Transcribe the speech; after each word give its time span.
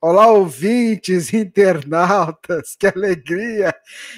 Olá, 0.00 0.28
ouvintes, 0.28 1.32
internautas, 1.34 2.74
que 2.74 2.86
alegria 2.86 3.74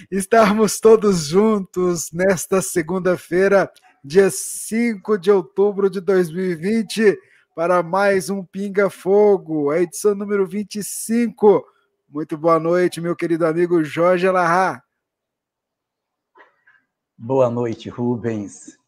estarmos 0.09 0.79
todos 0.79 1.27
juntos 1.27 2.13
nesta 2.13 2.63
segunda-feira, 2.63 3.69
dia 4.05 4.31
5 4.31 5.19
de 5.19 5.33
outubro 5.33 5.91
de 5.91 6.01
2020, 6.01 7.19
para 7.53 7.83
mais 7.83 8.31
um 8.31 8.45
Pinga 8.45 8.89
Fogo, 8.89 9.73
a 9.73 9.81
edição 9.81 10.15
número 10.15 10.47
25. 10.47 11.67
Muito 12.09 12.39
boa 12.39 12.61
noite, 12.61 13.01
meu 13.01 13.17
querido 13.17 13.45
amigo 13.45 13.83
Jorge 13.83 14.29
Alahá. 14.29 14.85
Boa 17.19 17.51
noite, 17.51 17.89
Rubens. 17.89 18.79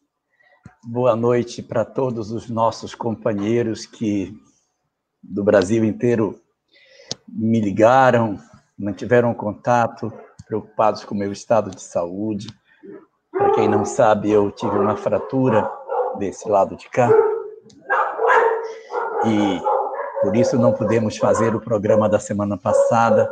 Boa 0.81 1.13
noite 1.13 1.61
para 1.61 1.83
todos 1.83 2.31
os 2.31 2.49
nossos 2.49 2.95
companheiros 2.95 3.85
que 3.85 4.46
do 5.21 5.43
Brasil 5.43 5.83
inteiro 5.83 6.39
me 7.27 7.59
ligaram, 7.59 8.39
mantiveram 8.77 9.33
contato, 9.33 10.11
preocupados 10.47 11.03
com 11.03 11.13
o 11.13 11.17
meu 11.17 11.31
estado 11.31 11.71
de 11.71 11.81
saúde. 11.81 12.47
Para 13.31 13.51
quem 13.51 13.67
não 13.67 13.85
sabe, 13.85 14.31
eu 14.31 14.51
tive 14.51 14.77
uma 14.77 14.95
fratura 14.95 15.69
desse 16.17 16.47
lado 16.47 16.75
de 16.75 16.89
cá. 16.89 17.09
E 19.25 19.61
por 20.21 20.35
isso 20.35 20.57
não 20.57 20.73
pudemos 20.73 21.17
fazer 21.17 21.55
o 21.55 21.61
programa 21.61 22.07
da 22.07 22.19
semana 22.19 22.57
passada. 22.57 23.29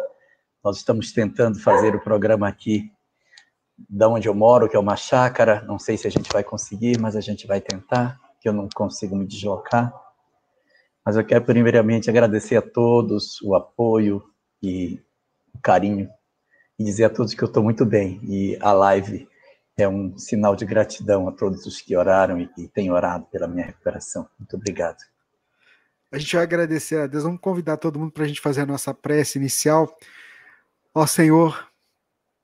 Nós 0.64 0.78
estamos 0.78 1.12
tentando 1.12 1.60
fazer 1.60 1.96
o 1.96 2.02
programa 2.02 2.48
aqui 2.48 2.92
da 3.90 4.08
onde 4.08 4.28
eu 4.28 4.34
moro, 4.34 4.70
que 4.70 4.76
é 4.76 4.80
uma 4.80 4.96
chácara. 4.96 5.64
Não 5.68 5.80
sei 5.80 5.98
se 5.98 6.08
a 6.08 6.12
gente 6.12 6.32
vai 6.32 6.44
conseguir, 6.44 7.00
mas 7.00 7.16
a 7.16 7.22
gente 7.22 7.48
vai 7.48 7.62
tentar, 7.62 8.20
que 8.40 8.48
eu 8.48 8.54
não 8.54 8.68
consigo 8.74 9.16
me 9.16 9.26
deslocar. 9.26 9.94
Mas 11.06 11.16
eu 11.16 11.24
quero 11.24 11.46
primeiramente 11.46 12.10
agradecer 12.10 12.56
a 12.56 12.62
todos 12.62 13.40
o 13.42 13.54
apoio 13.54 14.24
e 14.62 15.00
o 15.54 15.60
carinho 15.60 16.10
e 16.80 16.84
dizer 16.84 17.06
a 17.06 17.10
todos 17.10 17.34
que 17.34 17.44
eu 17.44 17.48
estou 17.48 17.64
muito 17.64 17.86
bem 17.86 18.20
e 18.24 18.58
a 18.60 18.74
live 18.74 19.28
é 19.78 19.88
um 19.88 20.18
sinal 20.18 20.56
de 20.56 20.66
gratidão 20.66 21.28
a 21.28 21.32
todos 21.32 21.66
os 21.66 21.82
que 21.82 21.96
oraram 21.96 22.40
e, 22.40 22.50
e 22.58 22.68
têm 22.68 22.92
orado 22.92 23.26
pela 23.26 23.48
minha 23.48 23.66
recuperação. 23.66 24.28
Muito 24.40 24.56
obrigado. 24.56 24.98
A 26.12 26.18
gente 26.18 26.36
vai 26.36 26.44
agradecer 26.44 26.98
a 26.98 27.08
Deus. 27.08 27.24
Vamos 27.24 27.42
convidar 27.42 27.78
todo 27.78 28.00
mundo 28.00 28.12
para 28.12 28.24
a 28.24 28.28
gente 28.28 28.40
fazer 28.40 28.62
a 28.62 28.66
nossa 28.66 28.94
prece 28.94 29.38
inicial. 29.38 29.94
Ó 30.94 31.06
Senhor, 31.06 31.70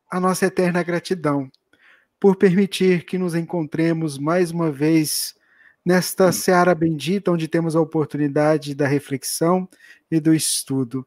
a 0.09 0.19
nossa 0.19 0.45
eterna 0.45 0.83
gratidão 0.83 1.49
por 2.19 2.35
permitir 2.35 3.05
que 3.05 3.17
nos 3.17 3.33
encontremos 3.33 4.17
mais 4.17 4.51
uma 4.51 4.69
vez 4.71 5.33
nesta 5.85 6.31
seara 6.31 6.75
bendita, 6.75 7.31
onde 7.31 7.47
temos 7.47 7.75
a 7.75 7.81
oportunidade 7.81 8.75
da 8.75 8.87
reflexão 8.87 9.67
e 10.09 10.19
do 10.19 10.33
estudo. 10.33 11.05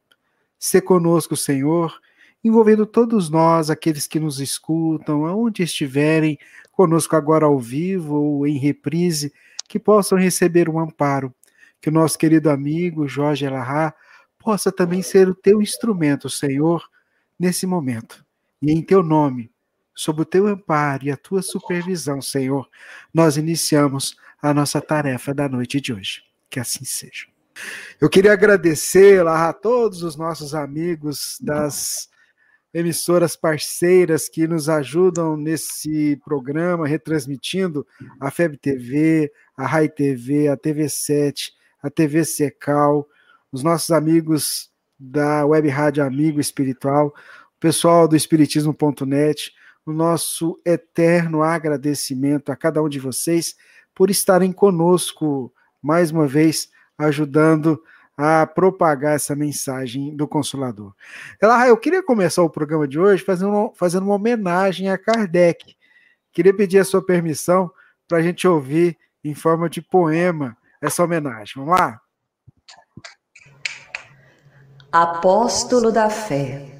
Se 0.58 0.80
conosco, 0.80 1.36
Senhor, 1.36 2.00
envolvendo 2.42 2.84
todos 2.84 3.30
nós, 3.30 3.70
aqueles 3.70 4.06
que 4.06 4.20
nos 4.20 4.40
escutam, 4.40 5.26
aonde 5.26 5.62
estiverem, 5.62 6.38
conosco 6.72 7.16
agora 7.16 7.46
ao 7.46 7.58
vivo 7.58 8.16
ou 8.16 8.46
em 8.46 8.58
reprise, 8.58 9.32
que 9.68 9.78
possam 9.78 10.18
receber 10.18 10.68
um 10.68 10.78
amparo. 10.78 11.32
Que 11.80 11.88
o 11.88 11.92
nosso 11.92 12.18
querido 12.18 12.50
amigo 12.50 13.06
Jorge 13.06 13.44
Elahá 13.44 13.94
possa 14.38 14.70
também 14.72 15.02
ser 15.02 15.28
o 15.28 15.34
teu 15.34 15.62
instrumento, 15.62 16.28
Senhor, 16.28 16.84
nesse 17.38 17.66
momento. 17.66 18.24
E 18.60 18.72
em 18.72 18.82
teu 18.82 19.02
nome, 19.02 19.50
sob 19.94 20.22
o 20.22 20.24
teu 20.24 20.46
amparo 20.46 21.04
e 21.04 21.10
a 21.10 21.16
tua 21.16 21.42
supervisão, 21.42 22.20
Senhor, 22.20 22.68
nós 23.12 23.36
iniciamos 23.36 24.16
a 24.44 24.52
nossa 24.52 24.78
tarefa 24.78 25.32
da 25.32 25.48
noite 25.48 25.80
de 25.80 25.92
hoje. 25.92 26.22
Que 26.50 26.60
assim 26.60 26.84
seja. 26.84 27.26
Eu 27.98 28.10
queria 28.10 28.32
agradecer 28.32 29.26
a 29.26 29.52
todos 29.54 30.02
os 30.02 30.16
nossos 30.16 30.54
amigos 30.54 31.38
das 31.40 32.10
emissoras 32.72 33.36
parceiras 33.36 34.28
que 34.28 34.46
nos 34.46 34.68
ajudam 34.68 35.34
nesse 35.36 36.20
programa, 36.24 36.86
retransmitindo 36.86 37.86
a 38.20 38.30
FEB 38.30 38.58
TV, 38.58 39.32
a 39.56 39.64
RAI 39.66 39.88
TV, 39.88 40.48
a 40.48 40.56
TV7, 40.58 41.52
a 41.82 41.88
TV 41.88 42.22
Secal, 42.24 43.08
os 43.50 43.62
nossos 43.62 43.92
amigos 43.92 44.70
da 44.98 45.46
Web 45.46 45.68
Rádio 45.68 46.04
Amigo 46.04 46.38
Espiritual, 46.38 47.14
o 47.56 47.60
pessoal 47.60 48.06
do 48.06 48.16
Espiritismo.net, 48.16 49.54
o 49.86 49.92
nosso 49.92 50.60
eterno 50.66 51.42
agradecimento 51.42 52.50
a 52.50 52.56
cada 52.56 52.82
um 52.82 52.88
de 52.88 52.98
vocês 52.98 53.54
por 53.94 54.10
estarem 54.10 54.52
conosco 54.52 55.52
mais 55.82 56.10
uma 56.10 56.26
vez, 56.26 56.70
ajudando 56.98 57.82
a 58.16 58.46
propagar 58.46 59.16
essa 59.16 59.34
mensagem 59.34 60.16
do 60.16 60.26
Consolador. 60.26 60.94
Ela, 61.40 61.68
eu 61.68 61.76
queria 61.76 62.02
começar 62.02 62.42
o 62.42 62.50
programa 62.50 62.86
de 62.86 62.98
hoje 62.98 63.24
fazendo, 63.24 63.72
fazendo 63.74 64.04
uma 64.04 64.14
homenagem 64.14 64.88
a 64.88 64.96
Kardec. 64.96 65.76
Queria 66.32 66.54
pedir 66.54 66.78
a 66.78 66.84
sua 66.84 67.04
permissão 67.04 67.70
para 68.08 68.18
a 68.18 68.22
gente 68.22 68.46
ouvir 68.46 68.96
em 69.22 69.34
forma 69.34 69.68
de 69.68 69.82
poema 69.82 70.56
essa 70.80 71.02
homenagem. 71.02 71.54
Vamos 71.56 71.78
lá? 71.78 72.00
Apóstolo 74.92 75.90
da 75.90 76.08
Fé. 76.08 76.73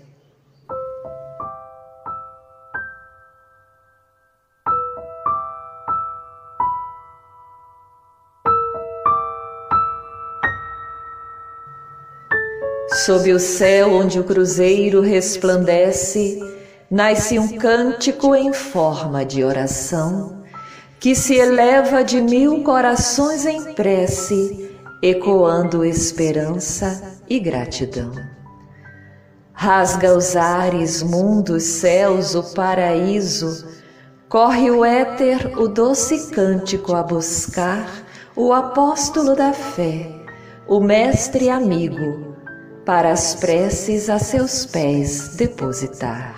Sob 13.04 13.30
o 13.34 13.38
céu 13.38 13.92
onde 13.92 14.18
o 14.18 14.24
cruzeiro 14.24 15.02
resplandece, 15.02 16.40
nasce 16.90 17.38
um 17.38 17.58
cântico 17.58 18.34
em 18.34 18.50
forma 18.50 19.26
de 19.26 19.44
oração, 19.44 20.42
que 20.98 21.14
se 21.14 21.34
eleva 21.34 22.02
de 22.02 22.22
mil 22.22 22.62
corações 22.62 23.44
em 23.44 23.74
prece, 23.74 24.70
ecoando 25.02 25.84
esperança 25.84 27.18
e 27.28 27.38
gratidão. 27.38 28.10
Rasga 29.52 30.16
os 30.16 30.34
ares, 30.34 31.02
mundos, 31.02 31.62
céus, 31.62 32.34
o 32.34 32.54
paraíso, 32.54 33.68
corre 34.30 34.70
o 34.70 34.82
éter 34.82 35.52
o 35.60 35.68
doce 35.68 36.30
cântico 36.30 36.94
a 36.94 37.02
buscar 37.02 37.86
o 38.34 38.50
apóstolo 38.50 39.36
da 39.36 39.52
fé, 39.52 40.10
o 40.66 40.80
mestre 40.80 41.50
amigo, 41.50 42.33
para 42.84 43.12
as 43.12 43.34
preces 43.34 44.10
a 44.10 44.18
seus 44.18 44.66
pés 44.66 45.36
depositar. 45.36 46.34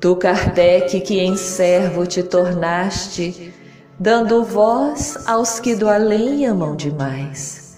Tu, 0.00 0.14
Kardec, 0.16 1.00
que 1.00 1.18
em 1.18 1.36
servo 1.36 2.06
te 2.06 2.22
tornaste, 2.22 3.52
dando 3.98 4.44
voz 4.44 5.18
aos 5.26 5.58
que 5.58 5.74
do 5.74 5.88
além 5.88 6.46
amam 6.46 6.76
demais, 6.76 7.76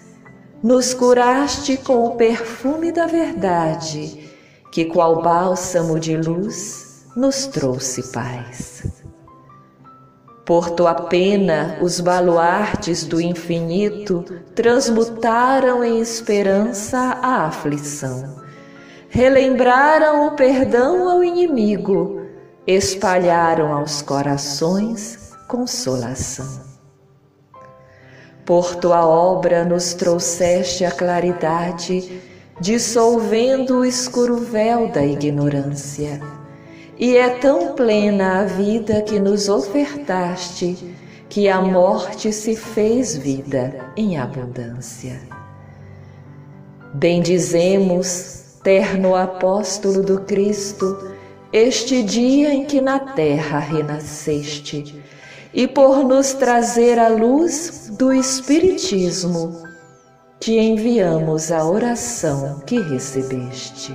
nos 0.63 0.93
curaste 0.93 1.79
com 1.79 2.05
o 2.05 2.17
perfume 2.17 2.93
da 2.93 3.07
verdade, 3.07 4.31
que 4.71 4.85
qual 4.85 5.23
bálsamo 5.23 5.99
de 5.99 6.17
luz 6.17 7.07
nos 7.17 7.47
trouxe 7.47 8.13
paz. 8.13 9.00
Por 10.51 10.73
tua 10.73 10.95
pena, 10.95 11.79
os 11.81 12.01
baluartes 12.01 13.05
do 13.05 13.21
infinito 13.21 14.25
transmutaram 14.53 15.85
em 15.85 16.01
esperança 16.01 16.99
a 17.23 17.47
aflição. 17.47 18.43
Relembraram 19.09 20.27
o 20.27 20.33
perdão 20.33 21.09
ao 21.09 21.23
inimigo, 21.23 22.27
espalharam 22.67 23.73
aos 23.73 24.03
corações 24.03 25.31
consolação. 25.47 26.63
Por 28.45 28.75
tua 28.75 29.07
obra 29.07 29.65
nos 29.65 29.95
trouxeste 29.95 30.85
a 30.85 30.91
claridade, 30.91 32.21
dissolvendo 32.61 33.79
o 33.79 33.85
escuro 33.85 34.39
véu 34.39 34.89
da 34.89 35.07
ignorância 35.07 36.21
e 37.01 37.17
é 37.17 37.31
tão 37.31 37.73
plena 37.73 38.41
a 38.41 38.45
vida 38.45 39.01
que 39.01 39.19
nos 39.19 39.49
ofertaste, 39.49 40.77
que 41.31 41.49
a 41.49 41.59
morte 41.59 42.31
se 42.31 42.55
fez 42.55 43.17
vida 43.17 43.91
em 43.97 44.19
abundância. 44.19 45.19
Bendizemos, 46.93 48.59
terno 48.63 49.17
apóstolo 49.17 50.03
do 50.03 50.21
Cristo, 50.21 51.15
este 51.51 52.03
dia 52.03 52.53
em 52.53 52.67
que 52.67 52.83
na 52.83 52.99
terra 52.99 53.61
renasceste, 53.61 55.03
e 55.55 55.67
por 55.67 56.05
nos 56.05 56.35
trazer 56.35 56.99
a 56.99 57.09
luz 57.09 57.91
do 57.97 58.13
Espiritismo, 58.13 59.63
te 60.39 60.53
enviamos 60.53 61.51
a 61.51 61.65
oração 61.65 62.61
que 62.67 62.79
recebeste. 62.79 63.95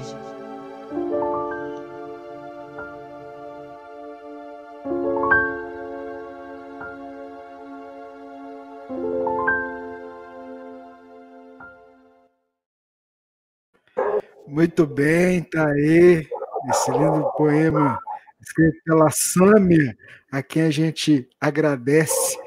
Muito 14.56 14.88
bem, 14.88 15.44
tá 15.44 15.68
aí. 15.68 16.26
Esse 16.70 16.90
lindo 16.90 17.30
poema 17.36 18.00
escrito 18.40 18.82
pela 18.86 19.10
Sâmia, 19.12 19.98
a 20.32 20.42
quem 20.42 20.62
a 20.62 20.72
gente 20.72 21.28
agradece. 21.42 22.40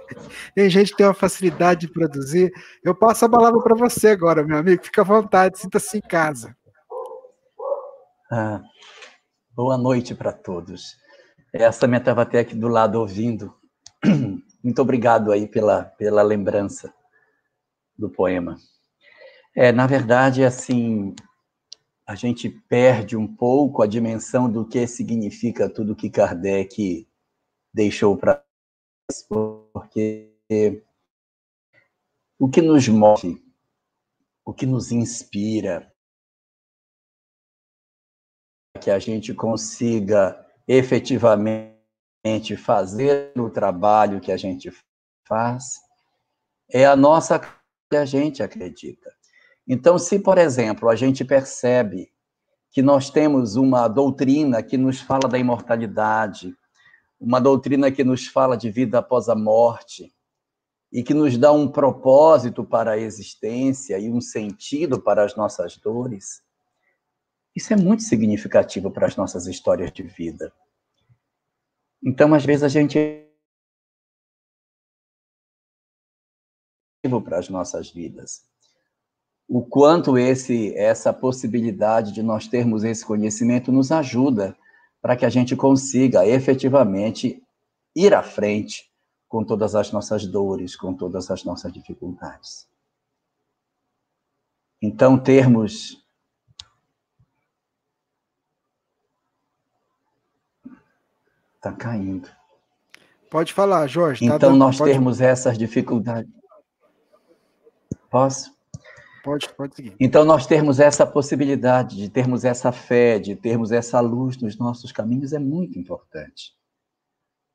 A 0.56 0.68
gente 0.70 0.96
tem 0.96 1.04
uma 1.04 1.12
facilidade 1.12 1.82
de 1.82 1.92
produzir. 1.92 2.50
Eu 2.82 2.94
passo 2.94 3.26
a 3.26 3.28
palavra 3.28 3.60
para 3.60 3.76
você 3.76 4.08
agora, 4.08 4.42
meu 4.42 4.56
amigo. 4.56 4.82
Fica 4.82 5.02
à 5.02 5.04
vontade, 5.04 5.58
sinta-se 5.58 5.98
em 5.98 6.00
casa. 6.00 6.56
Ah, 8.32 8.62
boa 9.54 9.76
noite 9.76 10.14
para 10.14 10.32
todos. 10.32 10.96
Essa 11.52 11.86
minha 11.86 11.98
estava 11.98 12.22
até 12.22 12.38
aqui 12.38 12.54
do 12.54 12.68
lado 12.68 12.98
ouvindo. 12.98 13.54
Muito 14.64 14.80
obrigado 14.80 15.30
aí 15.30 15.46
pela, 15.46 15.84
pela 15.84 16.22
lembrança 16.22 16.90
do 17.98 18.08
poema. 18.08 18.56
É, 19.54 19.72
na 19.72 19.86
verdade, 19.86 20.42
assim, 20.42 21.14
a 22.08 22.14
gente 22.14 22.48
perde 22.48 23.18
um 23.18 23.26
pouco 23.26 23.82
a 23.82 23.86
dimensão 23.86 24.50
do 24.50 24.66
que 24.66 24.86
significa 24.86 25.68
tudo 25.68 25.94
que 25.94 26.08
Kardec 26.08 27.06
deixou 27.70 28.16
para 28.16 28.42
nós, 29.10 29.22
porque 29.28 30.32
o 32.38 32.48
que 32.48 32.62
nos 32.62 32.88
move, 32.88 33.44
o 34.42 34.54
que 34.54 34.64
nos 34.64 34.90
inspira, 34.90 35.94
que 38.80 38.90
a 38.90 38.98
gente 38.98 39.34
consiga 39.34 40.46
efetivamente 40.66 41.76
fazer 42.56 43.38
o 43.38 43.50
trabalho 43.50 44.18
que 44.18 44.32
a 44.32 44.36
gente 44.38 44.70
faz, 45.26 45.74
é 46.70 46.86
a 46.86 46.96
nossa 46.96 47.38
que 47.38 47.96
a 47.96 48.06
gente 48.06 48.42
acredita. 48.42 49.17
Então, 49.68 49.98
se, 49.98 50.18
por 50.18 50.38
exemplo, 50.38 50.88
a 50.88 50.96
gente 50.96 51.22
percebe 51.22 52.10
que 52.70 52.80
nós 52.80 53.10
temos 53.10 53.54
uma 53.54 53.86
doutrina 53.86 54.62
que 54.62 54.78
nos 54.78 54.98
fala 54.98 55.28
da 55.28 55.38
imortalidade, 55.38 56.56
uma 57.20 57.38
doutrina 57.38 57.92
que 57.92 58.02
nos 58.02 58.26
fala 58.26 58.56
de 58.56 58.70
vida 58.70 58.98
após 58.98 59.28
a 59.28 59.34
morte, 59.34 60.10
e 60.90 61.02
que 61.02 61.12
nos 61.12 61.36
dá 61.36 61.52
um 61.52 61.68
propósito 61.68 62.64
para 62.64 62.92
a 62.92 62.98
existência 62.98 63.98
e 63.98 64.10
um 64.10 64.22
sentido 64.22 64.98
para 64.98 65.22
as 65.22 65.36
nossas 65.36 65.76
dores, 65.76 66.42
isso 67.54 67.70
é 67.74 67.76
muito 67.76 68.04
significativo 68.04 68.90
para 68.90 69.06
as 69.06 69.16
nossas 69.16 69.46
histórias 69.46 69.92
de 69.92 70.02
vida. 70.02 70.50
Então, 72.02 72.32
às 72.32 72.44
vezes, 72.44 72.62
a 72.62 72.68
gente 72.68 73.26
para 77.24 77.38
as 77.38 77.48
nossas 77.48 77.90
vidas 77.90 78.48
o 79.48 79.62
quanto 79.62 80.18
esse 80.18 80.76
essa 80.76 81.12
possibilidade 81.12 82.12
de 82.12 82.22
nós 82.22 82.46
termos 82.46 82.84
esse 82.84 83.04
conhecimento 83.04 83.72
nos 83.72 83.90
ajuda 83.90 84.54
para 85.00 85.16
que 85.16 85.24
a 85.24 85.30
gente 85.30 85.56
consiga 85.56 86.26
efetivamente 86.26 87.42
ir 87.96 88.12
à 88.12 88.22
frente 88.22 88.90
com 89.26 89.42
todas 89.42 89.74
as 89.74 89.90
nossas 89.90 90.26
dores, 90.26 90.76
com 90.76 90.92
todas 90.92 91.30
as 91.30 91.44
nossas 91.44 91.72
dificuldades. 91.72 92.68
Então, 94.80 95.18
termos 95.18 96.04
Está 101.58 101.72
caindo. 101.72 102.30
Pode 103.28 103.52
falar, 103.52 103.86
Jorge. 103.88 104.20
Tá 104.28 104.36
então, 104.36 104.50
dando... 104.50 104.58
nós 104.58 104.78
pode... 104.78 104.92
termos 104.92 105.20
essas 105.20 105.58
dificuldades. 105.58 106.30
Posso? 108.08 108.56
Pode, 109.28 109.48
pode 109.54 109.74
seguir. 109.74 109.94
Então, 110.00 110.24
nós 110.24 110.46
termos 110.46 110.80
essa 110.80 111.06
possibilidade 111.06 111.96
de 111.96 112.08
termos 112.08 112.46
essa 112.46 112.72
fé, 112.72 113.18
de 113.18 113.36
termos 113.36 113.72
essa 113.72 114.00
luz 114.00 114.38
nos 114.38 114.56
nossos 114.56 114.90
caminhos 114.90 115.34
é 115.34 115.38
muito 115.38 115.78
importante. 115.78 116.54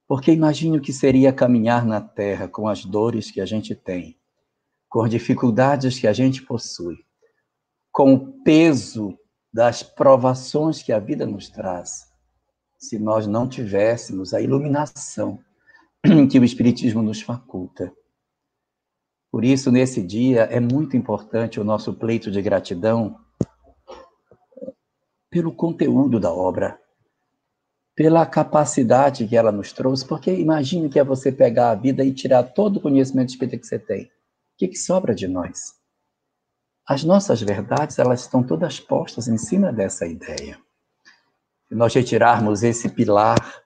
Porque 0.07 0.31
imagine 0.31 0.77
o 0.77 0.81
que 0.81 0.93
seria 0.93 1.33
caminhar 1.33 1.83
na 1.83 1.99
Terra 1.99 2.47
com 2.47 2.67
as 2.67 2.85
dores 2.85 3.31
que 3.31 3.41
a 3.41 3.45
gente 3.45 3.73
tem, 3.73 4.19
com 4.87 5.01
as 5.01 5.09
dificuldades 5.09 5.97
que 5.97 6.05
a 6.05 6.13
gente 6.13 6.43
possui, 6.43 6.97
com 7.91 8.13
o 8.13 8.43
peso 8.43 9.17
das 9.51 9.81
provações 9.81 10.83
que 10.83 10.91
a 10.91 10.99
vida 10.99 11.25
nos 11.25 11.49
traz, 11.49 12.07
se 12.77 12.99
nós 12.99 13.25
não 13.25 13.49
tivéssemos 13.49 14.31
a 14.35 14.41
iluminação 14.41 15.39
que 16.29 16.37
o 16.37 16.43
Espiritismo 16.43 17.01
nos 17.01 17.19
faculta. 17.19 17.91
Por 19.33 19.43
isso, 19.43 19.71
nesse 19.71 19.99
dia, 20.03 20.41
é 20.41 20.59
muito 20.59 20.95
importante 20.95 21.59
o 21.59 21.63
nosso 21.63 21.91
pleito 21.91 22.29
de 22.29 22.39
gratidão 22.39 23.19
pelo 25.27 25.51
conteúdo 25.51 26.19
da 26.19 26.31
obra, 26.31 26.79
pela 27.95 28.27
capacidade 28.27 29.27
que 29.27 29.35
ela 29.35 29.51
nos 29.51 29.73
trouxe, 29.73 30.05
porque 30.05 30.31
imagine 30.31 30.87
que 30.87 30.99
é 30.99 31.03
você 31.03 31.31
pegar 31.31 31.71
a 31.71 31.75
vida 31.75 32.05
e 32.05 32.13
tirar 32.13 32.43
todo 32.43 32.77
o 32.77 32.79
conhecimento 32.79 33.29
espírita 33.29 33.57
que 33.57 33.65
você 33.65 33.79
tem. 33.79 34.03
O 34.03 34.09
que, 34.55 34.67
que 34.67 34.77
sobra 34.77 35.15
de 35.15 35.27
nós? 35.27 35.57
As 36.87 37.03
nossas 37.03 37.41
verdades, 37.41 37.97
elas 37.97 38.21
estão 38.21 38.43
todas 38.43 38.79
postas 38.79 39.27
em 39.27 39.39
cima 39.39 39.73
dessa 39.73 40.05
ideia. 40.05 40.59
Se 41.67 41.73
nós 41.73 41.91
retirarmos 41.91 42.61
esse 42.61 42.87
pilar, 42.87 43.63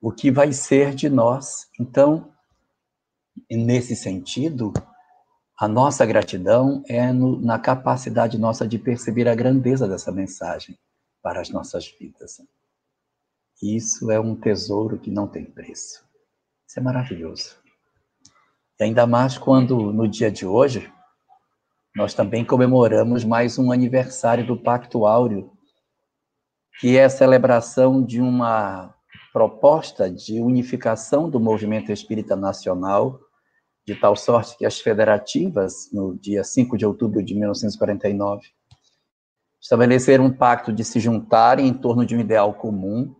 o 0.00 0.10
que 0.10 0.28
vai 0.32 0.52
ser 0.52 0.92
de 0.92 1.08
nós? 1.08 1.68
Então, 1.78 2.31
nesse 3.50 3.94
sentido, 3.94 4.72
a 5.58 5.68
nossa 5.68 6.04
gratidão 6.04 6.82
é 6.88 7.12
no, 7.12 7.40
na 7.40 7.58
capacidade 7.58 8.38
nossa 8.38 8.66
de 8.66 8.78
perceber 8.78 9.28
a 9.28 9.34
grandeza 9.34 9.86
dessa 9.86 10.10
mensagem 10.10 10.78
para 11.22 11.40
as 11.40 11.50
nossas 11.50 11.86
vidas. 11.98 12.40
Isso 13.62 14.10
é 14.10 14.18
um 14.18 14.34
tesouro 14.34 14.98
que 14.98 15.10
não 15.10 15.28
tem 15.28 15.44
preço. 15.44 16.04
Isso 16.66 16.80
é 16.80 16.82
maravilhoso. 16.82 17.56
E 18.80 18.84
ainda 18.84 19.06
mais 19.06 19.38
quando, 19.38 19.92
no 19.92 20.08
dia 20.08 20.32
de 20.32 20.44
hoje, 20.44 20.92
nós 21.94 22.14
também 22.14 22.44
comemoramos 22.44 23.22
mais 23.22 23.58
um 23.58 23.70
aniversário 23.70 24.44
do 24.44 24.56
Pacto 24.56 25.06
Áureo, 25.06 25.52
que 26.80 26.96
é 26.96 27.04
a 27.04 27.10
celebração 27.10 28.02
de 28.02 28.20
uma 28.20 28.92
proposta 29.32 30.10
de 30.10 30.40
unificação 30.40 31.30
do 31.30 31.40
movimento 31.40 31.90
espírita 31.90 32.36
nacional, 32.36 33.18
de 33.86 33.94
tal 33.94 34.14
sorte 34.14 34.56
que 34.56 34.66
as 34.66 34.78
federativas, 34.78 35.90
no 35.92 36.16
dia 36.16 36.44
5 36.44 36.76
de 36.76 36.86
outubro 36.86 37.22
de 37.24 37.34
1949, 37.34 38.46
estabeleceram 39.60 40.26
um 40.26 40.32
pacto 40.32 40.72
de 40.72 40.84
se 40.84 41.00
juntarem 41.00 41.66
em 41.66 41.74
torno 41.74 42.04
de 42.04 42.14
um 42.14 42.20
ideal 42.20 42.52
comum 42.54 43.14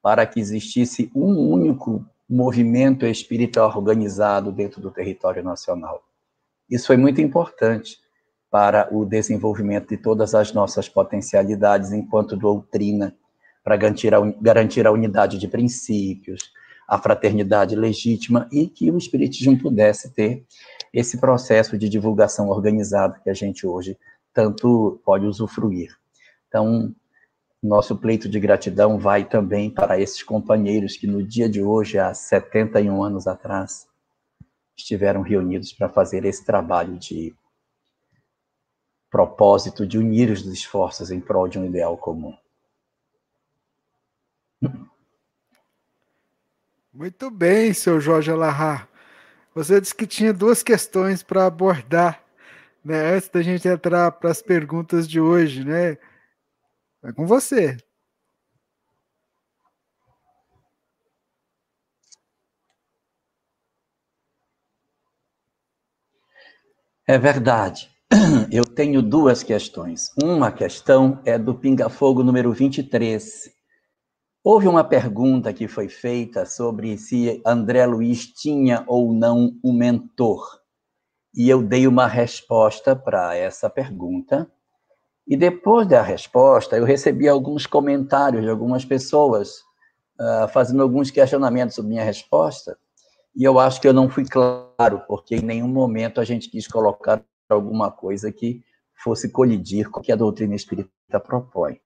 para 0.00 0.26
que 0.26 0.40
existisse 0.40 1.10
um 1.14 1.50
único 1.50 2.04
movimento 2.28 3.04
espírita 3.06 3.64
organizado 3.64 4.50
dentro 4.52 4.80
do 4.80 4.90
território 4.90 5.42
nacional. 5.42 6.02
Isso 6.70 6.86
foi 6.86 6.96
muito 6.96 7.20
importante 7.20 7.98
para 8.50 8.88
o 8.90 9.04
desenvolvimento 9.04 9.88
de 9.88 9.96
todas 9.96 10.34
as 10.34 10.52
nossas 10.52 10.88
potencialidades 10.88 11.92
enquanto 11.92 12.36
doutrina, 12.36 13.14
para 13.68 13.76
garantir 13.76 14.14
a, 14.14 14.20
garantir 14.40 14.86
a 14.86 14.90
unidade 14.90 15.36
de 15.36 15.46
princípios, 15.46 16.50
a 16.88 16.96
fraternidade 16.96 17.76
legítima 17.76 18.48
e 18.50 18.66
que 18.66 18.90
o 18.90 18.96
Espiritismo 18.96 19.58
pudesse 19.58 20.14
ter 20.14 20.46
esse 20.90 21.18
processo 21.18 21.76
de 21.76 21.86
divulgação 21.86 22.48
organizada 22.48 23.20
que 23.22 23.28
a 23.28 23.34
gente 23.34 23.66
hoje 23.66 23.98
tanto 24.32 24.98
pode 25.04 25.26
usufruir. 25.26 25.94
Então, 26.48 26.94
nosso 27.62 27.94
pleito 27.94 28.26
de 28.26 28.40
gratidão 28.40 28.98
vai 28.98 29.28
também 29.28 29.68
para 29.68 30.00
esses 30.00 30.22
companheiros 30.22 30.96
que 30.96 31.06
no 31.06 31.22
dia 31.22 31.46
de 31.46 31.62
hoje, 31.62 31.98
há 31.98 32.14
71 32.14 33.02
anos 33.02 33.26
atrás, 33.26 33.86
estiveram 34.74 35.20
reunidos 35.20 35.74
para 35.74 35.90
fazer 35.90 36.24
esse 36.24 36.42
trabalho 36.42 36.96
de 36.96 37.34
propósito 39.10 39.86
de 39.86 39.98
unir 39.98 40.30
os 40.30 40.46
esforços 40.46 41.10
em 41.10 41.20
prol 41.20 41.48
de 41.48 41.58
um 41.58 41.66
ideal 41.66 41.94
comum. 41.98 42.34
Muito 46.92 47.30
bem, 47.30 47.72
seu 47.72 48.00
Jorge 48.00 48.30
Alahá. 48.30 48.88
Você 49.54 49.80
disse 49.80 49.94
que 49.94 50.06
tinha 50.06 50.32
duas 50.32 50.62
questões 50.62 51.22
para 51.22 51.46
abordar, 51.46 52.22
né, 52.84 53.14
antes 53.14 53.28
da 53.28 53.42
gente 53.42 53.68
entrar 53.68 54.12
para 54.12 54.30
as 54.30 54.42
perguntas 54.42 55.08
de 55.08 55.20
hoje, 55.20 55.64
né? 55.64 55.98
É 57.02 57.12
com 57.12 57.26
você. 57.26 57.76
É 67.06 67.18
verdade. 67.18 67.90
Eu 68.52 68.64
tenho 68.64 69.02
duas 69.02 69.42
questões. 69.42 70.10
Uma 70.22 70.52
questão 70.52 71.20
é 71.24 71.38
do 71.38 71.54
pinga-fogo 71.54 72.22
número 72.22 72.52
23. 72.52 73.57
Houve 74.50 74.66
uma 74.66 74.82
pergunta 74.82 75.52
que 75.52 75.68
foi 75.68 75.90
feita 75.90 76.46
sobre 76.46 76.96
se 76.96 77.42
André 77.44 77.84
Luiz 77.84 78.24
tinha 78.28 78.82
ou 78.86 79.12
não 79.12 79.54
um 79.62 79.74
mentor. 79.74 80.42
E 81.34 81.50
eu 81.50 81.62
dei 81.62 81.86
uma 81.86 82.06
resposta 82.06 82.96
para 82.96 83.36
essa 83.36 83.68
pergunta 83.68 84.50
e 85.26 85.36
depois 85.36 85.86
da 85.86 86.00
resposta, 86.00 86.78
eu 86.78 86.86
recebi 86.86 87.28
alguns 87.28 87.66
comentários 87.66 88.42
de 88.42 88.48
algumas 88.48 88.86
pessoas 88.86 89.58
uh, 90.18 90.48
fazendo 90.50 90.82
alguns 90.82 91.10
questionamentos 91.10 91.74
sobre 91.74 91.90
minha 91.90 92.04
resposta. 92.04 92.78
E 93.36 93.44
eu 93.44 93.58
acho 93.58 93.78
que 93.78 93.86
eu 93.86 93.92
não 93.92 94.08
fui 94.08 94.24
claro, 94.24 95.02
porque 95.06 95.36
em 95.36 95.42
nenhum 95.42 95.68
momento 95.68 96.22
a 96.22 96.24
gente 96.24 96.48
quis 96.48 96.66
colocar 96.66 97.22
alguma 97.50 97.90
coisa 97.90 98.32
que 98.32 98.62
fosse 98.94 99.30
colidir 99.30 99.90
com 99.90 100.00
o 100.00 100.02
que 100.02 100.10
a 100.10 100.16
doutrina 100.16 100.54
espírita 100.54 101.20
propõe. 101.22 101.82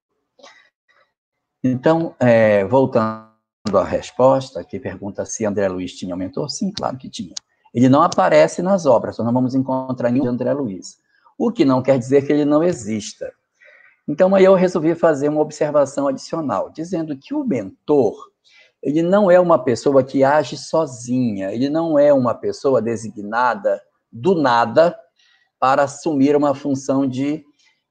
Então, 1.62 2.14
é, 2.18 2.64
voltando 2.64 3.28
à 3.74 3.84
resposta, 3.84 4.64
que 4.64 4.80
pergunta 4.80 5.24
se 5.24 5.44
André 5.44 5.68
Luiz 5.68 5.92
tinha 5.92 6.14
um 6.14 6.18
mentor, 6.18 6.48
sim, 6.48 6.72
claro 6.72 6.96
que 6.96 7.08
tinha. 7.08 7.34
Ele 7.72 7.88
não 7.88 8.02
aparece 8.02 8.60
nas 8.62 8.84
obras, 8.84 9.16
nós 9.18 9.26
não 9.26 9.32
vamos 9.32 9.54
encontrar 9.54 10.10
nenhum 10.10 10.24
de 10.24 10.28
André 10.28 10.52
Luiz 10.52 11.02
o 11.38 11.50
que 11.50 11.64
não 11.64 11.82
quer 11.82 11.98
dizer 11.98 12.24
que 12.24 12.32
ele 12.32 12.44
não 12.44 12.62
exista. 12.62 13.32
Então, 14.06 14.34
aí 14.34 14.44
eu 14.44 14.54
resolvi 14.54 14.94
fazer 14.94 15.28
uma 15.28 15.40
observação 15.40 16.08
adicional, 16.08 16.70
dizendo 16.70 17.16
que 17.16 17.34
o 17.34 17.44
mentor, 17.44 18.14
ele 18.82 19.02
não 19.02 19.30
é 19.30 19.38
uma 19.38 19.58
pessoa 19.62 20.02
que 20.02 20.24
age 20.24 20.56
sozinha, 20.56 21.52
ele 21.52 21.68
não 21.68 21.98
é 21.98 22.12
uma 22.12 22.34
pessoa 22.34 22.82
designada 22.82 23.80
do 24.10 24.34
nada 24.34 24.96
para 25.58 25.84
assumir 25.84 26.36
uma 26.36 26.54
função 26.54 27.06
de 27.06 27.44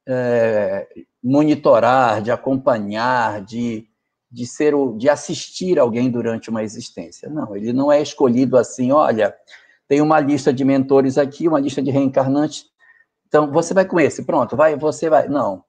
é, 0.07 0.87
monitorar, 1.23 2.21
de 2.21 2.31
acompanhar, 2.31 3.41
de, 3.43 3.87
de 4.31 4.45
ser 4.45 4.73
o, 4.73 4.93
de 4.97 5.09
assistir 5.09 5.77
alguém 5.79 6.09
durante 6.09 6.49
uma 6.49 6.63
existência. 6.63 7.29
Não, 7.29 7.55
ele 7.55 7.73
não 7.73 7.91
é 7.91 8.01
escolhido 8.01 8.57
assim, 8.57 8.91
olha, 8.91 9.35
tem 9.87 10.01
uma 10.01 10.19
lista 10.19 10.53
de 10.53 10.63
mentores 10.63 11.17
aqui, 11.17 11.47
uma 11.47 11.59
lista 11.59 11.81
de 11.81 11.91
reencarnantes, 11.91 12.71
então, 13.31 13.49
você 13.49 13.73
vai 13.73 13.85
com 13.85 13.97
esse, 13.97 14.25
pronto, 14.25 14.57
vai, 14.57 14.75
você 14.75 15.09
vai. 15.09 15.29
Não. 15.29 15.63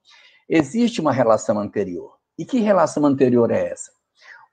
Existe 0.49 1.01
uma 1.01 1.13
relação 1.13 1.61
anterior. 1.61 2.17
E 2.37 2.45
que 2.45 2.59
relação 2.59 3.07
anterior 3.07 3.53
é 3.53 3.69
essa? 3.69 3.93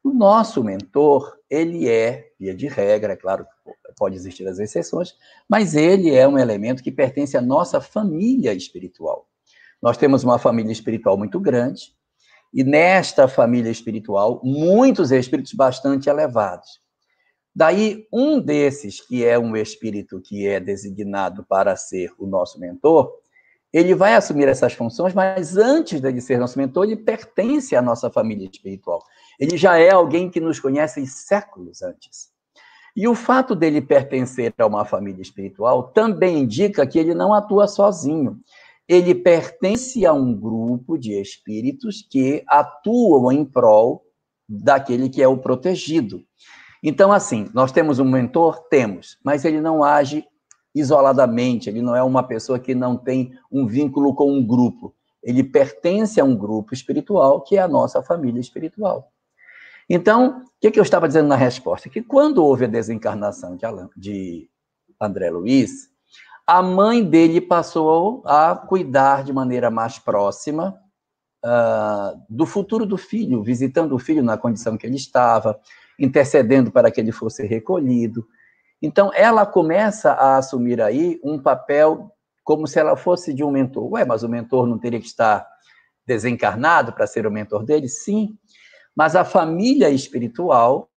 O 0.04 0.12
nosso 0.12 0.64
mentor, 0.64 1.36
ele 1.50 1.90
é, 1.90 2.30
via 2.40 2.54
de 2.54 2.68
regra, 2.68 3.14
é 3.14 3.16
claro, 3.16 3.48
pode 3.98 4.16
existir 4.16 4.48
as 4.48 4.60
exceções, 4.60 5.16
mas 5.50 5.76
ele 5.76 6.14
é 6.14 6.28
um 6.28 6.38
elemento 6.38 6.84
que 6.84 6.92
pertence 6.92 7.36
à 7.36 7.42
nossa 7.42 7.82
família 7.82 8.54
espiritual. 8.54 9.28
Nós 9.82 9.98
temos 9.98 10.24
uma 10.24 10.38
família 10.38 10.72
espiritual 10.72 11.18
muito 11.18 11.40
grande, 11.40 11.94
e 12.54 12.64
nesta 12.64 13.28
família 13.28 13.70
espiritual, 13.70 14.42
muitos 14.44 15.12
espíritos 15.12 15.54
bastante 15.54 16.10
elevados. 16.10 16.80
Daí, 17.56 18.08
um 18.12 18.40
desses, 18.40 19.02
que 19.02 19.26
é 19.26 19.38
um 19.38 19.56
espírito 19.56 20.22
que 20.22 20.48
é 20.48 20.60
designado 20.60 21.46
para 21.48 21.76
ser 21.76 22.12
o 22.18 22.26
nosso 22.26 22.60
mentor, 22.60 23.12
ele 23.72 23.94
vai 23.94 24.16
assumir 24.16 24.48
essas 24.48 24.74
funções, 24.74 25.14
mas 25.14 25.56
antes 25.56 26.02
de 26.02 26.22
ser 26.22 26.40
nosso 26.40 26.58
mentor, 26.58 26.86
ele 26.86 26.96
pertence 26.96 27.76
à 27.76 27.82
nossa 27.82 28.10
família 28.10 28.50
espiritual. 28.52 29.04
Ele 29.40 29.56
já 29.58 29.78
é 29.78 29.92
alguém 29.92 30.30
que 30.30 30.40
nos 30.40 30.60
conhece 30.60 31.06
séculos 31.06 31.84
antes. 31.84 32.30
E 32.96 33.08
o 33.08 33.14
fato 33.14 33.56
dele 33.56 33.80
pertencer 33.80 34.54
a 34.58 34.66
uma 34.66 34.86
família 34.86 35.22
espiritual 35.22 35.84
também 35.92 36.40
indica 36.40 36.86
que 36.88 36.98
ele 36.98 37.14
não 37.14 37.34
atua 37.34 37.68
sozinho. 37.68 38.40
Ele 38.90 39.14
pertence 39.14 40.04
a 40.04 40.12
um 40.12 40.36
grupo 40.36 40.98
de 40.98 41.14
espíritos 41.14 42.02
que 42.10 42.44
atuam 42.48 43.32
em 43.32 43.46
prol 43.46 44.04
daquele 44.50 45.08
que 45.08 45.22
é 45.22 45.28
o 45.28 45.38
protegido. 45.38 46.24
Então, 46.82 47.12
assim, 47.12 47.48
nós 47.54 47.72
temos 47.72 48.00
um 48.00 48.10
mentor? 48.10 48.68
Temos, 48.68 49.20
mas 49.24 49.46
ele 49.46 49.62
não 49.62 49.84
age 49.84 50.26
isoladamente, 50.74 51.70
ele 51.70 51.84
não 51.84 51.96
é 51.96 52.02
uma 52.02 52.24
pessoa 52.24 52.58
que 52.58 52.74
não 52.74 52.98
tem 52.98 53.32
um 53.52 53.68
vínculo 53.68 54.16
com 54.16 54.32
um 54.32 54.46
grupo. 54.46 54.96
Ele 55.22 55.44
pertence 55.44 56.20
a 56.20 56.24
um 56.24 56.36
grupo 56.36 56.74
espiritual 56.74 57.42
que 57.42 57.58
é 57.58 57.62
a 57.62 57.68
nossa 57.68 58.02
família 58.02 58.40
espiritual. 58.40 59.12
Então, 59.88 60.40
o 60.40 60.60
que, 60.62 60.72
que 60.72 60.80
eu 60.80 60.84
estava 60.84 61.08
dizendo 61.08 61.28
na 61.28 61.36
resposta? 61.36 61.90
Que 61.90 62.02
quando 62.02 62.44
houve 62.44 62.66
a 62.66 62.68
desencarnação 62.68 63.56
de, 63.56 63.66
de 63.98 64.50
André 65.00 65.30
Luiz, 65.30 65.90
a 66.50 66.64
mãe 66.64 67.08
dele 67.08 67.40
passou 67.40 68.24
a 68.26 68.56
cuidar 68.56 69.24
de 69.24 69.32
maneira 69.32 69.70
mais 69.70 70.00
próxima 70.00 70.76
uh, 71.46 72.20
do 72.28 72.44
futuro 72.44 72.88
do 72.88 72.98
filho, 72.98 73.44
visitando 73.44 73.94
o 73.94 74.00
filho 74.00 74.24
na 74.24 74.36
condição 74.36 74.76
que 74.76 74.88
ele 74.88 74.96
estava, 74.96 75.60
intercedendo 76.00 76.72
para 76.72 76.90
que 76.90 77.00
ele 77.00 77.12
fosse 77.12 77.46
recolhido. 77.46 78.28
Então, 78.82 79.12
ela 79.14 79.46
começa 79.46 80.14
a 80.14 80.38
assumir 80.38 80.82
aí 80.82 81.20
um 81.24 81.40
papel 81.40 82.12
como 82.44 82.66
se 82.66 82.80
ela 82.80 82.98
fosse 82.98 83.32
de 83.32 83.44
um 83.44 83.52
mentor. 83.52 83.92
Ué, 83.92 84.04
mas 84.04 84.24
o 84.24 84.28
mentor 84.28 84.66
não 84.66 84.80
teria 84.80 85.00
que 85.00 85.06
estar 85.06 85.48
desencarnado 86.04 86.94
para 86.94 87.06
ser 87.06 87.28
o 87.28 87.32
mentor 87.32 87.64
dele? 87.64 87.88
Sim, 87.88 88.36
mas 88.96 89.16
a 89.16 89.24
família 89.24 89.92
espiritual 89.92 90.90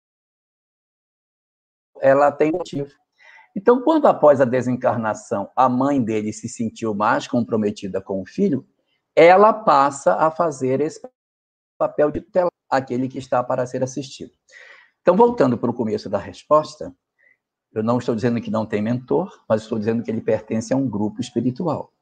ela 2.00 2.30
tem 2.30 2.52
motivo. 2.52 3.00
Então, 3.57 3.83
quando 3.83 4.07
após 4.07 4.40
a 4.40 4.45
desencarnação 4.45 5.50
a 5.57 5.69
mãe 5.69 6.02
dele 6.02 6.33
se 6.33 6.49
sentiu 6.49 6.95
mais 6.95 7.26
comprometida 7.26 8.00
com 8.00 8.21
o 8.23 8.26
filho, 8.26 8.66
ela 9.14 9.52
passa 9.52 10.14
a 10.14 10.30
fazer 10.30 10.80
esse 10.80 11.00
papel 11.78 12.11
de 12.11 12.21
tutelar 12.21 12.50
aquele 12.71 13.09
que 13.09 13.19
está 13.19 13.42
para 13.42 13.66
ser 13.66 13.83
assistido. 13.83 14.30
Então, 15.02 15.16
voltando 15.16 15.59
para 15.59 15.71
o 15.71 15.75
começo 15.75 16.09
da 16.09 16.19
resposta, 16.19 16.95
eu 17.73 17.83
não 17.83 17.99
estou 17.99 18.14
dizendo 18.14 18.40
que 18.40 18.50
não 18.50 18.66
tem 18.66 18.83
mentor, 18.83 19.33
mas 19.49 19.62
estou 19.62 19.78
dizendo 19.78 20.02
que 20.02 20.11
ele 20.11 20.21
pertence 20.21 20.73
a 20.73 20.76
um 20.76 20.88
grupo 20.88 21.21
espiritual. 21.21 21.92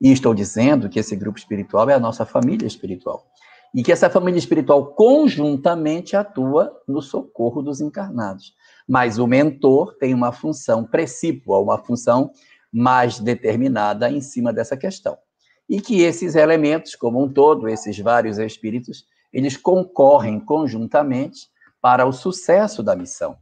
E 0.00 0.10
estou 0.10 0.34
dizendo 0.34 0.88
que 0.88 0.98
esse 0.98 1.14
grupo 1.14 1.38
espiritual 1.38 1.88
é 1.90 1.94
a 1.94 2.00
nossa 2.00 2.24
família 2.24 2.66
espiritual. 2.66 3.26
E 3.74 3.82
que 3.82 3.92
essa 3.92 4.10
família 4.10 4.38
espiritual 4.38 4.94
conjuntamente 4.94 6.16
atua 6.16 6.74
no 6.88 7.00
socorro 7.00 7.62
dos 7.62 7.80
encarnados. 7.80 8.54
Mas 8.88 9.18
o 9.18 9.26
mentor 9.26 9.96
tem 9.98 10.14
uma 10.14 10.32
função 10.32 10.84
precípua, 10.84 11.58
uma 11.58 11.78
função 11.78 12.30
mais 12.72 13.18
determinada 13.18 14.10
em 14.10 14.20
cima 14.20 14.52
dessa 14.52 14.76
questão. 14.76 15.16
E 15.68 15.80
que 15.80 16.02
esses 16.02 16.34
elementos, 16.34 16.94
como 16.94 17.22
um 17.22 17.32
todo, 17.32 17.68
esses 17.68 17.98
vários 17.98 18.38
espíritos, 18.38 19.04
eles 19.32 19.56
concorrem 19.56 20.40
conjuntamente 20.40 21.48
para 21.80 22.04
o 22.04 22.12
sucesso 22.12 22.82
da 22.82 22.96
missão. 22.96 23.36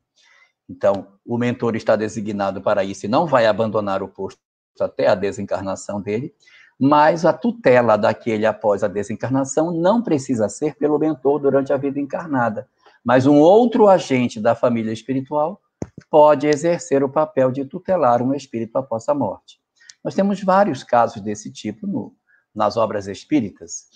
Então, 0.68 1.09
o 1.25 1.38
mentor 1.38 1.76
está 1.76 1.97
designado 1.97 2.61
para 2.61 2.85
isso 2.85 3.07
e 3.07 3.09
não 3.09 3.26
vai 3.26 3.47
abandonar 3.47 4.02
o 4.02 4.09
posto 4.09 4.38
até 4.78 5.09
a 5.09 5.14
desencarnação 5.14 6.00
dele, 6.00 6.35
mas 6.78 7.25
a 7.25 7.33
tutela 7.33 7.97
daquele 7.97 8.47
após 8.47 8.85
a 8.85 8.88
desencarnação 8.88 9.73
não 9.73 10.02
precisa 10.02 10.49
ser 10.49 10.76
pelo 10.76 10.99
mentor 10.99 11.40
durante 11.40 11.73
a 11.73 11.76
vida 11.76 11.99
encarnada, 11.99 12.68
mas 13.08 13.26
um 13.26 13.38
outro 13.38 13.88
agente 13.88 14.38
da 14.38 14.54
família 14.54 14.92
espiritual 14.92 15.62
pode 16.10 16.46
exercer 16.46 17.02
o 17.02 17.08
papel 17.08 17.50
de 17.50 17.64
tutelar 17.64 18.20
um 18.20 18.34
espírito 18.34 18.76
após 18.76 19.08
a 19.08 19.14
morte. 19.14 19.58
Nós 20.04 20.14
temos 20.14 20.42
vários 20.42 20.82
casos 20.84 21.22
desse 21.22 21.50
tipo 21.50 21.86
no, 21.86 22.14
nas 22.54 22.76
obras 22.76 23.06
espíritas, 23.06 23.86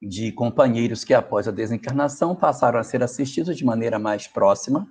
de 0.00 0.32
companheiros 0.32 1.04
que 1.04 1.12
após 1.12 1.46
a 1.46 1.50
desencarnação 1.50 2.34
passaram 2.34 2.78
a 2.78 2.82
ser 2.82 3.02
assistidos 3.02 3.54
de 3.54 3.66
maneira 3.66 3.98
mais 3.98 4.26
próxima 4.26 4.86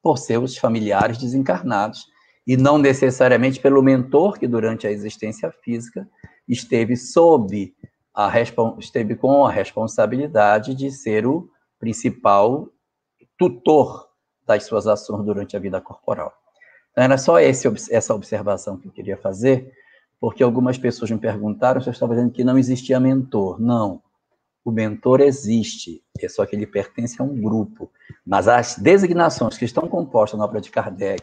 por 0.00 0.16
seus 0.16 0.56
familiares 0.56 1.18
desencarnados 1.18 2.06
e 2.46 2.56
não 2.56 2.78
necessariamente 2.78 3.58
pelo 3.58 3.82
mentor 3.82 4.38
que 4.38 4.46
durante 4.46 4.86
a 4.86 4.92
existência 4.92 5.50
física 5.64 6.08
esteve 6.46 6.94
sob 6.96 7.74
a 8.14 8.30
esteve 8.78 9.16
com 9.16 9.44
a 9.44 9.50
responsabilidade 9.50 10.76
de 10.76 10.92
ser 10.92 11.26
o 11.26 11.50
principal 11.78 12.68
tutor 13.38 14.08
das 14.46 14.64
suas 14.64 14.86
ações 14.86 15.24
durante 15.24 15.56
a 15.56 15.60
vida 15.60 15.80
corporal. 15.80 16.32
Então, 16.90 17.04
era 17.04 17.18
só 17.18 17.38
esse, 17.38 17.68
essa 17.90 18.14
observação 18.14 18.78
que 18.78 18.88
eu 18.88 18.92
queria 18.92 19.16
fazer, 19.16 19.72
porque 20.20 20.42
algumas 20.42 20.78
pessoas 20.78 21.10
me 21.10 21.18
perguntaram 21.18 21.80
se 21.80 21.88
eu 21.88 21.92
estava 21.92 22.14
dizendo 22.14 22.32
que 22.32 22.44
não 22.44 22.58
existia 22.58 22.98
mentor. 22.98 23.60
Não 23.60 24.02
o 24.66 24.72
mentor 24.72 25.20
existe, 25.20 26.02
é 26.20 26.28
só 26.28 26.44
que 26.44 26.56
ele 26.56 26.66
pertence 26.66 27.22
a 27.22 27.24
um 27.24 27.40
grupo. 27.40 27.88
Mas 28.26 28.48
as 28.48 28.76
designações 28.76 29.56
que 29.56 29.64
estão 29.64 29.86
compostas 29.86 30.36
na 30.36 30.44
obra 30.44 30.60
de 30.60 30.72
Kardec, 30.72 31.22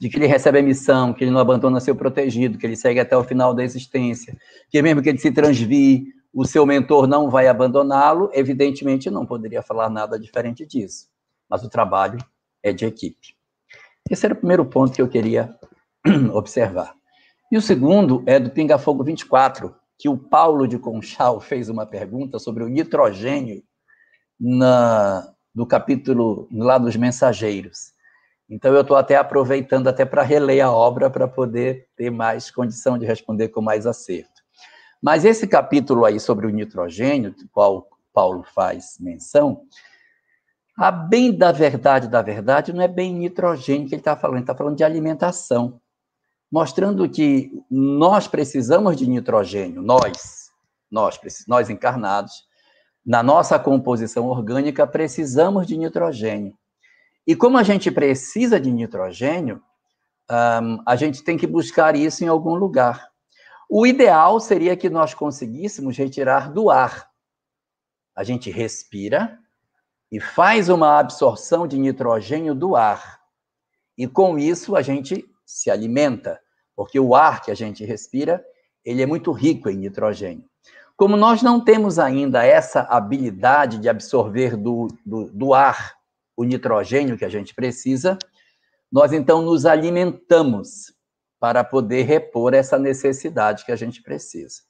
de 0.00 0.08
que 0.08 0.16
ele 0.16 0.26
recebe 0.26 0.58
a 0.58 0.62
missão, 0.62 1.14
que 1.14 1.22
ele 1.22 1.30
não 1.30 1.38
abandona 1.38 1.78
seu 1.78 1.94
protegido, 1.94 2.58
que 2.58 2.66
ele 2.66 2.74
segue 2.74 2.98
até 2.98 3.16
o 3.16 3.22
final 3.22 3.54
da 3.54 3.62
existência, 3.62 4.36
que 4.68 4.82
mesmo 4.82 5.00
que 5.00 5.08
ele 5.08 5.18
se 5.18 5.30
transvie, 5.30 6.08
o 6.32 6.44
seu 6.44 6.64
mentor 6.64 7.06
não 7.06 7.28
vai 7.28 7.48
abandoná-lo, 7.48 8.30
evidentemente 8.32 9.10
não 9.10 9.26
poderia 9.26 9.62
falar 9.62 9.90
nada 9.90 10.18
diferente 10.18 10.64
disso. 10.64 11.08
Mas 11.48 11.64
o 11.64 11.68
trabalho 11.68 12.18
é 12.62 12.72
de 12.72 12.84
equipe. 12.84 13.34
Esse 14.08 14.26
era 14.26 14.34
o 14.34 14.38
primeiro 14.38 14.64
ponto 14.64 14.92
que 14.92 15.02
eu 15.02 15.08
queria 15.08 15.54
observar. 16.32 16.94
E 17.50 17.56
o 17.56 17.62
segundo 17.62 18.22
é 18.26 18.38
do 18.38 18.50
Pinga 18.50 18.78
Fogo 18.78 19.02
24, 19.02 19.74
que 19.98 20.08
o 20.08 20.16
Paulo 20.16 20.68
de 20.68 20.78
Conchal 20.78 21.40
fez 21.42 21.68
uma 21.68 21.84
pergunta 21.84 22.38
sobre 22.38 22.62
o 22.62 22.68
nitrogênio 22.68 23.62
na, 24.38 25.32
no 25.54 25.66
capítulo 25.66 26.48
lá 26.52 26.78
dos 26.78 26.96
mensageiros. 26.96 27.92
Então 28.48 28.74
eu 28.74 28.80
estou 28.80 28.96
até 28.96 29.16
aproveitando 29.16 29.88
até 29.88 30.04
para 30.04 30.22
reler 30.22 30.64
a 30.64 30.72
obra 30.72 31.08
para 31.08 31.28
poder 31.28 31.88
ter 31.96 32.10
mais 32.10 32.50
condição 32.50 32.98
de 32.98 33.06
responder 33.06 33.48
com 33.48 33.60
mais 33.60 33.86
acerto. 33.86 34.29
Mas 35.02 35.24
esse 35.24 35.46
capítulo 35.46 36.04
aí 36.04 36.20
sobre 36.20 36.46
o 36.46 36.50
nitrogênio, 36.50 37.32
do 37.32 37.48
qual 37.48 37.88
Paulo 38.12 38.42
faz 38.54 38.96
menção, 39.00 39.62
a 40.76 40.90
bem 40.90 41.36
da 41.36 41.52
verdade 41.52 42.08
da 42.08 42.22
verdade 42.22 42.72
não 42.72 42.82
é 42.82 42.88
bem 42.88 43.14
nitrogênio 43.14 43.88
que 43.88 43.94
ele 43.94 44.00
está 44.00 44.16
falando, 44.16 44.36
ele 44.36 44.44
está 44.44 44.54
falando 44.54 44.76
de 44.76 44.84
alimentação 44.84 45.80
mostrando 46.50 47.08
que 47.08 47.52
nós 47.70 48.26
precisamos 48.26 48.96
de 48.96 49.06
nitrogênio, 49.06 49.82
nós, 49.82 50.50
nós, 50.90 51.18
nós 51.46 51.70
encarnados, 51.70 52.48
na 53.06 53.22
nossa 53.22 53.58
composição 53.58 54.26
orgânica, 54.26 54.86
precisamos 54.86 55.66
de 55.66 55.76
nitrogênio. 55.76 56.54
E 57.26 57.36
como 57.36 57.56
a 57.56 57.62
gente 57.62 57.90
precisa 57.90 58.58
de 58.58 58.70
nitrogênio, 58.70 59.62
um, 60.30 60.82
a 60.84 60.96
gente 60.96 61.22
tem 61.22 61.36
que 61.36 61.46
buscar 61.46 61.94
isso 61.94 62.24
em 62.24 62.28
algum 62.28 62.54
lugar. 62.54 63.09
O 63.72 63.86
ideal 63.86 64.40
seria 64.40 64.76
que 64.76 64.90
nós 64.90 65.14
conseguíssemos 65.14 65.96
retirar 65.96 66.50
do 66.50 66.70
ar. 66.70 67.08
A 68.16 68.24
gente 68.24 68.50
respira 68.50 69.38
e 70.10 70.18
faz 70.18 70.68
uma 70.68 70.98
absorção 70.98 71.68
de 71.68 71.78
nitrogênio 71.78 72.52
do 72.52 72.74
ar. 72.74 73.20
E 73.96 74.08
com 74.08 74.36
isso 74.36 74.74
a 74.74 74.82
gente 74.82 75.24
se 75.46 75.70
alimenta, 75.70 76.40
porque 76.74 76.98
o 76.98 77.14
ar 77.14 77.42
que 77.42 77.52
a 77.52 77.54
gente 77.54 77.84
respira, 77.84 78.44
ele 78.84 79.02
é 79.02 79.06
muito 79.06 79.30
rico 79.30 79.70
em 79.70 79.76
nitrogênio. 79.76 80.44
Como 80.96 81.16
nós 81.16 81.40
não 81.40 81.64
temos 81.64 81.96
ainda 81.96 82.44
essa 82.44 82.80
habilidade 82.80 83.78
de 83.78 83.88
absorver 83.88 84.56
do, 84.56 84.88
do, 85.06 85.30
do 85.30 85.54
ar 85.54 85.94
o 86.36 86.42
nitrogênio 86.42 87.16
que 87.16 87.24
a 87.24 87.28
gente 87.28 87.54
precisa, 87.54 88.18
nós 88.90 89.12
então 89.12 89.42
nos 89.42 89.64
alimentamos 89.64 90.92
para 91.40 91.64
poder 91.64 92.02
repor 92.02 92.54
essa 92.54 92.78
necessidade 92.78 93.64
que 93.64 93.72
a 93.72 93.76
gente 93.76 94.02
precisa. 94.02 94.60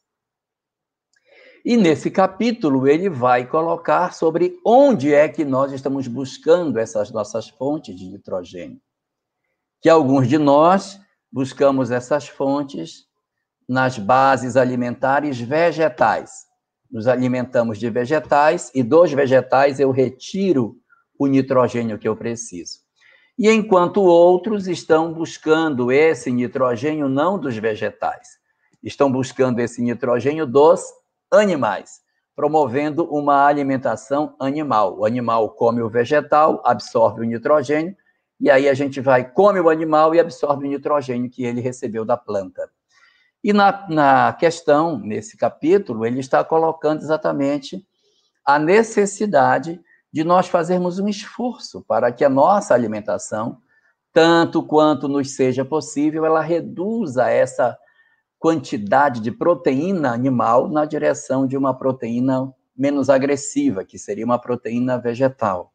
E 1.65 1.77
nesse 1.77 2.11
capítulo 2.11 2.89
ele 2.89 3.11
vai 3.11 3.47
colocar 3.47 4.15
sobre 4.15 4.59
onde 4.65 5.13
é 5.13 5.29
que 5.29 5.45
nós 5.45 5.73
estamos 5.73 6.07
buscando 6.07 6.79
essas 6.79 7.11
nossas 7.11 7.49
fontes 7.51 7.95
de 7.99 8.07
nitrogênio 8.07 8.81
que 9.81 9.89
alguns 9.89 10.29
de 10.29 10.39
nós 10.39 11.01
buscamos 11.33 11.91
essas 11.91 12.29
fontes 12.29 13.07
nas 13.69 13.99
bases 13.99 14.57
alimentares 14.57 15.41
vegetais. 15.41 16.47
Nos 16.91 17.07
alimentamos 17.07 17.79
de 17.79 17.89
vegetais 17.89 18.71
e 18.75 18.83
dos 18.83 19.13
vegetais 19.13 19.81
eu 19.81 19.91
retiro 19.91 20.77
o 21.19 21.27
nitrogênio 21.27 21.99
que 21.99 22.09
eu 22.09 22.17
preciso. 22.17 22.81
E 23.41 23.51
enquanto 23.51 24.03
outros 24.03 24.69
estão 24.69 25.15
buscando 25.15 25.91
esse 25.91 26.31
nitrogênio 26.31 27.09
não 27.09 27.39
dos 27.39 27.57
vegetais, 27.57 28.39
estão 28.83 29.11
buscando 29.11 29.61
esse 29.61 29.81
nitrogênio 29.81 30.47
dos 30.47 30.85
animais, 31.33 32.03
promovendo 32.37 33.03
uma 33.05 33.47
alimentação 33.47 34.37
animal. 34.39 34.99
O 34.99 35.07
animal 35.07 35.49
come 35.55 35.81
o 35.81 35.89
vegetal, 35.89 36.61
absorve 36.67 37.23
o 37.23 37.25
nitrogênio 37.25 37.97
e 38.39 38.51
aí 38.51 38.69
a 38.69 38.75
gente 38.75 39.01
vai, 39.01 39.25
come 39.33 39.59
o 39.59 39.71
animal 39.71 40.15
e 40.15 40.21
absorve 40.21 40.67
o 40.67 40.71
nitrogênio 40.71 41.31
que 41.31 41.43
ele 41.43 41.63
recebeu 41.63 42.05
da 42.05 42.19
planta. 42.19 42.71
E 43.43 43.55
na, 43.55 43.89
na 43.89 44.35
questão, 44.35 44.99
nesse 44.99 45.39
capítulo, 45.39 46.05
ele 46.05 46.21
está 46.21 46.45
colocando 46.45 47.01
exatamente 47.01 47.83
a 48.45 48.59
necessidade 48.59 49.81
de 50.13 50.25
nós 50.25 50.49
fazermos 50.49 50.99
um 50.99 51.09
esforço 51.09 51.85
para 51.87 52.11
que 52.11 52.25
a 52.25 52.29
nossa 52.29 52.75
alimentação, 52.75 53.59
tanto 54.13 54.63
quanto 54.63 55.09
nos 55.09 55.33
seja 55.33 55.65
possível, 55.65 56.25
ela 56.25 56.41
reduza 56.41 57.29
essa 57.31 57.79
quantidade 58.39 59.21
de 59.21 59.31
proteína 59.31 60.13
animal 60.13 60.69
na 60.69 60.85
direção 60.85 61.47
de 61.47 61.57
uma 61.57 61.77
proteína 61.77 62.53
menos 62.77 63.11
agressiva, 63.11 63.85
que 63.85 63.99
seria 63.99 64.25
uma 64.25 64.39
proteína 64.39 64.99
vegetal. 64.99 65.73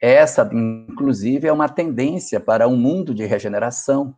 Essa, 0.00 0.48
inclusive, 0.52 1.46
é 1.46 1.52
uma 1.52 1.68
tendência 1.68 2.38
para 2.38 2.68
um 2.68 2.76
mundo 2.76 3.14
de 3.14 3.24
regeneração. 3.24 4.14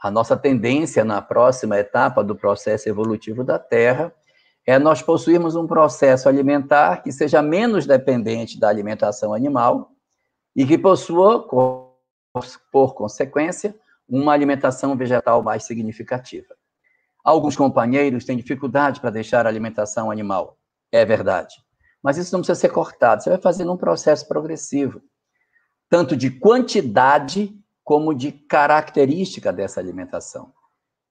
A 0.00 0.10
nossa 0.10 0.36
tendência 0.36 1.04
na 1.04 1.20
próxima 1.20 1.78
etapa 1.78 2.24
do 2.24 2.34
processo 2.34 2.88
evolutivo 2.88 3.44
da 3.44 3.58
Terra 3.58 4.14
é 4.66 4.78
nós 4.78 5.02
possuirmos 5.02 5.56
um 5.56 5.66
processo 5.66 6.28
alimentar 6.28 7.02
que 7.02 7.10
seja 7.10 7.42
menos 7.42 7.86
dependente 7.86 8.58
da 8.58 8.68
alimentação 8.68 9.34
animal 9.34 9.90
e 10.54 10.64
que 10.64 10.78
possua, 10.78 11.46
por 12.70 12.94
consequência, 12.94 13.74
uma 14.08 14.32
alimentação 14.32 14.96
vegetal 14.96 15.42
mais 15.42 15.64
significativa. 15.64 16.54
Alguns 17.24 17.56
companheiros 17.56 18.24
têm 18.24 18.36
dificuldade 18.36 19.00
para 19.00 19.10
deixar 19.10 19.46
a 19.46 19.48
alimentação 19.48 20.10
animal. 20.10 20.58
É 20.90 21.04
verdade. 21.04 21.56
Mas 22.02 22.18
isso 22.18 22.32
não 22.32 22.40
precisa 22.40 22.58
ser 22.58 22.68
cortado, 22.68 23.22
você 23.22 23.30
vai 23.30 23.40
fazendo 23.40 23.72
um 23.72 23.76
processo 23.76 24.26
progressivo, 24.26 25.00
tanto 25.88 26.16
de 26.16 26.30
quantidade 26.30 27.56
como 27.84 28.14
de 28.14 28.32
característica 28.32 29.52
dessa 29.52 29.80
alimentação. 29.80 30.52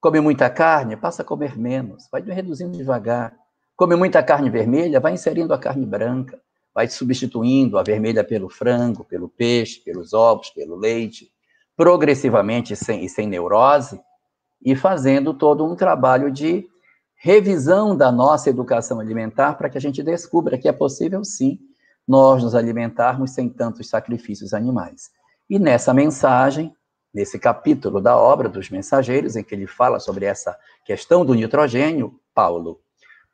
Come 0.00 0.20
muita 0.20 0.50
carne, 0.50 0.96
passa 0.96 1.22
a 1.22 1.24
comer 1.24 1.56
menos, 1.58 2.08
vai 2.10 2.20
reduzindo 2.22 2.76
devagar. 2.76 3.41
Come 3.76 3.96
muita 3.96 4.22
carne 4.22 4.50
vermelha, 4.50 5.00
vai 5.00 5.14
inserindo 5.14 5.52
a 5.54 5.58
carne 5.58 5.86
branca, 5.86 6.40
vai 6.74 6.88
substituindo 6.88 7.78
a 7.78 7.82
vermelha 7.82 8.22
pelo 8.22 8.48
frango, 8.48 9.04
pelo 9.04 9.28
peixe, 9.28 9.80
pelos 9.80 10.12
ovos, 10.12 10.50
pelo 10.50 10.76
leite, 10.76 11.30
progressivamente 11.76 12.76
sem, 12.76 13.04
e 13.04 13.08
sem 13.08 13.26
neurose, 13.26 14.00
e 14.64 14.76
fazendo 14.76 15.34
todo 15.34 15.64
um 15.64 15.74
trabalho 15.74 16.30
de 16.30 16.66
revisão 17.14 17.96
da 17.96 18.10
nossa 18.10 18.50
educação 18.50 19.00
alimentar 19.00 19.54
para 19.54 19.68
que 19.68 19.78
a 19.78 19.80
gente 19.80 20.02
descubra 20.02 20.58
que 20.58 20.68
é 20.68 20.72
possível, 20.72 21.24
sim, 21.24 21.58
nós 22.06 22.42
nos 22.42 22.54
alimentarmos 22.54 23.30
sem 23.32 23.48
tantos 23.48 23.88
sacrifícios 23.88 24.52
animais. 24.52 25.10
E 25.48 25.58
nessa 25.58 25.94
mensagem, 25.94 26.74
nesse 27.12 27.38
capítulo 27.38 28.00
da 28.00 28.16
obra 28.16 28.48
dos 28.48 28.70
mensageiros, 28.70 29.36
em 29.36 29.44
que 29.44 29.54
ele 29.54 29.66
fala 29.66 30.00
sobre 30.00 30.24
essa 30.24 30.58
questão 30.84 31.24
do 31.24 31.34
nitrogênio, 31.34 32.18
Paulo, 32.34 32.80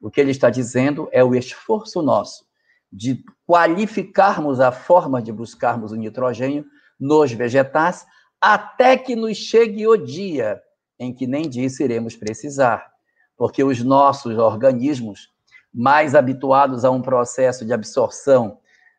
o 0.01 0.11
que 0.11 0.21
ele 0.21 0.31
está 0.31 0.51
dizendo 0.51 1.09
é 1.13 1.23
o 1.23 1.35
esforço 1.35 2.01
nosso 2.03 2.47
de 2.93 3.23
qualificarmos 3.47 4.61
a 4.61 4.73
forma 4.73 5.21
de 5.21 5.33
buscarmos 5.33 5.93
o 5.93 5.97
nitrogênio 5.97 6.65
nos 6.99 7.33
vegetais, 7.33 8.07
até 8.41 8.97
que 8.97 9.15
nos 9.15 9.37
chegue 9.37 9.87
o 9.87 9.97
dia 9.97 10.61
em 10.99 11.13
que 11.13 11.27
nem 11.27 11.49
disso 11.49 11.83
iremos 11.83 12.17
precisar, 12.17 12.91
porque 13.37 13.63
os 13.63 13.83
nossos 13.83 14.37
organismos, 14.39 15.29
mais 15.73 16.15
habituados 16.15 16.85
a 16.85 16.91
um 16.91 17.03
processo 17.03 17.65
de 17.65 17.73
absorção 17.73 18.59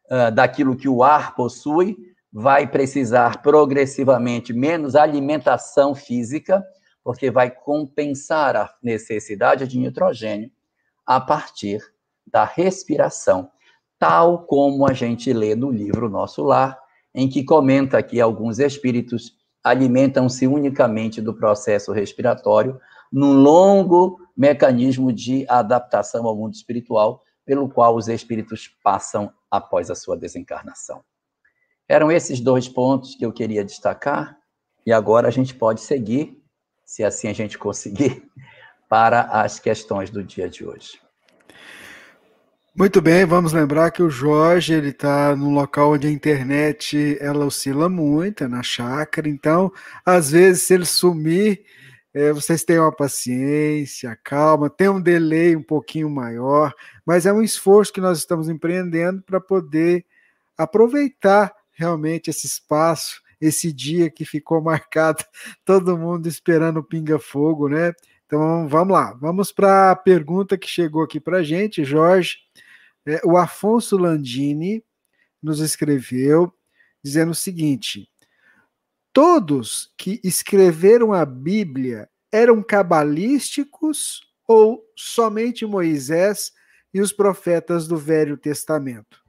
uh, 0.10 0.32
daquilo 0.32 0.78
que 0.78 0.88
o 0.88 1.04
ar 1.04 1.36
possui, 1.36 1.98
vai 2.32 2.68
precisar 2.68 3.42
progressivamente 3.42 4.54
menos 4.54 4.96
alimentação 4.96 5.96
física, 5.96 6.64
porque 7.04 7.32
vai 7.32 7.50
compensar 7.50 8.56
a 8.56 8.74
necessidade 8.84 9.68
de 9.68 9.80
nitrogênio 9.80 10.52
a 11.10 11.20
partir 11.20 11.82
da 12.32 12.46
respiração, 12.46 13.50
tal 13.98 14.44
como 14.46 14.88
a 14.88 14.94
gente 14.94 15.34
lê 15.34 15.56
no 15.56 15.72
livro 15.72 16.08
Nosso 16.08 16.44
Lar, 16.44 16.80
em 17.16 17.28
que 17.28 17.44
comenta 17.44 18.04
que 18.04 18.22
alguns 18.22 18.60
espíritos 18.60 19.36
alimentam-se 19.64 20.46
unicamente 20.46 21.20
do 21.20 21.34
processo 21.34 21.92
respiratório, 21.92 22.80
num 23.12 23.34
longo 23.34 24.20
mecanismo 24.38 25.12
de 25.12 25.48
adaptação 25.50 26.28
ao 26.28 26.36
mundo 26.36 26.54
espiritual, 26.54 27.24
pelo 27.44 27.68
qual 27.68 27.96
os 27.96 28.08
espíritos 28.08 28.68
passam 28.84 29.34
após 29.50 29.90
a 29.90 29.96
sua 29.96 30.16
desencarnação. 30.16 31.04
Eram 31.88 32.12
esses 32.12 32.40
dois 32.40 32.70
pontos 32.70 33.16
que 33.16 33.26
eu 33.26 33.34
queria 33.34 33.66
destacar, 33.66 34.38
e 34.86 34.94
agora 34.94 35.28
a 35.28 35.32
gente 35.32 35.56
pode 35.56 35.82
seguir, 35.82 36.40
se 36.86 37.04
assim 37.04 37.28
a 37.28 37.34
gente 37.34 37.58
conseguir, 37.58 38.30
para 38.90 39.22
as 39.22 39.60
questões 39.60 40.10
do 40.10 40.24
dia 40.24 40.50
de 40.50 40.66
hoje. 40.66 41.00
Muito 42.76 43.02
bem, 43.02 43.26
vamos 43.26 43.54
lembrar 43.54 43.92
que 43.92 44.02
o 44.02 44.10
Jorge 44.10 44.74
ele 44.74 44.90
está 44.90 45.36
num 45.36 45.54
local 45.54 45.94
onde 45.94 46.08
a 46.08 46.12
internet 46.12 47.18
ela 47.20 47.46
oscila 47.46 47.90
muito, 47.90 48.44
é 48.44 48.48
na 48.48 48.64
chácara, 48.64 49.28
então 49.28 49.72
às 50.06 50.32
vezes 50.32 50.64
se 50.64 50.74
ele 50.74 50.86
sumir, 50.86 51.64
é, 52.14 52.32
vocês 52.32 52.64
tenham 52.64 52.90
paciência, 52.92 54.18
calma, 54.24 54.70
tem 54.70 54.88
um 54.90 55.02
delay 55.02 55.56
um 55.56 55.64
pouquinho 55.64 56.10
maior, 56.10 56.74
mas 57.06 57.26
é 57.26 57.34
um 57.34 57.42
esforço 57.42 57.94
que 57.94 58.02
nós 58.02 58.18
estamos 58.18 58.50
empreendendo 58.50 59.22
para 59.24 59.42
poder 59.42 60.06
aproveitar 60.58 61.54
realmente 61.74 62.30
esse 62.30 62.48
espaço, 62.48 63.22
esse 63.42 63.72
dia 63.74 64.10
que 64.10 64.26
ficou 64.26 64.62
marcado, 64.64 65.24
todo 65.66 65.98
mundo 65.98 66.28
esperando 66.28 66.78
o 66.78 66.84
pinga-fogo, 66.84 67.68
né? 67.68 67.94
Então 68.30 68.68
vamos 68.68 68.94
lá, 68.94 69.12
vamos 69.14 69.52
para 69.52 69.90
a 69.90 69.96
pergunta 69.96 70.56
que 70.56 70.68
chegou 70.68 71.02
aqui 71.02 71.20
para 71.20 71.38
a 71.38 71.44
gente, 71.44 71.84
Jorge. 71.84 72.38
É, 73.04 73.20
o 73.26 73.36
Afonso 73.36 73.98
Landini 73.98 74.86
nos 75.42 75.60
escreveu 75.60 76.54
dizendo 77.04 77.32
o 77.32 77.36
seguinte: 77.36 78.08
todos 79.12 79.92
que 79.98 80.22
escreveram 80.24 81.12
a 81.12 81.26
Bíblia 81.26 82.08
eram 82.32 82.62
cabalísticos 82.62 84.22
ou 84.48 84.86
somente 84.96 85.66
Moisés 85.66 86.52
e 86.94 87.02
os 87.02 87.12
profetas 87.12 87.88
do 87.88 87.98
Velho 87.98 88.38
Testamento? 88.38 89.24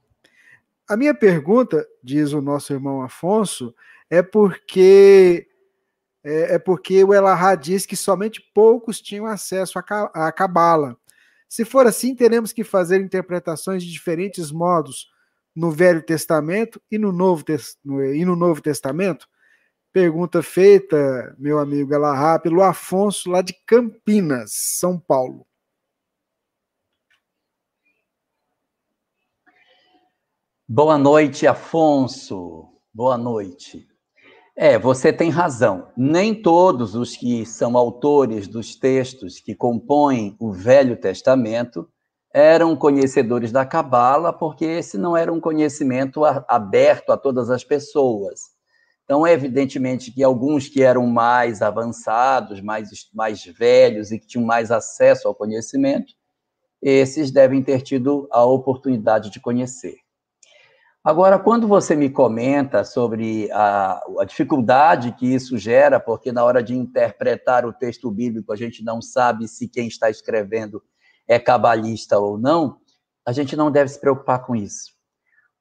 A 0.87 0.95
minha 0.95 1.15
pergunta, 1.15 1.89
diz 2.05 2.35
o 2.35 2.43
nosso 2.43 2.71
irmão 2.71 3.01
Afonso, 3.01 3.75
é 4.11 4.21
porque 4.21 5.49
é, 6.25 6.55
é 6.55 6.59
porque 6.59 7.03
o 7.05 7.15
Elahá 7.15 7.55
diz 7.55 7.87
que 7.87 7.97
somente 7.97 8.41
poucos 8.55 9.01
tinham 9.01 9.27
acesso 9.27 9.79
à 9.79 10.33
Cabala. 10.33 10.97
Se 11.49 11.65
for 11.65 11.87
assim, 11.87 12.15
teremos 12.15 12.53
que 12.53 12.63
fazer 12.63 13.01
interpretações 13.01 13.83
de 13.83 13.91
diferentes 13.91 14.53
modos 14.53 15.09
no 15.55 15.71
Velho 15.71 16.03
Testamento 16.03 16.81
e 16.91 16.97
no 16.99 17.11
Novo, 17.11 17.45
e 18.15 18.25
no 18.25 18.37
Novo 18.37 18.63
Testamento? 18.63 19.29
Pergunta 19.93 20.41
feita, 20.41 21.35
meu 21.37 21.59
amigo 21.59 21.93
Elahá, 21.93 22.39
pelo 22.39 22.63
Afonso, 22.63 23.29
lá 23.29 23.43
de 23.43 23.53
Campinas, 23.67 24.53
São 24.53 24.97
Paulo. 24.97 25.45
Boa 30.69 30.97
noite, 30.97 31.49
Afonso. 31.49 32.69
Boa 32.95 33.19
noite. 33.19 33.90
É, 34.63 34.79
você 34.79 35.11
tem 35.11 35.31
razão. 35.31 35.89
Nem 35.97 36.35
todos 36.35 36.95
os 36.95 37.17
que 37.17 37.47
são 37.47 37.79
autores 37.79 38.47
dos 38.47 38.77
textos 38.77 39.41
que 39.41 39.55
compõem 39.55 40.37
o 40.39 40.53
Velho 40.53 40.99
Testamento 40.99 41.89
eram 42.31 42.77
conhecedores 42.77 43.51
da 43.51 43.65
Cabala, 43.65 44.35
porque 44.35 44.67
esse 44.67 44.99
não 44.99 45.17
era 45.17 45.33
um 45.33 45.41
conhecimento 45.41 46.27
aberto 46.47 47.11
a 47.11 47.17
todas 47.17 47.49
as 47.49 47.65
pessoas. 47.65 48.51
Então, 49.03 49.27
é 49.27 49.33
evidentemente 49.33 50.13
que 50.13 50.23
alguns 50.23 50.69
que 50.69 50.83
eram 50.83 51.07
mais 51.07 51.63
avançados, 51.63 52.61
mais, 52.61 52.91
mais 53.15 53.43
velhos 53.43 54.13
e 54.13 54.19
que 54.19 54.27
tinham 54.27 54.45
mais 54.45 54.71
acesso 54.71 55.27
ao 55.27 55.35
conhecimento, 55.35 56.13
esses 56.83 57.31
devem 57.31 57.63
ter 57.63 57.81
tido 57.81 58.29
a 58.31 58.45
oportunidade 58.45 59.31
de 59.31 59.41
conhecer. 59.41 59.97
Agora, 61.03 61.39
quando 61.39 61.67
você 61.67 61.97
me 61.97 62.11
comenta 62.11 62.85
sobre 62.85 63.51
a, 63.53 64.03
a, 64.19 64.25
dificuldade 64.27 65.13
que 65.13 65.27
isso 65.27 65.57
gera, 65.57 65.99
porque 65.99 66.31
na 66.31 66.45
hora 66.45 66.63
de 66.63 66.77
interpretar 66.77 67.65
o 67.65 67.73
texto 67.73 68.11
bíblico 68.11 68.53
a 68.53 68.57
gente 68.57 68.85
não 68.85 69.01
sabe 69.01 69.49
se 69.49 69.67
quem 69.67 69.89
está 69.89 70.11
escrevendo 70.11 70.83
é 71.27 71.39
cabalista 71.39 72.19
ou 72.19 72.37
não, 72.39 72.79
a 73.27 73.33
gente 73.33 73.57
não 73.57 73.71
deve 73.71 73.89
se 73.89 73.99
preocupar 73.99 74.45
com 74.45 74.55
isso. 74.55 74.93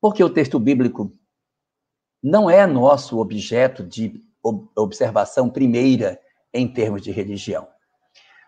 Porque 0.02 0.22
o 0.22 0.30
texto 0.30 0.60
bíblico 0.60 1.10
não 2.22 2.50
é 2.50 2.68
nosso 2.68 3.18
objeto 3.18 3.82
de 3.82 4.22
observação 4.76 5.50
primeira 5.50 6.20
em 6.54 6.68
termos 6.68 7.02
de 7.02 7.12
religião. 7.12 7.66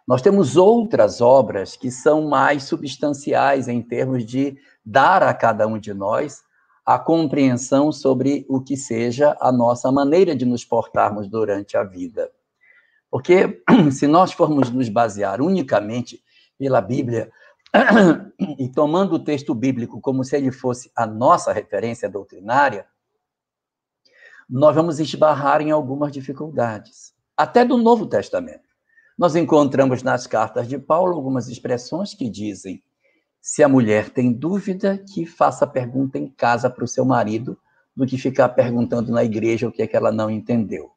Nós 0.06 0.22
temos 0.22 0.58
outras 0.58 1.22
obras 1.22 1.78
que 1.78 1.90
são 1.90 2.28
mais 2.28 2.64
substanciais 2.64 3.70
em 3.70 3.82
termos 3.82 4.26
de 4.26 4.58
dar 4.84 5.24
a 5.24 5.34
cada 5.34 5.66
um 5.66 5.80
de 5.80 5.94
nós 5.94 6.42
a 6.86 6.98
compreensão 6.98 7.92
sobre 7.92 8.46
o 8.50 8.62
que 8.62 8.76
seja 8.76 9.38
a 9.40 9.52
nossa 9.52 9.92
maneira 9.92 10.36
de 10.36 10.46
nos 10.46 10.66
portarmos 10.66 11.28
durante 11.28 11.78
a 11.78 11.84
vida. 11.84 12.32
Porque 13.10 13.62
se 13.92 14.08
nós 14.08 14.32
formos 14.32 14.70
nos 14.70 14.90
basear 14.90 15.42
unicamente 15.42 16.24
pela 16.58 16.82
Bíblia 16.82 17.32
e 18.58 18.68
tomando 18.70 19.14
o 19.14 19.24
texto 19.24 19.54
bíblico 19.54 20.02
como 20.02 20.24
se 20.24 20.36
ele 20.36 20.52
fosse 20.52 20.92
a 20.96 21.06
nossa 21.06 21.54
referência 21.54 22.10
doutrinária, 22.10 22.86
nós 24.50 24.76
vamos 24.76 25.00
esbarrar 25.00 25.62
em 25.62 25.72
algumas 25.72 26.12
dificuldades, 26.12 27.14
até 27.38 27.64
do 27.64 27.78
Novo 27.78 28.06
Testamento. 28.06 28.70
Nós 29.18 29.36
encontramos 29.36 30.04
nas 30.04 30.28
cartas 30.28 30.68
de 30.68 30.78
Paulo 30.78 31.16
algumas 31.16 31.48
expressões 31.48 32.14
que 32.14 32.30
dizem 32.30 32.84
se 33.42 33.64
a 33.64 33.68
mulher 33.68 34.10
tem 34.10 34.32
dúvida, 34.32 34.98
que 34.98 35.26
faça 35.26 35.66
pergunta 35.66 36.18
em 36.18 36.30
casa 36.30 36.70
para 36.70 36.84
o 36.84 36.88
seu 36.88 37.04
marido, 37.04 37.58
do 37.96 38.06
que 38.06 38.18
ficar 38.18 38.50
perguntando 38.50 39.12
na 39.12 39.24
igreja 39.24 39.68
o 39.68 39.72
que 39.72 39.82
é 39.82 39.88
que 39.88 39.98
ela 39.98 40.12
não 40.12 40.30
entendeu. 40.30 40.92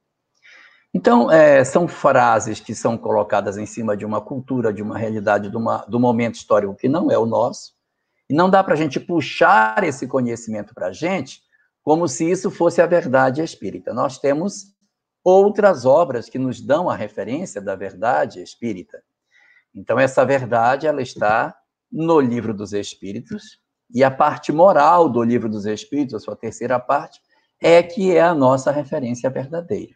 Então, 0.93 1.29
é, 1.29 1.65
são 1.65 1.89
frases 1.89 2.61
que 2.61 2.75
são 2.75 2.97
colocadas 2.97 3.57
em 3.57 3.67
cima 3.67 3.97
de 3.97 4.05
uma 4.05 4.21
cultura, 4.21 4.73
de 4.73 4.81
uma 4.81 4.97
realidade, 4.97 5.51
de 5.51 5.57
uma, 5.57 5.79
do 5.89 5.99
momento 5.99 6.37
histórico 6.37 6.77
que 6.77 6.89
não 6.89 7.11
é 7.11 7.19
o 7.19 7.27
nosso, 7.27 7.73
e 8.31 8.35
não 8.35 8.49
dá 8.49 8.63
para 8.63 8.75
a 8.75 8.77
gente 8.77 9.01
puxar 9.01 9.83
esse 9.83 10.07
conhecimento 10.07 10.73
para 10.73 10.89
a 10.89 10.93
gente 10.93 11.43
como 11.83 12.09
se 12.09 12.31
isso 12.31 12.51
fosse 12.51 12.81
a 12.81 12.87
verdade 12.87 13.43
espírita. 13.43 13.93
Nós 13.93 14.19
temos 14.19 14.73
outras 15.23 15.85
obras 15.85 16.29
que 16.29 16.39
nos 16.39 16.61
dão 16.61 16.89
a 16.89 16.97
referência 16.97 17.61
da 17.61 17.75
verdade 17.75 18.43
espírita. 18.43 19.03
Então, 19.75 19.99
essa 19.99 20.25
verdade, 20.25 20.87
ela 20.87 21.03
está 21.03 21.55
no 21.95 22.19
Livro 22.19 22.53
dos 22.53 22.73
Espíritos, 22.73 23.61
e 23.95 24.03
a 24.03 24.11
parte 24.11 24.51
moral 24.51 25.09
do 25.09 25.23
Livro 25.23 25.49
dos 25.49 25.65
Espíritos, 25.65 26.15
a 26.15 26.19
sua 26.19 26.35
terceira 26.35 26.81
parte, 26.81 27.21
é 27.63 27.81
que 27.85 28.11
é 28.11 28.21
a 28.21 28.35
nossa 28.35 28.73
referência 28.73 29.31
verdadeira. 29.31 29.95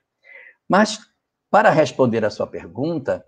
Mas, 0.68 1.00
para 1.50 1.70
responder 1.70 2.24
a 2.24 2.30
sua 2.30 2.46
pergunta, 2.46 3.24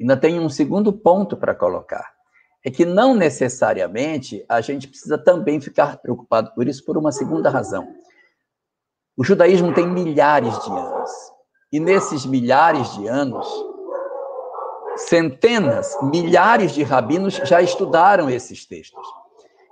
ainda 0.00 0.16
tem 0.16 0.38
um 0.38 0.48
segundo 0.48 0.92
ponto 0.92 1.36
para 1.36 1.52
colocar. 1.52 2.12
É 2.64 2.70
que 2.70 2.84
não 2.84 3.16
necessariamente 3.16 4.44
a 4.48 4.60
gente 4.60 4.86
precisa 4.86 5.18
também 5.18 5.60
ficar 5.60 5.96
preocupado 5.96 6.54
por 6.54 6.68
isso 6.68 6.84
por 6.84 6.96
uma 6.96 7.10
segunda 7.10 7.50
razão. 7.50 7.92
O 9.16 9.24
judaísmo 9.24 9.74
tem 9.74 9.86
milhares 9.86 10.56
de 10.64 10.70
anos. 10.70 11.10
E 11.72 11.80
nesses 11.80 12.24
milhares 12.24 12.92
de 12.94 13.08
anos, 13.08 13.48
centenas, 14.96 15.96
milhares 16.02 16.72
de 16.72 16.82
rabinos 16.82 17.34
já 17.34 17.62
estudaram 17.62 18.28
esses 18.28 18.66
textos. 18.66 19.06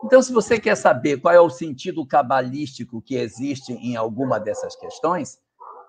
Então, 0.05 0.23
se 0.23 0.33
você 0.33 0.59
quer 0.59 0.77
saber 0.77 1.21
qual 1.21 1.35
é 1.35 1.41
o 1.41 1.51
sentido 1.51 2.07
cabalístico 2.07 3.03
que 3.03 3.17
existe 3.17 3.73
em 3.73 3.97
alguma 3.97 4.41
dessas 4.41 4.75
questões, 4.75 5.39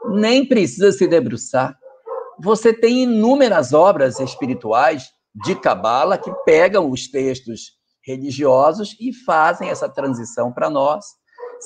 nem 0.10 0.46
precisa 0.46 0.92
se 0.92 1.08
debruçar. 1.08 1.78
Você 2.40 2.74
tem 2.74 3.04
inúmeras 3.04 3.72
obras 3.72 4.20
espirituais 4.20 5.12
de 5.34 5.56
cabala 5.56 6.18
que 6.18 6.32
pegam 6.44 6.90
os 6.90 7.08
textos 7.08 7.80
religiosos 8.04 8.98
e 9.00 9.14
fazem 9.14 9.70
essa 9.70 9.88
transição 9.88 10.52
para 10.52 10.70
nós, 10.70 11.06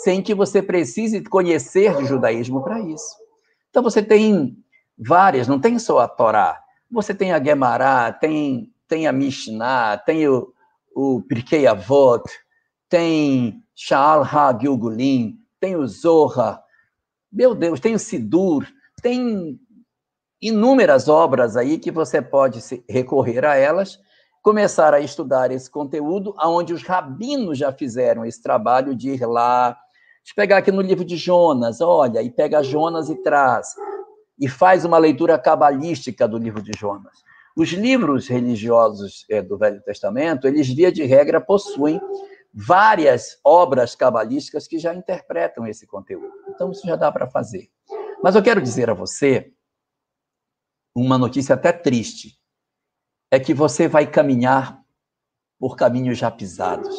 sem 0.03 0.21
que 0.21 0.35
você 0.35 0.61
precise 0.61 1.23
conhecer 1.23 1.95
de 1.95 2.05
judaísmo 2.05 2.61
para 2.61 2.79
isso. 2.81 3.15
Então 3.69 3.81
você 3.81 4.03
tem 4.03 4.55
várias, 4.97 5.47
não 5.47 5.59
tem 5.59 5.79
só 5.79 5.99
a 5.99 6.07
Torá. 6.07 6.64
Você 6.91 7.13
tem 7.13 7.31
a 7.31 7.43
Gemara, 7.43 8.11
tem, 8.13 8.71
tem 8.87 9.07
a 9.07 9.11
Mishnah, 9.11 9.97
tem 9.97 10.27
o, 10.27 10.53
o 10.95 11.21
Pirkei 11.21 11.67
Avot, 11.67 12.23
tem 12.89 13.63
Sha'al 13.73 14.23
HaGilgulim, 14.23 15.37
tem 15.59 15.75
o 15.75 15.87
Zohar, 15.87 16.63
meu 17.31 17.53
Deus, 17.53 17.79
tem 17.79 17.93
o 17.93 17.99
Sidur, 17.99 18.65
tem 19.01 19.59
inúmeras 20.41 21.09
obras 21.09 21.57
aí 21.57 21.77
que 21.77 21.91
você 21.91 22.21
pode 22.21 22.59
recorrer 22.87 23.43
a 23.43 23.55
elas, 23.55 23.99
começar 24.41 24.93
a 24.93 24.99
estudar 24.99 25.51
esse 25.51 25.69
conteúdo, 25.69 26.33
aonde 26.37 26.71
os 26.71 26.83
rabinos 26.83 27.57
já 27.57 27.73
fizeram 27.73 28.23
esse 28.23 28.41
trabalho 28.41 28.95
de 28.95 29.09
ir 29.09 29.25
lá, 29.25 29.75
de 30.23 30.33
pegar 30.33 30.57
aqui 30.57 30.71
no 30.71 30.81
livro 30.81 31.03
de 31.03 31.17
Jonas, 31.17 31.81
olha, 31.81 32.21
e 32.21 32.29
pega 32.29 32.63
Jonas 32.63 33.09
e 33.09 33.15
traz, 33.15 33.75
e 34.39 34.47
faz 34.47 34.85
uma 34.85 34.97
leitura 34.97 35.37
cabalística 35.39 36.27
do 36.27 36.37
livro 36.37 36.61
de 36.61 36.71
Jonas. 36.77 37.23
Os 37.55 37.69
livros 37.69 38.27
religiosos 38.27 39.25
é, 39.29 39.41
do 39.41 39.57
Velho 39.57 39.81
Testamento, 39.81 40.47
eles, 40.47 40.67
via 40.67 40.91
de 40.91 41.03
regra, 41.03 41.39
possuem 41.39 42.01
várias 42.53 43.39
obras 43.43 43.95
cabalísticas 43.95 44.67
que 44.67 44.77
já 44.77 44.93
interpretam 44.93 45.65
esse 45.65 45.87
conteúdo. 45.87 46.33
Então, 46.49 46.71
isso 46.71 46.85
já 46.85 46.95
dá 46.95 47.11
para 47.11 47.27
fazer. 47.27 47.69
Mas 48.21 48.35
eu 48.35 48.43
quero 48.43 48.61
dizer 48.61 48.89
a 48.89 48.93
você 48.93 49.53
uma 50.95 51.17
notícia 51.17 51.55
até 51.55 51.71
triste. 51.71 52.37
É 53.31 53.39
que 53.39 53.53
você 53.53 53.87
vai 53.87 54.09
caminhar 54.09 54.81
por 55.59 55.75
caminhos 55.75 56.17
já 56.17 56.29
pisados. 56.29 56.95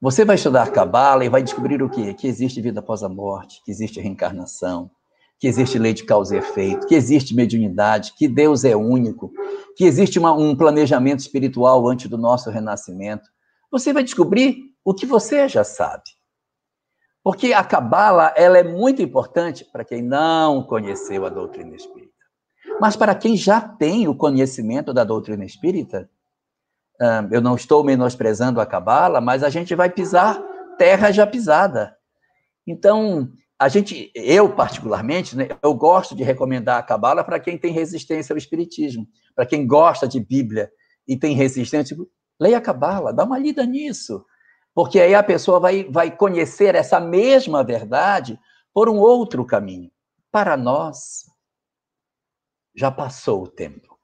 Você 0.00 0.24
vai 0.24 0.36
estudar 0.36 0.70
Cabala 0.70 1.24
e 1.24 1.28
vai 1.28 1.42
descobrir 1.42 1.82
o 1.82 1.88
quê? 1.88 2.12
Que 2.14 2.26
existe 2.26 2.60
vida 2.60 2.80
após 2.80 3.02
a 3.02 3.08
morte, 3.08 3.62
que 3.64 3.70
existe 3.70 4.00
reencarnação, 4.00 4.90
que 5.38 5.46
existe 5.46 5.78
lei 5.78 5.92
de 5.92 6.04
causa 6.04 6.34
e 6.34 6.38
efeito, 6.38 6.86
que 6.86 6.94
existe 6.94 7.34
mediunidade, 7.34 8.14
que 8.16 8.26
Deus 8.28 8.64
é 8.64 8.74
único, 8.74 9.32
que 9.76 9.84
existe 9.84 10.18
uma, 10.18 10.32
um 10.32 10.56
planejamento 10.56 11.20
espiritual 11.20 11.86
antes 11.88 12.08
do 12.08 12.16
nosso 12.16 12.50
renascimento. 12.50 13.28
Você 13.70 13.92
vai 13.92 14.04
descobrir 14.04 14.74
o 14.84 14.94
que 14.94 15.06
você 15.06 15.48
já 15.48 15.64
sabe. 15.64 16.04
Porque 17.22 17.52
a 17.52 17.64
Cabala, 17.64 18.32
ela 18.36 18.58
é 18.58 18.62
muito 18.62 19.00
importante 19.00 19.64
para 19.64 19.84
quem 19.84 20.02
não 20.02 20.62
conheceu 20.62 21.24
a 21.24 21.30
doutrina 21.30 21.74
espírita. 21.74 22.12
Mas 22.80 22.96
para 22.96 23.14
quem 23.14 23.36
já 23.36 23.60
tem 23.60 24.06
o 24.06 24.14
conhecimento 24.14 24.92
da 24.92 25.04
doutrina 25.04 25.44
espírita, 25.44 26.08
eu 27.30 27.40
não 27.40 27.56
estou 27.56 27.82
menosprezando 27.82 28.60
a 28.60 28.66
Cabala, 28.66 29.20
mas 29.20 29.42
a 29.42 29.50
gente 29.50 29.74
vai 29.74 29.90
pisar 29.90 30.40
terra 30.76 31.10
já 31.10 31.26
pisada. 31.26 31.96
Então, 32.66 33.30
a 33.58 33.68
gente, 33.68 34.10
eu 34.14 34.54
particularmente, 34.54 35.36
né, 35.36 35.48
eu 35.62 35.74
gosto 35.74 36.14
de 36.14 36.22
recomendar 36.22 36.78
a 36.78 36.82
Cabala 36.82 37.22
para 37.22 37.38
quem 37.38 37.56
tem 37.56 37.72
resistência 37.72 38.32
ao 38.32 38.38
espiritismo, 38.38 39.06
para 39.34 39.46
quem 39.46 39.66
gosta 39.66 40.08
de 40.08 40.18
Bíblia 40.18 40.70
e 41.06 41.16
tem 41.16 41.36
resistência, 41.36 41.96
leia 42.40 42.58
a 42.58 42.60
Cabala, 42.60 43.12
dá 43.12 43.24
uma 43.24 43.38
lida 43.38 43.64
nisso, 43.64 44.24
porque 44.74 45.00
aí 45.00 45.14
a 45.14 45.22
pessoa 45.22 45.60
vai, 45.60 45.84
vai 45.84 46.14
conhecer 46.14 46.74
essa 46.74 46.98
mesma 46.98 47.62
verdade 47.62 48.38
por 48.72 48.88
um 48.88 48.98
outro 48.98 49.44
caminho. 49.44 49.90
Para 50.32 50.56
nós, 50.56 51.26
já 52.74 52.90
passou 52.90 53.44
o 53.44 53.48
tempo. 53.48 53.96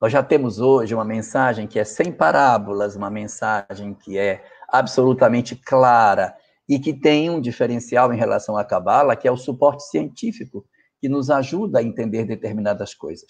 Nós 0.00 0.12
já 0.12 0.22
temos 0.22 0.60
hoje 0.60 0.94
uma 0.94 1.04
mensagem 1.04 1.66
que 1.66 1.80
é 1.80 1.84
sem 1.84 2.12
parábolas, 2.12 2.94
uma 2.94 3.10
mensagem 3.10 3.92
que 3.92 4.16
é 4.16 4.44
absolutamente 4.68 5.56
clara 5.56 6.36
e 6.68 6.78
que 6.78 6.92
tem 6.92 7.30
um 7.30 7.40
diferencial 7.40 8.12
em 8.12 8.16
relação 8.16 8.56
à 8.56 8.64
Cabala, 8.64 9.16
que 9.16 9.28
é 9.28 9.30
o 9.30 9.36
suporte 9.36 9.84
científico, 9.84 10.66
que 11.00 11.08
nos 11.08 11.30
ajuda 11.30 11.78
a 11.78 11.82
entender 11.82 12.24
determinadas 12.24 12.94
coisas. 12.94 13.26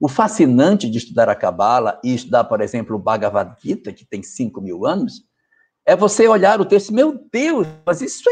O 0.00 0.08
fascinante 0.08 0.90
de 0.90 0.98
estudar 0.98 1.28
a 1.28 1.34
Cabala 1.34 2.00
e 2.02 2.12
estudar, 2.12 2.44
por 2.44 2.60
exemplo, 2.60 2.96
o 2.96 2.98
Bhagavad 2.98 3.54
Gita, 3.62 3.92
que 3.92 4.04
tem 4.04 4.22
5 4.22 4.60
mil 4.60 4.84
anos, 4.84 5.22
é 5.86 5.94
você 5.94 6.26
olhar 6.26 6.60
o 6.60 6.64
texto, 6.64 6.92
meu 6.92 7.24
Deus, 7.32 7.66
mas 7.86 8.00
isso 8.00 8.28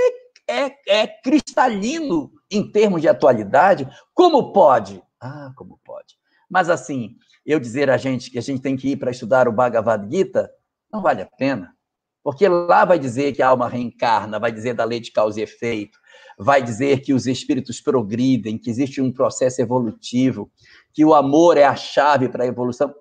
é, 0.48 0.64
é, 0.64 1.02
é 1.02 1.06
cristalino 1.06 2.32
em 2.50 2.70
termos 2.70 3.00
de 3.00 3.08
atualidade. 3.08 3.88
Como 4.14 4.52
pode? 4.52 5.02
Ah, 5.20 5.52
como 5.56 5.78
pode? 5.84 6.16
Mas 6.48 6.68
assim, 6.68 7.16
eu 7.46 7.60
dizer 7.60 7.88
a 7.90 7.96
gente 7.96 8.30
que 8.30 8.38
a 8.38 8.42
gente 8.42 8.60
tem 8.60 8.76
que 8.76 8.90
ir 8.90 8.96
para 8.96 9.10
estudar 9.10 9.46
o 9.46 9.52
Bhagavad 9.52 10.08
Gita, 10.10 10.50
não 10.92 11.00
vale 11.00 11.22
a 11.22 11.26
pena. 11.26 11.72
Porque 12.22 12.46
lá 12.48 12.84
vai 12.84 12.98
dizer 12.98 13.32
que 13.32 13.42
a 13.42 13.48
alma 13.48 13.68
reencarna, 13.68 14.38
vai 14.38 14.52
dizer 14.52 14.74
da 14.74 14.84
lei 14.84 15.00
de 15.00 15.10
causa 15.10 15.40
e 15.40 15.42
efeito, 15.42 15.98
vai 16.38 16.62
dizer 16.62 17.00
que 17.00 17.14
os 17.14 17.26
espíritos 17.26 17.80
progridem, 17.80 18.58
que 18.58 18.70
existe 18.70 19.00
um 19.00 19.12
processo 19.12 19.60
evolutivo, 19.60 20.50
que 20.92 21.04
o 21.04 21.14
amor 21.14 21.56
é 21.56 21.64
a 21.64 21.76
chave 21.76 22.28
para 22.28 22.44
a 22.44 22.46
evolução. 22.46 22.94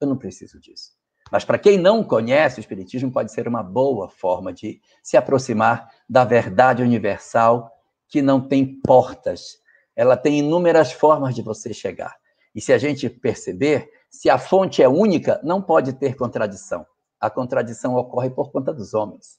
Eu 0.00 0.08
não 0.08 0.16
preciso 0.16 0.60
disso. 0.60 0.92
Mas 1.30 1.44
para 1.44 1.58
quem 1.58 1.78
não 1.78 2.02
conhece 2.02 2.58
o 2.58 2.62
Espiritismo, 2.62 3.12
pode 3.12 3.32
ser 3.32 3.46
uma 3.46 3.62
boa 3.62 4.08
forma 4.08 4.52
de 4.52 4.80
se 5.02 5.16
aproximar 5.16 5.88
da 6.08 6.24
verdade 6.24 6.82
universal 6.82 7.70
que 8.08 8.22
não 8.22 8.40
tem 8.40 8.80
portas. 8.80 9.58
Ela 9.94 10.16
tem 10.16 10.38
inúmeras 10.38 10.90
formas 10.90 11.34
de 11.34 11.42
você 11.42 11.74
chegar. 11.74 12.16
E 12.54 12.60
se 12.60 12.72
a 12.72 12.78
gente 12.78 13.10
perceber, 13.10 13.90
se 14.10 14.30
a 14.30 14.38
fonte 14.38 14.82
é 14.82 14.88
única, 14.88 15.38
não 15.44 15.60
pode 15.60 15.92
ter 15.92 16.16
contradição 16.16 16.86
a 17.20 17.28
contradição 17.28 17.94
ocorre 17.94 18.30
por 18.30 18.50
conta 18.50 18.72
dos 18.72 18.94
homens. 18.94 19.38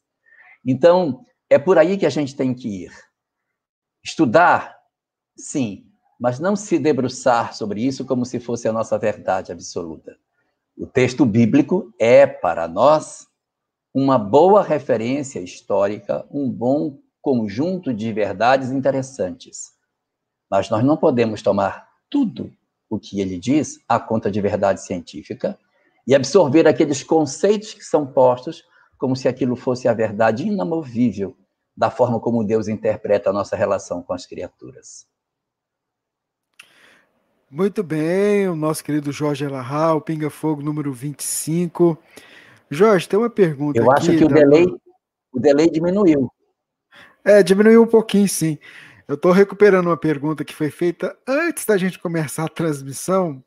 Então, 0.66 1.24
é 1.50 1.58
por 1.58 1.78
aí 1.78 1.98
que 1.98 2.06
a 2.06 2.10
gente 2.10 2.36
tem 2.36 2.54
que 2.54 2.84
ir. 2.84 2.92
Estudar, 4.04 4.78
sim, 5.36 5.86
mas 6.20 6.40
não 6.40 6.56
se 6.56 6.78
debruçar 6.78 7.54
sobre 7.54 7.82
isso 7.82 8.06
como 8.06 8.26
se 8.26 8.40
fosse 8.40 8.68
a 8.68 8.74
nossa 8.74 8.98
verdade 8.98 9.52
absoluta. 9.52 10.18
O 10.78 10.86
texto 10.86 11.26
bíblico 11.26 11.94
é, 12.00 12.28
para 12.28 12.68
nós, 12.68 13.28
uma 13.94 14.18
boa 14.18 14.62
referência 14.62 15.40
histórica, 15.40 16.26
um 16.32 16.50
bom 16.50 17.00
conjunto 17.22 17.94
de 17.94 18.12
verdades 18.14 18.72
interessantes. 18.72 19.72
Mas 20.50 20.70
nós 20.70 20.84
não 20.84 20.98
podemos 20.98 21.42
tomar 21.42 21.88
tudo 22.10 22.52
o 22.90 23.00
que 23.00 23.20
ele 23.20 23.38
diz 23.38 23.80
à 23.88 24.00
conta 24.00 24.32
de 24.32 24.42
verdade 24.42 24.82
científica 24.82 25.58
e 26.10 26.16
absorver 26.16 26.68
aqueles 26.68 27.04
conceitos 27.04 27.72
que 27.72 27.86
são 27.86 28.04
postos 28.04 28.64
como 28.98 29.16
se 29.16 29.28
aquilo 29.28 29.56
fosse 29.56 29.88
a 29.88 29.94
verdade 29.94 30.48
inamovível 30.48 31.38
da 31.78 31.92
forma 31.92 32.20
como 32.20 32.44
Deus 32.44 32.68
interpreta 32.68 33.30
a 33.30 33.34
nossa 33.34 33.56
relação 33.56 34.02
com 34.02 34.12
as 34.12 34.26
criaturas. 34.26 35.06
Muito 37.48 37.84
bem, 37.84 38.50
o 38.50 38.56
nosso 38.56 38.84
querido 38.84 39.12
Jorge 39.12 39.46
Elahá, 39.46 39.94
o 39.94 40.02
Pinga 40.02 40.32
Fogo 40.32 40.64
número 40.64 40.92
25. 40.92 41.96
Jorge, 42.72 43.08
tem 43.08 43.20
uma 43.20 43.30
pergunta 43.30 43.80
Eu 43.80 43.92
acho 43.92 44.10
que 44.10 44.24
o, 44.24 44.28
da... 44.28 44.36
delay, 44.36 44.66
o 45.32 45.40
delay 45.40 45.70
diminuiu. 45.70 46.28
É, 47.24 47.44
diminuiu 47.44 47.84
um 47.84 47.88
pouquinho, 47.88 48.28
sim. 48.28 48.58
Eu 49.08 49.14
estou 49.14 49.32
recuperando 49.32 49.86
uma 49.86 49.98
pergunta 49.98 50.44
que 50.44 50.56
foi 50.56 50.72
feita 50.72 51.16
antes 51.28 51.66
da 51.66 51.78
gente 51.78 52.00
começar 52.00 52.46
a 52.46 52.50
transmissão, 52.50 53.44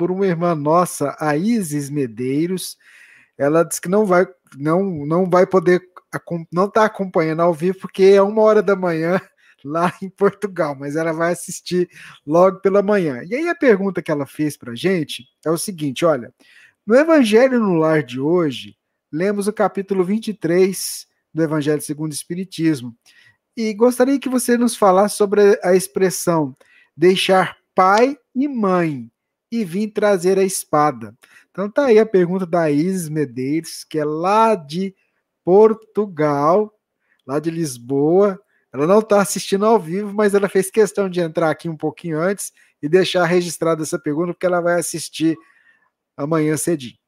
por 0.00 0.10
uma 0.10 0.26
irmã 0.26 0.54
nossa, 0.54 1.14
a 1.20 1.36
Isis 1.36 1.90
Medeiros. 1.90 2.78
Ela 3.36 3.62
disse 3.62 3.82
que 3.82 3.88
não 3.90 4.06
vai, 4.06 4.26
não, 4.56 4.82
não 5.04 5.28
vai 5.28 5.46
poder, 5.46 5.82
não 6.50 6.64
está 6.64 6.86
acompanhando 6.86 7.42
ao 7.42 7.52
vivo, 7.52 7.80
porque 7.80 8.04
é 8.04 8.22
uma 8.22 8.40
hora 8.40 8.62
da 8.62 8.74
manhã 8.74 9.20
lá 9.62 9.94
em 10.00 10.08
Portugal, 10.08 10.74
mas 10.74 10.96
ela 10.96 11.12
vai 11.12 11.32
assistir 11.32 11.86
logo 12.26 12.60
pela 12.60 12.82
manhã. 12.82 13.22
E 13.28 13.34
aí 13.34 13.46
a 13.46 13.54
pergunta 13.54 14.00
que 14.00 14.10
ela 14.10 14.24
fez 14.24 14.56
para 14.56 14.72
a 14.72 14.74
gente 14.74 15.26
é 15.44 15.50
o 15.50 15.58
seguinte: 15.58 16.02
olha, 16.06 16.32
no 16.86 16.96
Evangelho 16.96 17.60
no 17.60 17.74
Lar 17.74 18.02
de 18.02 18.18
hoje, 18.18 18.78
lemos 19.12 19.48
o 19.48 19.52
capítulo 19.52 20.02
23 20.02 21.06
do 21.34 21.42
Evangelho 21.42 21.82
segundo 21.82 22.12
o 22.12 22.14
Espiritismo. 22.14 22.96
E 23.54 23.74
gostaria 23.74 24.18
que 24.18 24.30
você 24.30 24.56
nos 24.56 24.74
falasse 24.74 25.18
sobre 25.18 25.60
a 25.62 25.76
expressão 25.76 26.56
deixar 26.96 27.58
pai 27.74 28.16
e 28.34 28.48
mãe 28.48 29.10
e 29.50 29.64
vim 29.64 29.88
trazer 29.88 30.38
a 30.38 30.44
espada. 30.44 31.16
Então 31.50 31.70
tá 31.70 31.86
aí 31.86 31.98
a 31.98 32.06
pergunta 32.06 32.46
da 32.46 32.70
Isis 32.70 33.08
Medeiros, 33.08 33.84
que 33.84 33.98
é 33.98 34.04
lá 34.04 34.54
de 34.54 34.94
Portugal, 35.44 36.72
lá 37.26 37.40
de 37.40 37.50
Lisboa. 37.50 38.40
Ela 38.72 38.86
não 38.86 39.00
está 39.00 39.20
assistindo 39.20 39.66
ao 39.66 39.78
vivo, 39.78 40.12
mas 40.14 40.34
ela 40.34 40.48
fez 40.48 40.70
questão 40.70 41.08
de 41.10 41.20
entrar 41.20 41.50
aqui 41.50 41.68
um 41.68 41.76
pouquinho 41.76 42.20
antes 42.20 42.52
e 42.82 42.88
deixar 42.88 43.24
registrada 43.24 43.82
essa 43.82 43.98
pergunta, 43.98 44.32
porque 44.32 44.46
ela 44.46 44.60
vai 44.60 44.78
assistir 44.78 45.36
amanhã 46.16 46.56
cedinho. 46.56 46.98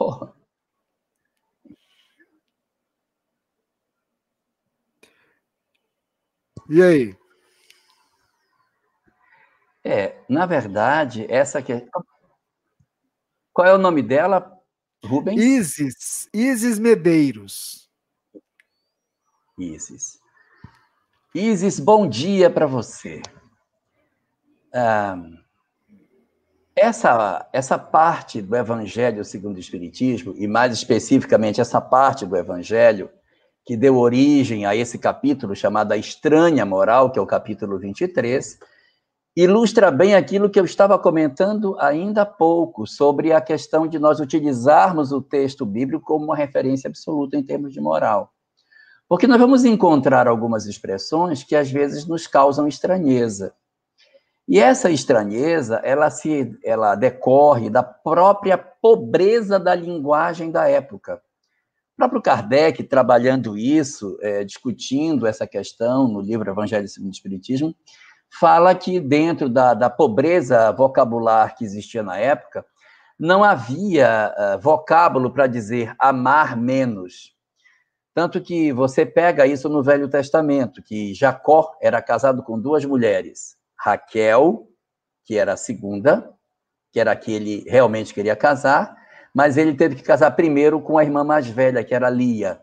Oh. 0.00 0.39
E 6.70 6.80
aí? 6.80 7.16
É, 9.82 10.22
na 10.28 10.46
verdade, 10.46 11.26
essa 11.28 11.60
que 11.60 11.84
Qual 13.52 13.66
é 13.66 13.74
o 13.74 13.78
nome 13.78 14.02
dela, 14.02 14.56
Rubens? 15.04 15.40
Isis, 15.40 16.28
Isis 16.32 16.78
Medeiros. 16.78 17.90
Isis. 19.58 20.20
Isis, 21.34 21.80
bom 21.80 22.08
dia 22.08 22.48
para 22.48 22.66
você. 22.66 23.20
Ah, 24.72 25.16
essa, 26.76 27.48
essa 27.52 27.76
parte 27.76 28.40
do 28.40 28.54
Evangelho 28.54 29.24
segundo 29.24 29.56
o 29.56 29.60
Espiritismo, 29.60 30.34
e 30.36 30.46
mais 30.46 30.72
especificamente 30.72 31.60
essa 31.60 31.80
parte 31.80 32.24
do 32.24 32.36
Evangelho 32.36 33.10
que 33.70 33.76
deu 33.76 33.98
origem 33.98 34.66
a 34.66 34.74
esse 34.74 34.98
capítulo 34.98 35.54
chamado 35.54 35.92
A 35.92 35.96
Estranha 35.96 36.66
Moral, 36.66 37.08
que 37.08 37.20
é 37.20 37.22
o 37.22 37.26
capítulo 37.26 37.78
23, 37.78 38.58
ilustra 39.36 39.92
bem 39.92 40.16
aquilo 40.16 40.50
que 40.50 40.58
eu 40.58 40.64
estava 40.64 40.98
comentando 40.98 41.76
ainda 41.78 42.22
há 42.22 42.26
pouco, 42.26 42.84
sobre 42.84 43.32
a 43.32 43.40
questão 43.40 43.86
de 43.86 43.96
nós 43.96 44.18
utilizarmos 44.18 45.12
o 45.12 45.22
texto 45.22 45.64
bíblico 45.64 46.04
como 46.04 46.24
uma 46.24 46.34
referência 46.34 46.88
absoluta 46.88 47.36
em 47.36 47.44
termos 47.44 47.72
de 47.72 47.80
moral. 47.80 48.32
Porque 49.08 49.28
nós 49.28 49.38
vamos 49.38 49.64
encontrar 49.64 50.26
algumas 50.26 50.66
expressões 50.66 51.44
que 51.44 51.54
às 51.54 51.70
vezes 51.70 52.04
nos 52.04 52.26
causam 52.26 52.66
estranheza. 52.66 53.54
E 54.48 54.58
essa 54.58 54.90
estranheza, 54.90 55.76
ela 55.84 56.10
se 56.10 56.58
ela 56.64 56.96
decorre 56.96 57.70
da 57.70 57.84
própria 57.84 58.58
pobreza 58.58 59.60
da 59.60 59.76
linguagem 59.76 60.50
da 60.50 60.68
época. 60.68 61.22
O 62.00 62.08
próprio 62.08 62.22
Kardec, 62.22 62.82
trabalhando 62.84 63.58
isso, 63.58 64.16
é, 64.22 64.42
discutindo 64.42 65.26
essa 65.26 65.46
questão 65.46 66.08
no 66.08 66.18
livro 66.18 66.50
Evangelho 66.50 66.88
segundo 66.88 67.10
o 67.10 67.12
Espiritismo, 67.12 67.76
fala 68.30 68.74
que 68.74 68.98
dentro 68.98 69.50
da, 69.50 69.74
da 69.74 69.90
pobreza 69.90 70.72
vocabular 70.72 71.54
que 71.54 71.62
existia 71.62 72.02
na 72.02 72.16
época, 72.16 72.64
não 73.18 73.44
havia 73.44 74.34
uh, 74.34 74.58
vocábulo 74.58 75.30
para 75.30 75.46
dizer 75.46 75.94
amar 75.98 76.56
menos. 76.56 77.34
Tanto 78.14 78.40
que 78.40 78.72
você 78.72 79.04
pega 79.04 79.46
isso 79.46 79.68
no 79.68 79.82
Velho 79.82 80.08
Testamento, 80.08 80.82
que 80.82 81.12
Jacó 81.12 81.76
era 81.82 82.00
casado 82.00 82.42
com 82.42 82.58
duas 82.58 82.82
mulheres. 82.82 83.58
Raquel, 83.78 84.66
que 85.26 85.36
era 85.36 85.52
a 85.52 85.58
segunda, 85.58 86.32
que 86.90 86.98
era 86.98 87.12
a 87.12 87.16
que 87.16 87.30
ele 87.30 87.62
realmente 87.68 88.14
queria 88.14 88.34
casar, 88.34 88.99
mas 89.34 89.56
ele 89.56 89.74
teve 89.74 89.96
que 89.96 90.02
casar 90.02 90.30
primeiro 90.32 90.80
com 90.80 90.98
a 90.98 91.04
irmã 91.04 91.24
mais 91.24 91.46
velha, 91.46 91.84
que 91.84 91.94
era 91.94 92.10
Lia. 92.10 92.60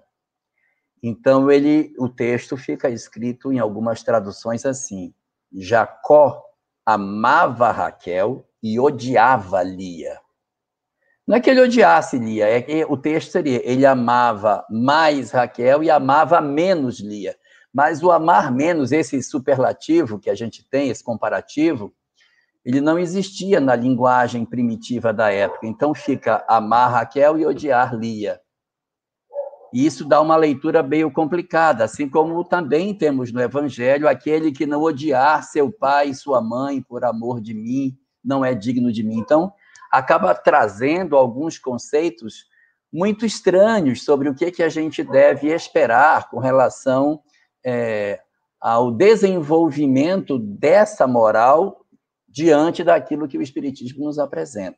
Então 1.01 1.51
ele, 1.51 1.93
o 1.97 2.09
texto 2.09 2.57
fica 2.57 2.89
escrito 2.89 3.51
em 3.51 3.59
algumas 3.59 4.03
traduções 4.03 4.65
assim: 4.65 5.13
Jacó 5.53 6.43
amava 6.85 7.71
Raquel 7.71 8.47
e 8.61 8.79
odiava 8.79 9.61
Lia. 9.63 10.19
Não 11.27 11.35
é 11.35 11.41
que 11.41 11.49
ele 11.49 11.61
odiasse 11.61 12.17
Lia, 12.17 12.47
é 12.47 12.61
que 12.61 12.85
o 12.85 12.97
texto 12.97 13.31
seria: 13.31 13.61
ele 13.69 13.85
amava 13.85 14.65
mais 14.69 15.31
Raquel 15.31 15.83
e 15.83 15.89
amava 15.89 16.41
menos 16.41 16.99
Lia. 16.99 17.35
Mas 17.73 18.01
o 18.01 18.11
amar 18.11 18.51
menos, 18.51 18.91
esse 18.91 19.21
superlativo 19.21 20.19
que 20.19 20.29
a 20.29 20.35
gente 20.35 20.67
tem, 20.67 20.89
esse 20.89 21.03
comparativo, 21.03 21.93
ele 22.67 22.81
não 22.81 22.99
existia 22.99 23.61
na 23.61 23.77
linguagem 23.77 24.43
primitiva 24.43 25.13
da 25.13 25.31
época. 25.31 25.65
Então 25.65 25.93
fica 25.93 26.43
amar 26.49 26.91
Raquel 26.91 27.39
e 27.39 27.45
odiar 27.45 27.95
Lia. 27.95 28.41
E 29.73 29.85
isso 29.85 30.03
dá 30.03 30.19
uma 30.19 30.35
leitura 30.35 30.83
meio 30.83 31.09
complicada, 31.09 31.85
assim 31.85 32.09
como 32.09 32.43
também 32.43 32.93
temos 32.93 33.31
no 33.31 33.41
Evangelho 33.41 34.05
aquele 34.05 34.51
que 34.51 34.65
não 34.65 34.81
odiar 34.81 35.45
seu 35.45 35.71
pai 35.71 36.09
e 36.09 36.15
sua 36.15 36.41
mãe 36.41 36.81
por 36.81 37.05
amor 37.05 37.39
de 37.39 37.53
mim, 37.53 37.97
não 38.21 38.43
é 38.43 38.53
digno 38.53 38.91
de 38.91 39.01
mim. 39.01 39.19
Então, 39.19 39.53
acaba 39.89 40.35
trazendo 40.35 41.15
alguns 41.15 41.57
conceitos 41.57 42.47
muito 42.91 43.25
estranhos 43.25 44.03
sobre 44.03 44.27
o 44.27 44.35
que, 44.35 44.51
que 44.51 44.63
a 44.63 44.67
gente 44.67 45.05
deve 45.05 45.53
esperar 45.53 46.29
com 46.29 46.37
relação 46.37 47.21
é, 47.65 48.19
ao 48.59 48.91
desenvolvimento 48.91 50.37
dessa 50.37 51.07
moral 51.07 51.86
diante 52.37 52.83
daquilo 52.83 53.27
que 53.27 53.37
o 53.37 53.41
Espiritismo 53.41 54.05
nos 54.05 54.19
apresenta. 54.19 54.77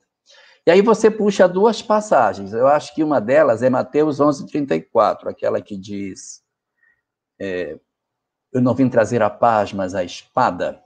E 0.65 0.71
aí 0.71 0.81
você 0.81 1.11
puxa 1.11 1.47
duas 1.47 1.81
passagens. 1.81 2.53
Eu 2.53 2.67
acho 2.67 2.95
que 2.95 3.03
uma 3.03 3.19
delas 3.19 3.61
é 3.61 3.69
Mateus 3.69 4.19
11:34, 4.19 5.27
aquela 5.27 5.61
que 5.61 5.77
diz: 5.77 6.41
é, 7.39 7.77
Eu 8.53 8.61
não 8.61 8.73
vim 8.73 8.87
trazer 8.87 9.21
a 9.21 9.29
paz, 9.29 9.73
mas 9.73 9.93
a 9.93 10.03
espada. 10.03 10.81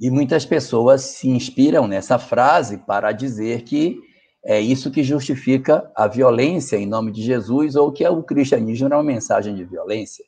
E 0.00 0.10
muitas 0.10 0.44
pessoas 0.44 1.02
se 1.02 1.28
inspiram 1.28 1.86
nessa 1.86 2.18
frase 2.18 2.78
para 2.78 3.12
dizer 3.12 3.62
que 3.62 4.00
é 4.44 4.60
isso 4.60 4.90
que 4.90 5.04
justifica 5.04 5.88
a 5.94 6.08
violência 6.08 6.76
em 6.76 6.86
nome 6.86 7.12
de 7.12 7.22
Jesus, 7.22 7.76
ou 7.76 7.92
que 7.92 8.04
o 8.08 8.24
cristianismo 8.24 8.88
é 8.92 8.96
uma 8.96 9.04
mensagem 9.04 9.54
de 9.54 9.64
violência. 9.64 10.24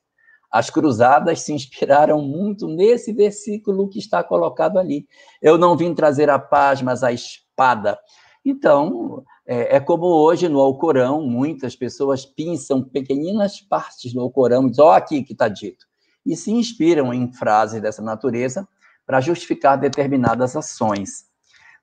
As 0.55 0.71
cruzadas 0.71 1.41
se 1.41 1.53
inspiraram 1.53 2.23
muito 2.23 2.69
nesse 2.69 3.13
versículo 3.13 3.89
que 3.89 3.99
está 3.99 4.23
colocado 4.23 4.79
ali. 4.79 5.05
Eu 5.43 5.59
não 5.59 5.77
vim 5.77 5.93
trazer 5.93 6.31
a 6.31 6.39
paz, 6.39 6.81
mas 6.81 7.03
a 7.03 7.11
espada. 7.11 7.99
Então, 8.45 9.25
é, 9.45 9.79
é 9.79 9.81
como 9.81 10.07
hoje 10.07 10.49
no 10.49 10.61
Alcorão, 10.61 11.23
muitas 11.23 11.75
pessoas 11.75 12.25
pinçam 12.25 12.85
pequeninas 12.85 13.61
partes 13.61 14.13
do 14.13 14.21
Alcorão 14.21 14.69
e 14.69 14.71
dizem, 14.71 14.85
ó, 14.85 14.91
oh, 14.91 14.93
aqui 14.93 15.25
que 15.25 15.33
está 15.33 15.49
dito. 15.49 15.87
E 16.25 16.37
se 16.37 16.53
inspiram 16.53 17.13
em 17.13 17.33
frases 17.33 17.83
dessa 17.83 18.01
natureza 18.01 18.65
para 19.05 19.21
justificar 19.21 19.77
determinadas 19.77 20.55
ações. 20.55 21.25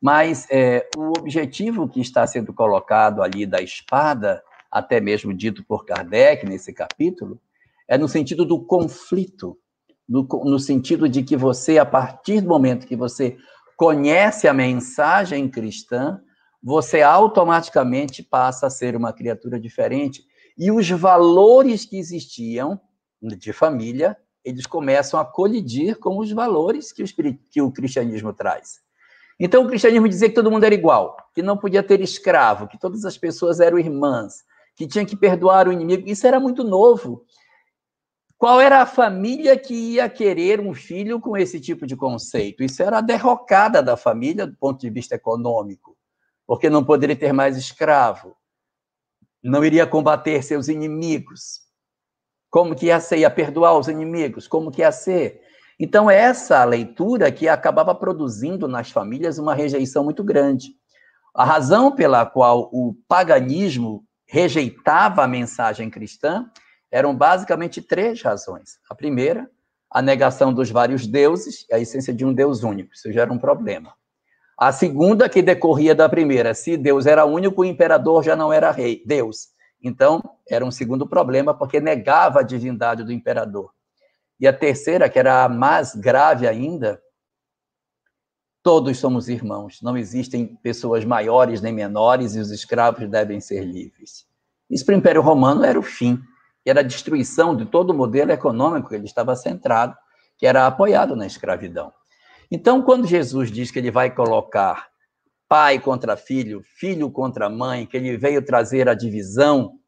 Mas 0.01 0.47
é, 0.49 0.87
o 0.95 1.09
objetivo 1.19 1.89
que 1.89 1.99
está 1.99 2.25
sendo 2.25 2.53
colocado 2.53 3.21
ali 3.21 3.45
da 3.45 3.61
espada, 3.61 4.41
até 4.71 5.01
mesmo 5.01 5.33
dito 5.33 5.61
por 5.65 5.83
Kardec 5.83 6.45
nesse 6.45 6.71
capítulo, 6.71 7.37
é 7.91 7.97
no 7.97 8.07
sentido 8.07 8.45
do 8.45 8.57
conflito, 8.57 9.57
no, 10.07 10.25
no 10.45 10.57
sentido 10.57 11.09
de 11.09 11.23
que 11.23 11.35
você, 11.35 11.77
a 11.77 11.85
partir 11.85 12.39
do 12.39 12.47
momento 12.47 12.87
que 12.87 12.95
você 12.95 13.35
conhece 13.75 14.47
a 14.47 14.53
mensagem 14.53 15.49
cristã, 15.49 16.21
você 16.63 17.01
automaticamente 17.01 18.23
passa 18.23 18.67
a 18.67 18.69
ser 18.69 18.95
uma 18.95 19.11
criatura 19.11 19.59
diferente. 19.59 20.23
E 20.57 20.71
os 20.71 20.89
valores 20.89 21.83
que 21.83 21.97
existiam 21.97 22.79
de 23.21 23.51
família, 23.51 24.15
eles 24.41 24.65
começam 24.65 25.19
a 25.19 25.25
colidir 25.25 25.99
com 25.99 26.17
os 26.17 26.31
valores 26.31 26.93
que 26.93 27.03
o, 27.03 27.05
que 27.49 27.61
o 27.61 27.73
cristianismo 27.73 28.31
traz. 28.31 28.79
Então, 29.37 29.65
o 29.65 29.67
cristianismo 29.67 30.07
dizia 30.07 30.29
que 30.29 30.35
todo 30.35 30.49
mundo 30.49 30.63
era 30.63 30.73
igual, 30.73 31.17
que 31.35 31.41
não 31.41 31.57
podia 31.57 31.83
ter 31.83 31.99
escravo, 31.99 32.69
que 32.69 32.79
todas 32.79 33.03
as 33.03 33.17
pessoas 33.17 33.59
eram 33.59 33.77
irmãs, 33.77 34.45
que 34.77 34.87
tinha 34.87 35.05
que 35.05 35.17
perdoar 35.17 35.67
o 35.67 35.73
inimigo. 35.73 36.07
Isso 36.07 36.25
era 36.25 36.39
muito 36.39 36.63
novo. 36.63 37.25
Qual 38.41 38.59
era 38.59 38.81
a 38.81 38.87
família 38.87 39.55
que 39.55 39.71
ia 39.75 40.09
querer 40.09 40.59
um 40.59 40.73
filho 40.73 41.19
com 41.19 41.37
esse 41.37 41.59
tipo 41.59 41.85
de 41.85 41.95
conceito? 41.95 42.63
Isso 42.63 42.81
era 42.81 42.97
a 42.97 43.01
derrocada 43.01 43.83
da 43.83 43.95
família 43.95 44.47
do 44.47 44.57
ponto 44.57 44.81
de 44.81 44.89
vista 44.89 45.13
econômico, 45.13 45.95
porque 46.47 46.67
não 46.67 46.83
poderia 46.83 47.15
ter 47.15 47.31
mais 47.33 47.55
escravo, 47.55 48.35
não 49.43 49.63
iria 49.63 49.85
combater 49.85 50.41
seus 50.41 50.69
inimigos. 50.69 51.59
Como 52.49 52.73
que 52.73 52.87
ia 52.87 52.99
ser? 52.99 53.19
Ia 53.19 53.29
perdoar 53.29 53.77
os 53.77 53.87
inimigos? 53.87 54.47
Como 54.47 54.71
que 54.71 54.81
ia 54.81 54.91
ser? 54.91 55.43
Então, 55.79 56.09
essa 56.09 56.63
leitura 56.63 57.31
que 57.31 57.47
acabava 57.47 57.93
produzindo 57.93 58.67
nas 58.67 58.89
famílias 58.89 59.37
uma 59.37 59.53
rejeição 59.53 60.03
muito 60.03 60.23
grande. 60.23 60.71
A 61.31 61.45
razão 61.45 61.91
pela 61.91 62.25
qual 62.25 62.71
o 62.73 62.95
paganismo 63.07 64.03
rejeitava 64.25 65.23
a 65.23 65.27
mensagem 65.27 65.91
cristã 65.91 66.49
eram 66.91 67.15
basicamente 67.15 67.81
três 67.81 68.21
razões. 68.21 68.77
A 68.89 68.93
primeira, 68.93 69.49
a 69.89 70.01
negação 70.01 70.53
dos 70.53 70.69
vários 70.69 71.07
deuses 71.07 71.65
e 71.69 71.73
a 71.73 71.79
essência 71.79 72.13
de 72.13 72.25
um 72.25 72.33
Deus 72.33 72.63
único. 72.63 72.93
Isso 72.93 73.11
já 73.11 73.21
era 73.21 73.33
um 73.33 73.39
problema. 73.39 73.93
A 74.57 74.71
segunda, 74.71 75.27
que 75.27 75.41
decorria 75.41 75.95
da 75.95 76.07
primeira, 76.07 76.53
se 76.53 76.77
Deus 76.77 77.05
era 77.05 77.25
único, 77.25 77.61
o 77.61 77.65
imperador 77.65 78.23
já 78.23 78.35
não 78.35 78.53
era 78.53 78.71
rei, 78.71 79.01
Deus. 79.05 79.47
Então, 79.81 80.21
era 80.47 80.63
um 80.63 80.69
segundo 80.69 81.07
problema, 81.07 81.53
porque 81.53 81.79
negava 81.79 82.41
a 82.41 82.43
divindade 82.43 83.03
do 83.03 83.11
imperador. 83.11 83.71
E 84.39 84.47
a 84.47 84.53
terceira, 84.53 85.09
que 85.09 85.17
era 85.17 85.45
a 85.45 85.49
mais 85.49 85.95
grave 85.95 86.47
ainda, 86.47 87.01
todos 88.61 88.99
somos 88.99 89.29
irmãos, 89.29 89.81
não 89.81 89.97
existem 89.97 90.55
pessoas 90.61 91.03
maiores 91.03 91.61
nem 91.61 91.73
menores 91.73 92.35
e 92.35 92.39
os 92.39 92.51
escravos 92.51 93.09
devem 93.09 93.39
ser 93.39 93.63
livres. 93.63 94.27
Isso 94.69 94.85
para 94.85 94.93
o 94.93 94.97
Império 94.97 95.21
Romano 95.21 95.65
era 95.65 95.79
o 95.79 95.83
fim 95.83 96.21
que 96.63 96.69
era 96.69 96.81
a 96.81 96.83
destruição 96.83 97.55
de 97.55 97.65
todo 97.65 97.91
o 97.91 97.93
modelo 97.93 98.31
econômico 98.31 98.89
que 98.89 98.95
ele 98.95 99.05
estava 99.05 99.35
centrado, 99.35 99.95
que 100.37 100.45
era 100.45 100.67
apoiado 100.67 101.15
na 101.15 101.25
escravidão. 101.25 101.91
Então, 102.49 102.81
quando 102.81 103.07
Jesus 103.07 103.51
diz 103.51 103.71
que 103.71 103.79
ele 103.79 103.91
vai 103.91 104.13
colocar 104.13 104.89
pai 105.47 105.79
contra 105.79 106.15
filho, 106.15 106.61
filho 106.63 107.09
contra 107.11 107.49
mãe, 107.49 107.85
que 107.85 107.97
ele 107.97 108.17
veio 108.17 108.43
trazer 108.43 108.87
a 108.87 108.93
divisão 108.93 109.81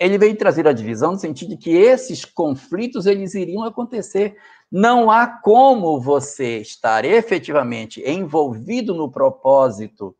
ele 0.00 0.16
veio 0.16 0.34
trazer 0.34 0.66
a 0.66 0.72
divisão 0.72 1.12
no 1.12 1.18
sentido 1.18 1.50
de 1.50 1.56
que 1.58 1.76
esses 1.76 2.24
conflitos 2.24 3.04
eles 3.04 3.34
iriam 3.34 3.62
acontecer. 3.62 4.34
Não 4.72 5.10
há 5.10 5.26
como 5.26 6.00
você 6.00 6.56
estar 6.56 7.04
efetivamente 7.04 8.02
envolvido 8.08 8.94
no 8.94 9.10
propósito 9.12 10.16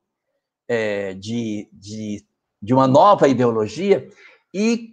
é, 0.69 1.15
de, 1.15 1.67
de, 1.73 2.23
de 2.61 2.75
uma 2.75 2.87
nova 2.87 3.27
ideologia 3.27 4.07
e 4.53 4.91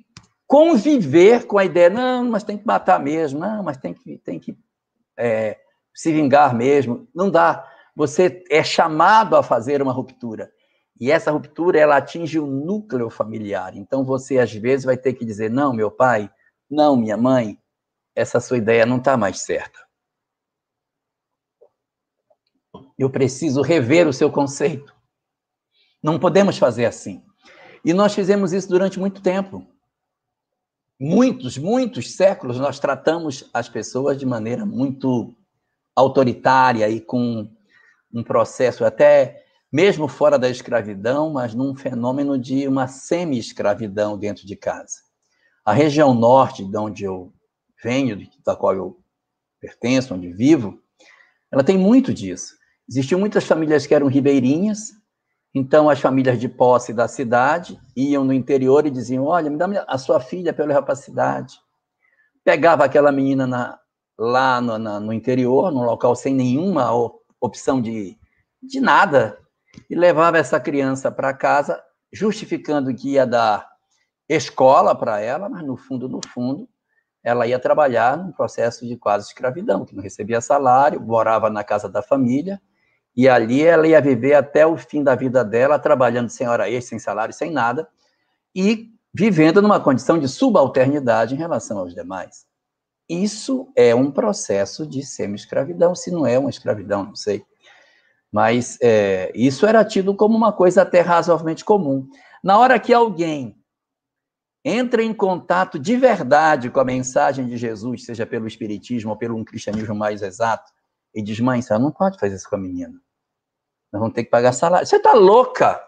conviver 0.47 1.45
com 1.45 1.57
a 1.57 1.65
ideia, 1.65 1.89
não, 1.89 2.23
mas 2.25 2.43
tem 2.43 2.57
que 2.57 2.65
matar 2.65 2.99
mesmo, 2.99 3.39
não, 3.39 3.61
mas 3.61 3.77
tem 3.77 3.93
que, 3.93 4.17
tem 4.19 4.39
que 4.39 4.57
é, 5.17 5.59
se 5.93 6.11
vingar 6.11 6.55
mesmo. 6.55 7.07
Não 7.13 7.29
dá. 7.29 7.69
Você 7.95 8.43
é 8.49 8.63
chamado 8.63 9.35
a 9.35 9.43
fazer 9.43 9.81
uma 9.81 9.91
ruptura. 9.91 10.51
E 10.99 11.11
essa 11.11 11.31
ruptura, 11.31 11.77
ela 11.77 11.97
atinge 11.97 12.39
o 12.39 12.47
núcleo 12.47 13.09
familiar. 13.09 13.75
Então, 13.75 14.03
você, 14.03 14.39
às 14.39 14.51
vezes, 14.53 14.85
vai 14.85 14.97
ter 14.97 15.13
que 15.13 15.25
dizer: 15.25 15.51
não, 15.51 15.73
meu 15.73 15.91
pai, 15.91 16.31
não, 16.69 16.95
minha 16.95 17.17
mãe, 17.17 17.59
essa 18.15 18.39
sua 18.39 18.57
ideia 18.57 18.85
não 18.85 18.97
está 18.97 19.15
mais 19.15 19.41
certa. 19.41 19.79
Eu 22.97 23.11
preciso 23.11 23.61
rever 23.61 24.07
o 24.07 24.13
seu 24.13 24.31
conceito. 24.31 24.95
Não 26.01 26.19
podemos 26.19 26.57
fazer 26.57 26.85
assim. 26.85 27.23
E 27.85 27.93
nós 27.93 28.13
fizemos 28.15 28.53
isso 28.53 28.67
durante 28.67 28.99
muito 28.99 29.21
tempo. 29.21 29.67
Muitos, 30.99 31.57
muitos 31.57 32.15
séculos 32.15 32.57
nós 32.57 32.79
tratamos 32.79 33.47
as 33.53 33.69
pessoas 33.69 34.17
de 34.17 34.25
maneira 34.25 34.65
muito 34.65 35.35
autoritária 35.95 36.89
e 36.89 36.99
com 36.99 37.47
um 38.11 38.23
processo 38.23 38.83
até 38.83 39.45
mesmo 39.71 40.07
fora 40.07 40.39
da 40.39 40.49
escravidão, 40.49 41.31
mas 41.31 41.53
num 41.53 41.75
fenômeno 41.75 42.37
de 42.37 42.67
uma 42.67 42.87
semi-escravidão 42.87 44.17
dentro 44.17 44.47
de 44.47 44.55
casa. 44.55 44.97
A 45.63 45.71
região 45.71 46.13
norte, 46.15 46.65
de 46.65 46.77
onde 46.77 47.03
eu 47.03 47.31
venho, 47.83 48.27
da 48.43 48.55
qual 48.55 48.73
eu 48.73 48.99
pertenço, 49.59 50.15
onde 50.15 50.31
vivo, 50.31 50.81
ela 51.51 51.63
tem 51.63 51.77
muito 51.77 52.13
disso. 52.13 52.55
Existiam 52.89 53.19
muitas 53.19 53.43
famílias 53.43 53.85
que 53.85 53.93
eram 53.93 54.07
ribeirinhas, 54.07 54.93
então 55.57 55.89
as 55.89 55.99
famílias 55.99 56.39
de 56.39 56.47
posse 56.47 56.93
da 56.93 57.07
cidade 57.07 57.79
iam 57.95 58.23
no 58.23 58.31
interior 58.31 58.85
e 58.85 58.91
diziam: 58.91 59.25
Olha, 59.25 59.49
me 59.49 59.57
dá 59.57 59.67
a 59.87 59.97
sua 59.97 60.19
filha 60.19 60.53
para 60.53 60.63
eu 60.63 60.67
levar 60.67 60.83
para 60.83 60.93
a 60.93 60.97
cidade. 60.97 61.55
Pegava 62.43 62.85
aquela 62.85 63.11
menina 63.11 63.47
na, 63.47 63.79
lá 64.17 64.61
no, 64.61 64.77
na, 64.77 64.99
no 64.99 65.11
interior, 65.11 65.71
num 65.71 65.83
local 65.83 66.15
sem 66.15 66.33
nenhuma 66.33 66.87
opção 67.41 67.81
de, 67.81 68.17
de 68.61 68.79
nada, 68.79 69.39
e 69.89 69.95
levava 69.95 70.37
essa 70.37 70.59
criança 70.59 71.11
para 71.11 71.33
casa, 71.33 71.81
justificando 72.13 72.93
que 72.93 73.13
ia 73.13 73.25
dar 73.25 73.67
escola 74.29 74.93
para 74.95 75.19
ela, 75.19 75.49
mas 75.49 75.65
no 75.65 75.75
fundo, 75.75 76.07
no 76.07 76.19
fundo, 76.27 76.69
ela 77.23 77.47
ia 77.47 77.57
trabalhar 77.57 78.15
num 78.15 78.31
processo 78.31 78.85
de 78.87 78.95
quase 78.95 79.27
escravidão, 79.27 79.85
que 79.85 79.95
não 79.95 80.03
recebia 80.03 80.39
salário, 80.39 81.01
morava 81.01 81.49
na 81.49 81.63
casa 81.63 81.89
da 81.89 82.01
família, 82.01 82.61
e 83.17 83.27
ali 83.27 83.63
ela 83.63 83.87
ia 83.87 83.99
viver 83.99 84.35
até 84.35 84.67
o 84.67 84.77
fim 84.77 85.03
da 85.03 85.15
vida 85.15 85.43
dela, 85.43 85.79
trabalhando 85.79 86.29
sem 86.29 86.47
hora 86.47 86.69
extra, 86.69 86.89
sem 86.89 86.99
salário, 86.99 87.33
sem 87.33 87.49
nada, 87.49 87.89
e 88.55 88.91
vivendo 89.11 89.59
numa 89.59 89.79
condição 89.79 90.19
de 90.19 90.27
subalternidade 90.27 91.33
em 91.33 91.37
relação 91.37 91.79
aos 91.79 91.95
demais. 91.95 92.45
Isso 93.09 93.71
é 93.75 93.95
um 93.95 94.11
processo 94.11 94.85
de 94.85 95.03
semi-escravidão, 95.03 95.95
se 95.95 96.11
não 96.11 96.27
é 96.27 96.37
uma 96.37 96.51
escravidão, 96.51 97.05
não 97.05 97.15
sei. 97.15 97.43
Mas 98.31 98.77
é, 98.83 99.31
isso 99.33 99.65
era 99.65 99.83
tido 99.83 100.13
como 100.13 100.37
uma 100.37 100.53
coisa 100.53 100.83
até 100.83 101.01
razoavelmente 101.01 101.65
comum. 101.65 102.07
Na 102.43 102.59
hora 102.59 102.79
que 102.79 102.93
alguém 102.93 103.57
entra 104.63 105.01
em 105.01 105.13
contato 105.13 105.79
de 105.79 105.97
verdade 105.97 106.69
com 106.69 106.79
a 106.79 106.85
mensagem 106.85 107.47
de 107.47 107.57
Jesus, 107.57 108.05
seja 108.05 108.27
pelo 108.27 108.45
Espiritismo 108.45 109.09
ou 109.09 109.17
pelo 109.17 109.35
um 109.35 109.43
cristianismo 109.43 109.95
mais 109.95 110.21
exato, 110.21 110.71
e 111.15 111.23
diz: 111.23 111.39
Mãe, 111.39 111.63
você 111.63 111.75
não 111.79 111.91
pode 111.91 112.19
fazer 112.19 112.35
isso 112.35 112.47
com 112.47 112.57
a 112.57 112.59
menina. 112.59 113.01
Nós 113.91 113.99
vamos 113.99 114.13
ter 114.13 114.23
que 114.23 114.29
pagar 114.29 114.51
salário. 114.51 114.85
Você 114.85 114.97
está 114.97 115.13
louca? 115.13 115.81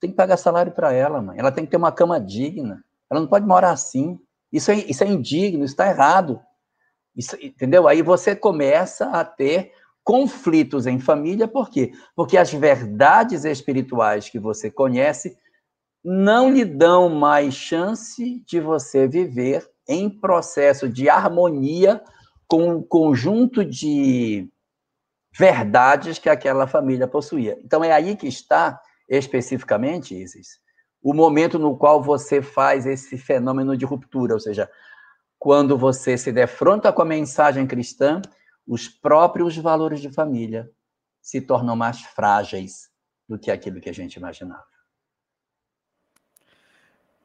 Tem 0.00 0.10
que 0.10 0.16
pagar 0.16 0.36
salário 0.36 0.72
para 0.72 0.92
ela, 0.92 1.22
mãe. 1.22 1.38
Ela 1.38 1.50
tem 1.50 1.64
que 1.64 1.70
ter 1.70 1.76
uma 1.76 1.92
cama 1.92 2.20
digna. 2.20 2.84
Ela 3.10 3.20
não 3.20 3.28
pode 3.28 3.46
morar 3.46 3.70
assim. 3.70 4.18
Isso 4.52 4.70
é, 4.70 4.76
isso 4.76 5.02
é 5.02 5.06
indigno, 5.06 5.64
isso 5.64 5.72
está 5.74 5.88
errado. 5.88 6.40
Isso, 7.16 7.36
entendeu? 7.42 7.88
Aí 7.88 8.02
você 8.02 8.36
começa 8.36 9.06
a 9.06 9.24
ter 9.24 9.72
conflitos 10.04 10.86
em 10.86 11.00
família, 11.00 11.48
por 11.48 11.68
quê? 11.68 11.92
Porque 12.14 12.36
as 12.36 12.52
verdades 12.52 13.44
espirituais 13.44 14.28
que 14.28 14.38
você 14.38 14.70
conhece 14.70 15.36
não 16.04 16.48
lhe 16.48 16.64
dão 16.64 17.08
mais 17.08 17.54
chance 17.54 18.40
de 18.46 18.60
você 18.60 19.08
viver 19.08 19.68
em 19.88 20.08
processo 20.08 20.88
de 20.88 21.08
harmonia 21.08 22.00
com 22.46 22.76
o 22.76 22.82
conjunto 22.84 23.64
de 23.64 24.48
verdades 25.38 26.18
que 26.18 26.28
aquela 26.28 26.66
família 26.66 27.06
possuía. 27.06 27.58
Então 27.64 27.84
é 27.84 27.92
aí 27.92 28.16
que 28.16 28.26
está 28.26 28.80
especificamente, 29.08 30.14
Isis, 30.14 30.58
o 31.02 31.12
momento 31.12 31.58
no 31.58 31.76
qual 31.76 32.02
você 32.02 32.40
faz 32.40 32.86
esse 32.86 33.16
fenômeno 33.18 33.76
de 33.76 33.84
ruptura, 33.84 34.34
ou 34.34 34.40
seja, 34.40 34.68
quando 35.38 35.76
você 35.76 36.16
se 36.16 36.32
defronta 36.32 36.92
com 36.92 37.02
a 37.02 37.04
mensagem 37.04 37.66
cristã 37.66 38.20
os 38.66 38.88
próprios 38.88 39.56
valores 39.56 40.00
de 40.00 40.10
família 40.10 40.68
se 41.22 41.40
tornam 41.40 41.76
mais 41.76 42.00
frágeis 42.00 42.90
do 43.28 43.38
que 43.38 43.50
aquilo 43.50 43.80
que 43.80 43.88
a 43.88 43.94
gente 43.94 44.16
imaginava. 44.16 44.66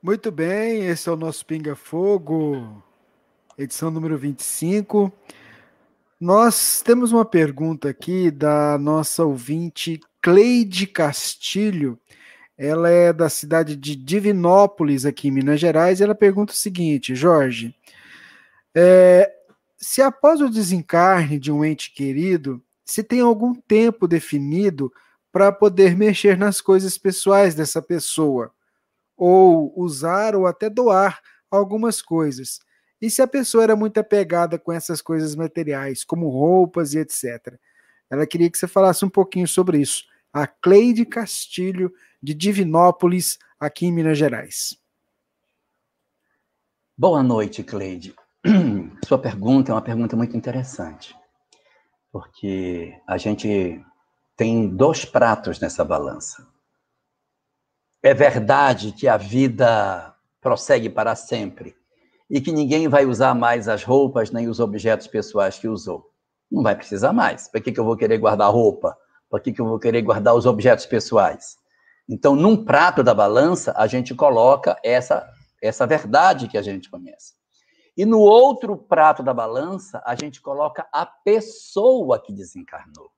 Muito 0.02 0.32
bem, 0.32 0.86
esse 0.86 1.10
é 1.10 1.12
o 1.12 1.16
nosso 1.16 1.46
Pinga 1.46 1.76
Fogo, 1.76 2.84
edição 3.58 3.90
número 3.90 4.18
25. 4.18 5.12
Nós 6.22 6.84
temos 6.84 7.12
uma 7.12 7.26
pergunta 7.26 7.90
aqui 7.90 8.30
da 8.30 8.78
nossa 8.78 9.26
ouvinte 9.26 10.00
Cleide 10.22 10.86
Castilho. 10.86 12.00
Ela 12.56 12.92
é 12.92 13.12
da 13.12 13.28
cidade 13.28 13.76
de 13.76 13.96
Divinópolis, 13.96 15.04
aqui 15.04 15.30
em 15.30 15.32
Minas 15.32 15.60
Gerais, 15.60 16.00
e 16.00 16.04
ela 16.04 16.14
pergunta 16.14 16.54
o 16.54 16.56
seguinte: 16.56 17.16
Jorge, 17.16 17.76
é, 18.76 19.34
se 19.76 20.00
após 20.04 20.42
o 20.42 20.50
desencarne 20.50 21.40
de 21.40 21.52
um 21.52 21.66
ente 21.66 21.92
querido, 21.92 22.64
se 22.86 23.02
tem 23.02 23.22
algum 23.22 23.56
tempo 23.56 24.08
definido 24.08 24.94
para 25.32 25.52
poder 25.52 25.98
mexer 25.98 26.38
nas 26.38 26.62
coisas 26.62 27.00
pessoais 27.00 27.56
dessa 27.56 27.82
pessoa, 27.82 28.54
ou 29.18 29.74
usar 29.76 30.36
ou 30.36 30.46
até 30.46 30.70
doar 30.70 31.20
algumas 31.50 32.00
coisas. 32.00 32.60
E 33.02 33.10
se 33.10 33.22
a 33.22 33.28
pessoa 33.28 33.64
era 33.64 33.76
muito 33.76 33.98
apegada 33.98 34.60
com 34.60 34.72
essas 34.72 35.02
coisas 35.02 35.36
materiais, 35.36 36.04
como 36.04 36.30
roupas 36.30 36.94
e 36.94 37.00
etc. 37.00 37.58
Ela 38.10 38.28
queria 38.28 38.50
que 38.50 38.58
você 38.58 38.68
falasse 38.68 39.04
um 39.04 39.10
pouquinho 39.10 39.48
sobre 39.48 39.80
isso. 39.80 40.04
A 40.32 40.46
Cleide 40.46 41.04
Castilho, 41.04 41.92
de 42.22 42.36
Divinópolis, 42.36 43.40
aqui 43.60 43.88
em 43.88 43.92
Minas 43.92 44.18
Gerais. 44.18 44.78
Boa 46.96 47.24
noite, 47.24 47.64
Cleide. 47.64 48.14
Sua 49.04 49.18
pergunta 49.18 49.72
é 49.72 49.76
uma 49.76 49.82
pergunta 49.82 50.16
muito 50.16 50.38
interessante, 50.38 51.16
porque 52.12 52.96
a 53.08 53.18
gente 53.18 53.84
tem 54.36 54.68
dois 54.68 55.06
pratos 55.06 55.60
nessa 55.60 55.84
balança. 55.84 56.48
É 58.04 58.14
verdade 58.14 58.92
que 58.92 59.08
a 59.08 59.18
vida 59.18 60.16
prossegue 60.40 60.90
para 60.90 61.16
sempre 61.16 61.76
e 62.32 62.40
que 62.40 62.54
ninguém 62.54 62.88
vai 62.88 63.06
usar 63.06 63.36
mais 63.36 63.68
as 63.68 63.84
roupas 63.84 64.32
nem 64.32 64.48
os 64.48 64.62
objetos 64.62 65.06
pessoais 65.06 65.60
que 65.60 65.68
usou. 65.68 66.10
Não 66.50 66.64
vai 66.64 66.76
precisar 66.76 67.12
mais. 67.12 67.50
Para 67.50 67.60
que, 67.60 67.74
que 67.74 67.80
eu 67.80 67.84
vou 67.84 67.98
querer 67.98 68.18
guardar 68.18 68.50
roupa? 68.50 68.98
Para 69.30 69.42
que, 69.42 69.52
que 69.52 69.60
eu 69.60 69.66
vou 69.66 69.78
querer 69.78 70.02
guardar 70.02 70.34
os 70.34 70.46
objetos 70.46 70.86
pessoais? 70.86 71.58
Então, 72.08 72.34
num 72.34 72.64
prato 72.64 73.04
da 73.04 73.14
balança, 73.14 73.74
a 73.76 73.86
gente 73.86 74.16
coloca 74.16 74.78
essa, 74.82 75.30
essa 75.62 75.86
verdade 75.86 76.48
que 76.48 76.58
a 76.58 76.62
gente 76.62 76.90
conhece. 76.90 77.34
E 77.98 78.06
no 78.06 78.20
outro 78.20 78.78
prato 78.78 79.22
da 79.22 79.34
balança, 79.34 80.02
a 80.06 80.16
gente 80.16 80.42
coloca 80.42 80.88
a 80.94 81.06
pessoa 81.06 82.22
que 82.22 82.32
desencarnou. 82.32 83.12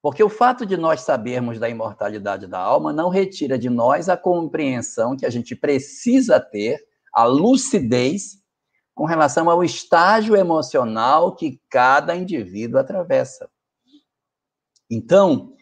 Porque 0.00 0.22
o 0.22 0.28
fato 0.28 0.64
de 0.64 0.76
nós 0.76 1.00
sabermos 1.00 1.58
da 1.58 1.68
imortalidade 1.68 2.46
da 2.46 2.60
alma 2.60 2.92
não 2.92 3.08
retira 3.08 3.58
de 3.58 3.68
nós 3.68 4.08
a 4.08 4.16
compreensão 4.16 5.16
que 5.16 5.26
a 5.26 5.30
gente 5.30 5.56
precisa 5.56 6.38
ter, 6.38 6.87
a 7.18 7.24
lucidez, 7.24 8.38
com 8.94 9.04
relação 9.04 9.50
ao 9.50 9.64
estágio 9.64 10.36
emocional 10.36 11.34
que 11.34 11.60
cada 11.68 12.14
indivíduo 12.14 12.78
atravessa. 12.78 13.50
Então, 14.88 15.52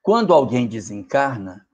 quando 0.00 0.32
alguém 0.32 0.66
desencarna, 0.66 1.66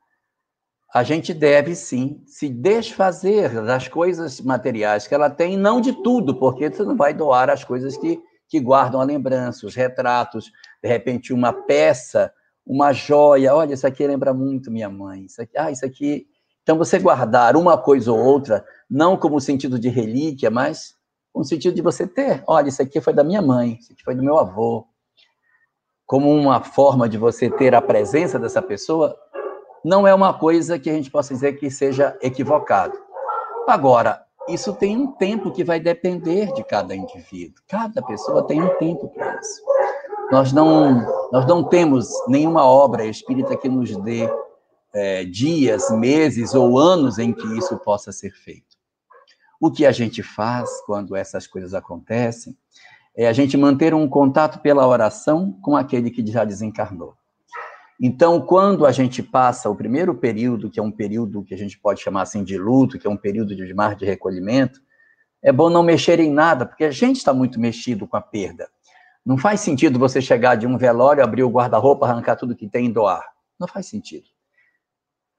a 0.92 1.04
gente 1.04 1.32
deve 1.32 1.76
sim 1.76 2.20
se 2.26 2.48
desfazer 2.48 3.64
das 3.64 3.86
coisas 3.86 4.40
materiais 4.40 5.06
que 5.06 5.14
ela 5.14 5.30
tem, 5.30 5.56
não 5.56 5.80
de 5.80 5.92
tudo, 6.02 6.36
porque 6.36 6.68
você 6.68 6.82
não 6.82 6.96
vai 6.96 7.14
doar 7.14 7.48
as 7.48 7.62
coisas 7.62 7.96
que, 7.96 8.20
que 8.48 8.58
guardam 8.58 9.00
a 9.00 9.04
lembrança, 9.04 9.68
os 9.68 9.76
retratos, 9.76 10.50
de 10.82 10.88
repente 10.88 11.32
uma 11.32 11.52
peça, 11.52 12.34
uma 12.66 12.92
joia. 12.92 13.54
Olha, 13.54 13.74
isso 13.74 13.86
aqui 13.86 14.04
lembra 14.04 14.34
muito 14.34 14.68
minha 14.68 14.90
mãe. 14.90 15.26
Isso 15.26 15.40
aqui, 15.40 15.56
ah, 15.56 15.70
isso 15.70 15.86
aqui 15.86 16.26
Então, 16.68 16.76
você 16.76 16.98
guardar 16.98 17.56
uma 17.56 17.78
coisa 17.78 18.12
ou 18.12 18.18
outra, 18.18 18.62
não 18.90 19.16
como 19.16 19.40
sentido 19.40 19.78
de 19.78 19.88
relíquia, 19.88 20.50
mas 20.50 20.94
com 21.32 21.42
sentido 21.42 21.74
de 21.74 21.80
você 21.80 22.06
ter. 22.06 22.44
Olha, 22.46 22.68
isso 22.68 22.82
aqui 22.82 23.00
foi 23.00 23.14
da 23.14 23.24
minha 23.24 23.40
mãe, 23.40 23.78
isso 23.80 23.90
aqui 23.90 24.04
foi 24.04 24.14
do 24.14 24.22
meu 24.22 24.38
avô. 24.38 24.86
Como 26.04 26.30
uma 26.30 26.62
forma 26.62 27.08
de 27.08 27.16
você 27.16 27.48
ter 27.48 27.74
a 27.74 27.80
presença 27.80 28.38
dessa 28.38 28.60
pessoa, 28.60 29.16
não 29.82 30.06
é 30.06 30.14
uma 30.14 30.38
coisa 30.38 30.78
que 30.78 30.90
a 30.90 30.92
gente 30.92 31.10
possa 31.10 31.32
dizer 31.32 31.54
que 31.54 31.70
seja 31.70 32.14
equivocado. 32.20 32.98
Agora, 33.66 34.22
isso 34.46 34.74
tem 34.74 34.94
um 34.94 35.12
tempo 35.12 35.50
que 35.50 35.64
vai 35.64 35.80
depender 35.80 36.52
de 36.52 36.62
cada 36.62 36.94
indivíduo. 36.94 37.62
Cada 37.66 38.02
pessoa 38.02 38.46
tem 38.46 38.62
um 38.62 38.76
tempo 38.76 39.08
para 39.08 39.40
isso. 39.40 39.62
Nós 40.30 40.52
não, 40.52 41.30
nós 41.32 41.46
não 41.46 41.64
temos 41.64 42.10
nenhuma 42.28 42.62
obra 42.62 43.06
espírita 43.06 43.56
que 43.56 43.70
nos 43.70 43.96
dê 43.96 44.28
é, 44.94 45.24
dias, 45.24 45.90
meses 45.90 46.54
ou 46.54 46.78
anos 46.78 47.18
em 47.18 47.32
que 47.32 47.46
isso 47.58 47.76
possa 47.78 48.12
ser 48.12 48.30
feito. 48.30 48.76
O 49.60 49.70
que 49.70 49.84
a 49.84 49.92
gente 49.92 50.22
faz 50.22 50.68
quando 50.86 51.16
essas 51.16 51.46
coisas 51.46 51.74
acontecem 51.74 52.56
é 53.16 53.26
a 53.26 53.32
gente 53.32 53.56
manter 53.56 53.92
um 53.92 54.08
contato 54.08 54.60
pela 54.60 54.86
oração 54.86 55.52
com 55.60 55.76
aquele 55.76 56.10
que 56.10 56.24
já 56.24 56.44
desencarnou. 56.44 57.14
Então, 58.00 58.40
quando 58.40 58.86
a 58.86 58.92
gente 58.92 59.24
passa 59.24 59.68
o 59.68 59.74
primeiro 59.74 60.14
período, 60.14 60.70
que 60.70 60.78
é 60.78 60.82
um 60.82 60.92
período 60.92 61.42
que 61.42 61.52
a 61.52 61.58
gente 61.58 61.76
pode 61.76 62.00
chamar 62.00 62.22
assim 62.22 62.44
de 62.44 62.56
luto, 62.56 62.96
que 62.96 63.08
é 63.08 63.10
um 63.10 63.16
período 63.16 63.56
de 63.56 63.74
mar 63.74 63.96
de 63.96 64.04
recolhimento, 64.04 64.80
é 65.42 65.50
bom 65.50 65.68
não 65.68 65.82
mexer 65.82 66.20
em 66.20 66.30
nada, 66.30 66.64
porque 66.64 66.84
a 66.84 66.92
gente 66.92 67.16
está 67.16 67.34
muito 67.34 67.58
mexido 67.58 68.06
com 68.06 68.16
a 68.16 68.20
perda. 68.20 68.68
Não 69.26 69.36
faz 69.36 69.60
sentido 69.60 69.98
você 69.98 70.22
chegar 70.22 70.54
de 70.54 70.66
um 70.66 70.78
velório, 70.78 71.24
abrir 71.24 71.42
o 71.42 71.50
guarda-roupa, 71.50 72.06
arrancar 72.06 72.36
tudo 72.36 72.54
que 72.54 72.68
tem 72.68 72.86
e 72.86 72.92
doar. 72.92 73.24
Não 73.58 73.66
faz 73.66 73.86
sentido. 73.86 74.26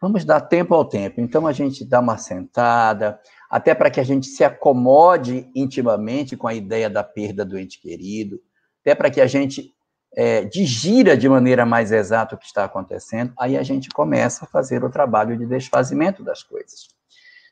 Vamos 0.02 0.24
dar 0.24 0.42
tempo 0.42 0.74
ao 0.74 0.86
tempo. 0.86 1.20
Então 1.20 1.46
a 1.46 1.52
gente 1.52 1.84
dá 1.84 2.00
uma 2.00 2.18
sentada, 2.18 3.20
até 3.50 3.76
para 3.76 3.90
que 3.90 4.00
a 4.00 4.04
gente 4.04 4.28
se 4.28 4.44
acomode 4.44 5.50
intimamente 5.54 6.38
com 6.38 6.48
a 6.48 6.54
ideia 6.54 6.90
da 6.90 7.04
perda 7.04 7.44
do 7.44 7.58
ente 7.58 7.80
querido, 7.82 8.40
até 8.82 8.96
para 8.96 9.10
que 9.10 9.20
a 9.20 9.28
gente 9.28 9.74
é, 10.16 10.46
digira 10.46 11.18
de 11.18 11.28
maneira 11.28 11.66
mais 11.66 11.92
exata 11.92 12.36
o 12.36 12.38
que 12.38 12.46
está 12.46 12.64
acontecendo, 12.64 13.34
aí 13.38 13.58
a 13.58 13.64
gente 13.64 13.90
começa 13.90 14.46
a 14.46 14.48
fazer 14.48 14.84
o 14.84 14.90
trabalho 14.90 15.38
de 15.38 15.46
desfazimento 15.46 16.24
das 16.24 16.44
coisas. 16.44 16.88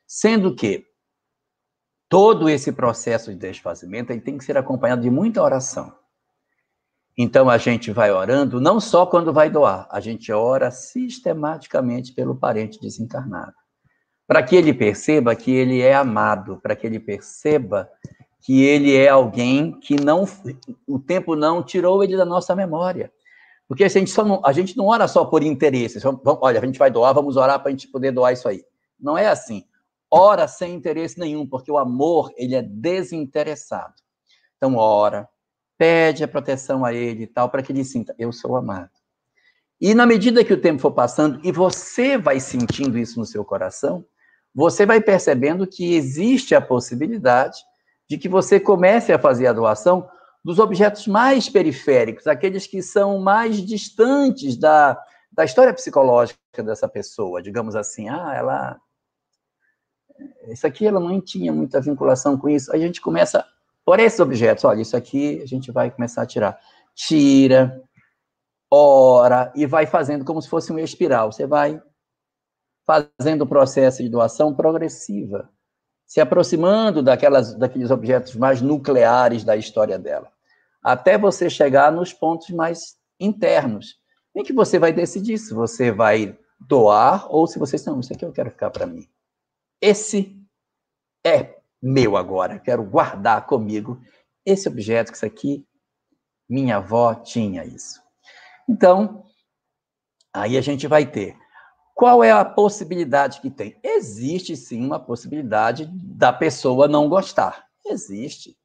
Sendo 0.06 0.56
que 0.56 0.86
todo 2.08 2.50
esse 2.50 2.72
processo 2.72 3.32
de 3.32 3.38
desfazimento 3.38 4.12
ele 4.12 4.22
tem 4.22 4.38
que 4.38 4.46
ser 4.46 4.58
acompanhado 4.58 5.02
de 5.02 5.10
muita 5.10 5.42
oração. 5.42 5.94
Então 7.18 7.50
a 7.50 7.58
gente 7.58 7.92
vai 7.92 8.12
orando 8.12 8.62
não 8.62 8.80
só 8.80 9.06
quando 9.06 9.34
vai 9.34 9.50
doar, 9.50 9.88
a 9.90 10.00
gente 10.00 10.32
ora 10.32 10.70
sistematicamente 10.70 12.14
pelo 12.14 12.36
parente 12.36 12.80
desencarnado. 12.80 13.54
Para 14.28 14.44
que 14.44 14.56
ele 14.56 14.74
perceba 14.74 15.36
que 15.36 15.52
ele 15.52 15.82
é 15.82 15.96
amado, 15.96 16.60
para 16.62 16.76
que 16.76 16.86
ele 16.86 17.00
perceba 17.00 17.90
que 18.42 18.62
ele 18.62 18.96
é 18.96 19.10
alguém 19.10 19.80
que 19.80 20.00
não 20.00 20.26
o 20.88 21.00
tempo 21.00 21.36
não 21.36 21.64
tirou 21.64 22.04
ele 22.04 22.16
da 22.16 22.26
nossa 22.26 22.56
memória. 22.56 23.12
Porque 23.68 23.84
a 23.84 23.90
gente, 23.90 24.12
só 24.12 24.24
não, 24.24 24.42
a 24.46 24.54
gente 24.54 24.78
não 24.78 24.86
ora 24.86 25.08
só 25.08 25.26
por 25.26 25.44
interesse. 25.44 26.00
Vamos, 26.00 26.22
olha, 26.24 26.60
a 26.62 26.66
gente 26.66 26.80
vai 26.80 26.92
doar, 26.92 27.14
vamos 27.14 27.36
orar 27.36 27.60
para 27.60 27.70
a 27.70 27.72
gente 27.72 27.88
poder 27.88 28.12
doar 28.12 28.32
isso 28.32 28.48
aí. 28.48 28.64
Não 29.00 29.18
é 29.18 29.28
assim. 29.28 29.66
Ora 30.10 30.48
sem 30.48 30.74
interesse 30.74 31.20
nenhum, 31.20 31.46
porque 31.46 31.72
o 31.72 31.78
amor 31.78 32.32
ele 32.38 32.56
é 32.56 32.62
desinteressado. 32.62 33.96
Então 34.56 34.76
ora, 34.76 35.28
pede 35.78 36.24
a 36.24 36.28
proteção 36.28 36.84
a 36.84 36.94
ele 36.94 37.24
e 37.24 37.28
tal, 37.28 37.50
para 37.50 37.62
que 37.62 37.72
ele 37.72 37.84
sinta, 37.84 38.16
eu 38.18 38.32
sou 38.32 38.56
amado. 38.56 38.90
E 39.80 39.94
na 39.94 40.06
medida 40.06 40.44
que 40.44 40.54
o 40.54 40.60
tempo 40.60 40.82
for 40.82 40.92
passando 40.92 41.40
e 41.44 41.52
você 41.52 42.18
vai 42.18 42.40
sentindo 42.40 42.98
isso 42.98 43.20
no 43.20 43.26
seu 43.26 43.46
coração, 43.46 44.04
você 44.54 44.86
vai 44.86 45.00
percebendo 45.00 45.68
que 45.68 45.94
existe 45.94 46.56
a 46.56 46.62
possibilidade 46.62 47.60
de 48.10 48.18
que 48.18 48.28
você 48.28 48.60
comece 48.60 49.14
a 49.14 49.20
fazer 49.20 49.48
a 49.48 49.54
doação 49.54 50.10
dos 50.44 50.60
objetos 50.60 51.08
mais 51.08 51.48
periféricos, 51.50 52.26
aqueles 52.26 52.66
que 52.66 52.82
são 52.82 53.20
mais 53.20 53.58
distantes 53.58 54.58
da, 54.58 55.00
da 55.32 55.46
história 55.46 55.74
psicológica 55.74 56.40
dessa 56.64 56.88
pessoa, 56.88 57.42
digamos 57.42 57.76
assim, 57.76 58.10
ah, 58.10 58.34
ela 58.34 58.78
isso 60.48 60.66
aqui 60.66 60.88
ela 60.88 61.00
não 61.00 61.22
tinha 61.22 61.54
muita 61.54 61.80
vinculação 61.80 62.38
com 62.38 62.50
isso. 62.50 62.74
Aí 62.74 62.82
a 62.82 62.88
gente 62.88 63.02
começa 63.02 63.46
por 63.88 64.02
esses 64.02 64.20
objetos, 64.20 64.66
olha, 64.66 64.82
isso 64.82 64.98
aqui 64.98 65.42
a 65.42 65.46
gente 65.46 65.72
vai 65.72 65.90
começar 65.90 66.24
a 66.24 66.26
tirar. 66.26 66.60
Tira, 66.94 67.82
ora, 68.70 69.50
e 69.56 69.66
vai 69.66 69.86
fazendo 69.86 70.26
como 70.26 70.42
se 70.42 70.50
fosse 70.50 70.72
uma 70.72 70.82
espiral. 70.82 71.32
Você 71.32 71.48
vai 71.48 71.82
fazendo 72.86 73.44
o 73.44 73.48
processo 73.48 74.04
de 74.04 74.10
doação 74.10 74.54
progressiva, 74.54 75.50
se 76.06 76.20
aproximando 76.20 77.02
daquelas, 77.02 77.56
daqueles 77.56 77.90
objetos 77.90 78.36
mais 78.36 78.62
nucleares 78.62 79.46
da 79.46 79.56
história 79.56 79.98
dela, 79.98 80.30
até 80.84 81.18
você 81.18 81.50
chegar 81.50 81.90
nos 81.90 82.12
pontos 82.12 82.50
mais 82.50 82.98
internos, 83.18 84.02
em 84.36 84.44
que 84.44 84.52
você 84.52 84.78
vai 84.78 84.92
decidir 84.92 85.38
se 85.38 85.54
você 85.54 85.94
vai 85.94 86.38
doar 86.60 87.34
ou 87.34 87.48
se 87.48 87.58
você 87.58 87.78
não, 87.90 88.02
isso 88.02 88.12
aqui 88.12 88.26
eu 88.26 88.34
quero 88.34 88.52
ficar 88.52 88.70
para 88.70 88.86
mim. 88.86 89.08
Esse 89.82 90.38
é 91.26 91.57
meu 91.82 92.18
agora, 92.18 92.60
quero 92.60 92.84
guardar 92.84 93.46
comigo 93.46 94.02
esse 94.46 94.68
objeto, 94.68 95.12
que 95.12 95.18
isso 95.18 95.26
aqui, 95.26 95.66
minha 96.50 96.78
avó 96.78 97.14
tinha 97.14 97.66
isso. 97.66 98.02
Então, 98.68 99.24
aí 100.34 100.58
a 100.58 100.62
gente 100.62 100.88
vai 100.88 101.06
ter. 101.06 101.38
Qual 101.94 102.24
é 102.24 102.32
a 102.32 102.46
possibilidade 102.46 103.42
que 103.42 103.50
tem? 103.50 103.78
Existe 103.84 104.56
sim 104.56 104.86
uma 104.86 105.00
possibilidade 105.00 105.90
da 105.92 106.32
pessoa 106.32 106.88
não 106.88 107.10
gostar. 107.10 107.66
Existe. 107.86 108.56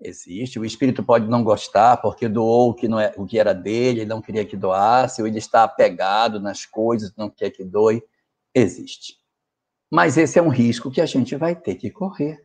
Existe. 0.00 0.58
O 0.58 0.64
espírito 0.64 1.02
pode 1.02 1.28
não 1.28 1.44
gostar 1.44 1.96
porque 1.98 2.28
doou 2.28 2.70
o 2.70 2.74
que, 2.74 2.88
não 2.88 2.98
é, 2.98 3.12
o 3.16 3.26
que 3.26 3.38
era 3.38 3.52
dele, 3.52 4.00
ele 4.00 4.08
não 4.08 4.22
queria 4.22 4.44
que 4.44 4.56
doasse, 4.56 5.20
ou 5.20 5.28
ele 5.28 5.38
está 5.38 5.64
apegado 5.64 6.40
nas 6.40 6.64
coisas, 6.64 7.14
não 7.16 7.28
quer 7.28 7.50
que 7.50 7.64
doe. 7.64 8.02
Existe. 8.54 9.21
Mas 9.92 10.16
esse 10.16 10.38
é 10.38 10.42
um 10.42 10.48
risco 10.48 10.90
que 10.90 11.02
a 11.02 11.06
gente 11.06 11.36
vai 11.36 11.54
ter 11.54 11.74
que 11.74 11.90
correr. 11.90 12.42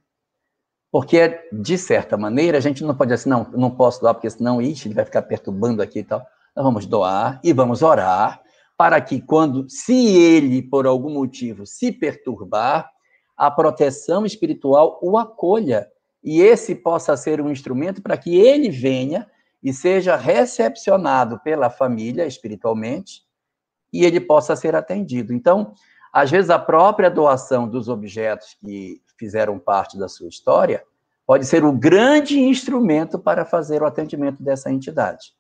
Porque, 0.92 1.40
de 1.50 1.78
certa 1.78 2.18
maneira, 2.18 2.58
a 2.58 2.62
gente 2.62 2.84
não 2.84 2.94
pode 2.94 3.14
assim, 3.14 3.30
não, 3.30 3.50
não 3.52 3.72
posso 3.72 4.02
doar, 4.02 4.14
porque 4.14 4.30
senão, 4.30 4.62
ixi, 4.62 4.90
ele 4.90 4.96
vai 4.96 5.06
ficar 5.06 5.22
perturbando 5.22 5.82
aqui 5.82 6.00
e 6.00 6.04
tal. 6.04 6.26
Nós 6.54 6.66
vamos 6.66 6.86
doar 6.86 7.40
e 7.42 7.54
vamos 7.54 7.82
orar 7.82 8.42
para 8.78 9.00
que, 9.00 9.22
quando, 9.22 9.66
se 9.70 9.94
ele, 10.18 10.62
por 10.62 10.86
algum 10.86 11.10
motivo, 11.10 11.66
se 11.66 11.90
perturbar, 11.90 12.92
a 13.38 13.50
proteção 13.50 14.26
espiritual 14.26 15.00
o 15.02 15.18
acolha 15.18 15.88
e 16.22 16.42
esse 16.42 16.76
possa 16.76 17.16
ser 17.16 17.40
um 17.40 17.50
instrumento 17.50 18.02
para 18.02 18.18
que 18.18 18.36
ele 18.36 18.70
venha 18.70 19.26
e 19.64 19.72
seja 19.72 20.18
recepcionado 20.18 21.40
pela 21.40 21.70
família 21.70 22.26
espiritualmente 22.26 23.22
e 23.94 24.04
ele 24.04 24.20
possa 24.20 24.56
ser 24.56 24.76
atendido. 24.76 25.32
Então, 25.34 25.74
às 26.12 26.32
vezes, 26.32 26.50
a 26.50 26.60
própria 26.60 27.10
doação 27.10 27.68
dos 27.68 27.90
objetos 27.90 28.56
que 28.60 29.02
fizeram 29.18 29.60
parte 29.60 29.98
da 29.98 30.08
sua 30.08 30.30
história 30.30 30.84
pode 31.26 31.46
ser 31.46 31.66
o 31.66 31.74
grande 31.74 32.40
instrumento 32.40 33.20
para 33.20 33.44
fazer 33.44 33.82
o 33.82 33.86
atendimento 33.86 34.42
dessa 34.42 34.72
entidade. 34.72 35.34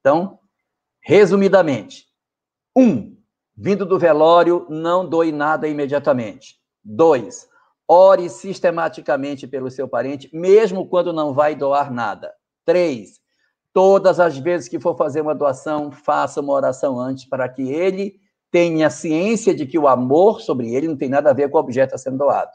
Então, 0.00 0.38
resumidamente, 1.00 2.06
um, 2.76 3.16
vindo 3.56 3.84
do 3.84 3.98
velório, 3.98 4.66
não 4.70 5.08
doe 5.08 5.32
nada 5.32 5.66
imediatamente. 5.66 6.56
Dois, 6.82 7.48
ore 7.88 8.28
sistematicamente 8.28 9.46
pelo 9.46 9.70
seu 9.70 9.88
parente, 9.88 10.30
mesmo 10.32 10.88
quando 10.88 11.12
não 11.12 11.34
vai 11.34 11.54
doar 11.54 11.92
nada. 11.92 12.32
Três, 12.64 13.20
todas 13.72 14.20
as 14.20 14.38
vezes 14.38 14.68
que 14.68 14.80
for 14.80 14.96
fazer 14.96 15.20
uma 15.20 15.34
doação, 15.34 15.90
faça 15.90 16.40
uma 16.40 16.52
oração 16.52 16.98
antes 16.98 17.24
para 17.24 17.48
que 17.48 17.62
ele 17.62 18.21
tenha 18.52 18.90
ciência 18.90 19.54
de 19.54 19.66
que 19.66 19.78
o 19.78 19.88
amor 19.88 20.42
sobre 20.42 20.74
ele 20.74 20.86
não 20.86 20.96
tem 20.96 21.08
nada 21.08 21.30
a 21.30 21.32
ver 21.32 21.50
com 21.50 21.56
o 21.56 21.60
objeto 21.60 21.94
a 21.94 21.98
sendo 21.98 22.18
doado. 22.18 22.52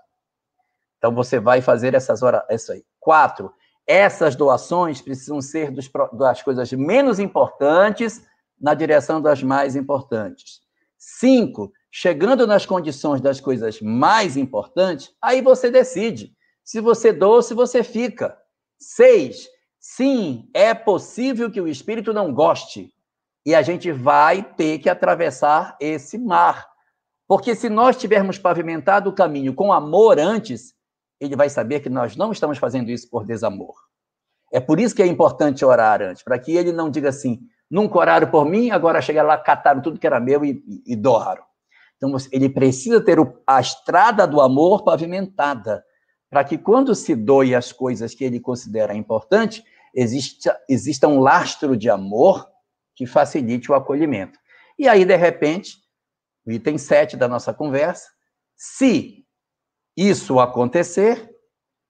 Então 0.99 1.13
você 1.13 1.39
vai 1.39 1.59
fazer 1.59 1.95
essas 1.95 2.21
horas, 2.21 2.43
isso 2.51 2.71
aí. 2.71 2.85
Quatro, 2.99 3.51
essas 3.85 4.35
doações 4.35 5.01
precisam 5.01 5.41
ser 5.41 5.71
dos, 5.71 5.89
das 6.13 6.43
coisas 6.43 6.71
menos 6.71 7.19
importantes 7.19 8.23
na 8.61 8.75
direção 8.75 9.19
das 9.19 9.41
mais 9.41 9.75
importantes. 9.75 10.61
Cinco, 10.97 11.73
chegando 11.91 12.45
nas 12.45 12.65
condições 12.65 13.19
das 13.19 13.39
coisas 13.39 13.81
mais 13.81 14.37
importantes, 14.37 15.11
aí 15.19 15.41
você 15.41 15.71
decide 15.71 16.31
se 16.63 16.79
você 16.79 17.11
doa 17.11 17.37
ou 17.37 17.41
se 17.41 17.55
você 17.55 17.83
fica. 17.83 18.37
Seis, 18.79 19.47
sim, 19.79 20.47
é 20.53 20.75
possível 20.75 21.49
que 21.49 21.61
o 21.61 21.67
espírito 21.67 22.13
não 22.13 22.31
goste, 22.31 22.93
e 23.47 23.55
a 23.55 23.61
gente 23.61 23.89
vai 23.93 24.43
ter 24.43 24.77
que 24.77 24.89
atravessar 24.89 25.77
esse 25.79 26.17
mar. 26.17 26.67
Porque 27.25 27.55
se 27.55 27.69
nós 27.69 27.95
tivermos 27.95 28.37
pavimentado 28.37 29.09
o 29.09 29.13
caminho 29.13 29.53
com 29.53 29.71
amor 29.71 30.19
antes, 30.19 30.73
ele 31.17 31.33
vai 31.33 31.49
saber 31.49 31.79
que 31.79 31.89
nós 31.89 32.17
não 32.17 32.33
estamos 32.33 32.57
fazendo 32.57 32.91
isso 32.91 33.09
por 33.09 33.25
desamor. 33.25 33.73
É 34.51 34.59
por 34.59 34.81
isso 34.81 34.93
que 34.93 35.01
é 35.01 35.07
importante 35.07 35.63
orar 35.63 36.01
antes, 36.01 36.23
para 36.23 36.37
que 36.37 36.57
ele 36.57 36.73
não 36.73 36.89
diga 36.89 37.07
assim: 37.07 37.39
nunca 37.71 37.97
oraram 37.97 38.29
por 38.29 38.45
mim, 38.45 38.69
agora 38.69 39.01
chega 39.01 39.23
lá, 39.23 39.37
cataram 39.37 39.81
tudo 39.81 39.97
que 39.97 40.05
era 40.05 40.19
meu 40.19 40.43
e, 40.43 40.61
e, 40.67 40.93
e 40.93 40.95
doaram. 40.97 41.43
Então, 41.95 42.13
ele 42.33 42.49
precisa 42.49 42.99
ter 42.99 43.17
a 43.47 43.61
estrada 43.61 44.27
do 44.27 44.41
amor 44.41 44.83
pavimentada, 44.83 45.85
para 46.29 46.43
que 46.43 46.57
quando 46.57 46.93
se 46.93 47.15
doe 47.15 47.55
as 47.55 47.71
coisas 47.71 48.13
que 48.13 48.25
ele 48.25 48.41
considera 48.41 48.93
importante, 48.93 49.63
exista, 49.95 50.59
exista 50.67 51.07
um 51.07 51.21
lastro 51.21 51.77
de 51.77 51.89
amor 51.89 52.45
que 52.97 53.05
facilite 53.05 53.71
o 53.71 53.75
acolhimento. 53.75 54.39
E 54.77 54.87
aí, 54.89 55.05
de 55.05 55.15
repente, 55.15 55.77
item 56.47 56.79
7 56.79 57.15
da 57.15 57.27
nossa 57.27 57.53
conversa, 57.53 58.09
se 58.55 59.23
isso 59.95 60.39
acontecer, 60.39 61.29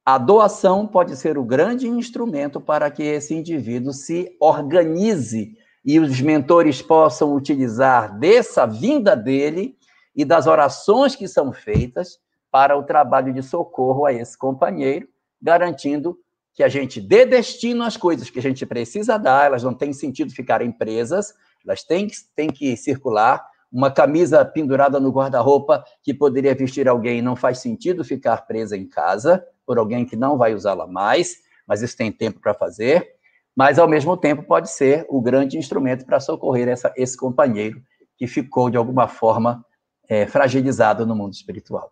a 0.05 0.17
doação 0.17 0.85
pode 0.85 1.15
ser 1.15 1.37
o 1.37 1.45
grande 1.45 1.87
instrumento 1.87 2.59
para 2.59 2.91
que 2.91 3.03
esse 3.03 3.33
indivíduo 3.33 3.93
se 3.93 4.35
organize 4.39 5.55
e 5.83 5.97
os 5.97 6.19
mentores 6.19 6.81
possam 6.81 7.33
utilizar 7.33 8.19
dessa 8.19 8.65
vinda 8.65 9.15
dele 9.15 9.77
e 10.13 10.25
das 10.25 10.45
orações 10.45 11.15
que 11.15 11.27
são 11.27 11.53
feitas 11.53 12.19
para 12.51 12.77
o 12.77 12.83
trabalho 12.83 13.33
de 13.33 13.41
socorro 13.41 14.05
a 14.05 14.11
esse 14.11 14.37
companheiro, 14.37 15.07
garantindo 15.41 16.17
que 16.57 16.63
a 16.63 16.67
gente 16.67 16.99
dê 16.99 17.23
destino 17.23 17.83
às 17.83 17.95
coisas 17.95 18.31
que 18.31 18.39
a 18.39 18.41
gente 18.41 18.65
precisa 18.65 19.15
dar, 19.15 19.45
elas 19.45 19.61
não 19.61 19.75
têm 19.75 19.93
sentido 19.93 20.33
ficarem 20.33 20.71
presas, 20.71 21.31
elas 21.63 21.83
têm 21.83 22.07
que, 22.07 22.15
têm 22.35 22.49
que 22.49 22.75
circular. 22.75 23.45
Uma 23.71 23.91
camisa 23.91 24.43
pendurada 24.43 24.99
no 24.99 25.11
guarda-roupa 25.11 25.83
que 26.01 26.15
poderia 26.15 26.55
vestir 26.55 26.87
alguém 26.87 27.21
não 27.21 27.35
faz 27.35 27.59
sentido 27.59 28.03
ficar 28.03 28.47
presa 28.47 28.75
em 28.75 28.87
casa 28.87 29.45
por 29.67 29.77
alguém 29.77 30.03
que 30.03 30.15
não 30.15 30.35
vai 30.35 30.55
usá-la 30.55 30.87
mais, 30.87 31.35
mas 31.67 31.83
isso 31.83 31.95
tem 31.95 32.11
tempo 32.11 32.39
para 32.39 32.55
fazer. 32.55 33.07
Mas, 33.55 33.77
ao 33.77 33.87
mesmo 33.87 34.17
tempo, 34.17 34.41
pode 34.41 34.71
ser 34.71 35.05
o 35.09 35.21
grande 35.21 35.59
instrumento 35.59 36.07
para 36.07 36.19
socorrer 36.19 36.67
essa, 36.67 36.91
esse 36.97 37.15
companheiro 37.15 37.79
que 38.17 38.25
ficou, 38.25 38.71
de 38.71 38.77
alguma 38.77 39.07
forma, 39.07 39.63
é, 40.09 40.25
fragilizado 40.25 41.05
no 41.05 41.15
mundo 41.15 41.33
espiritual. 41.33 41.91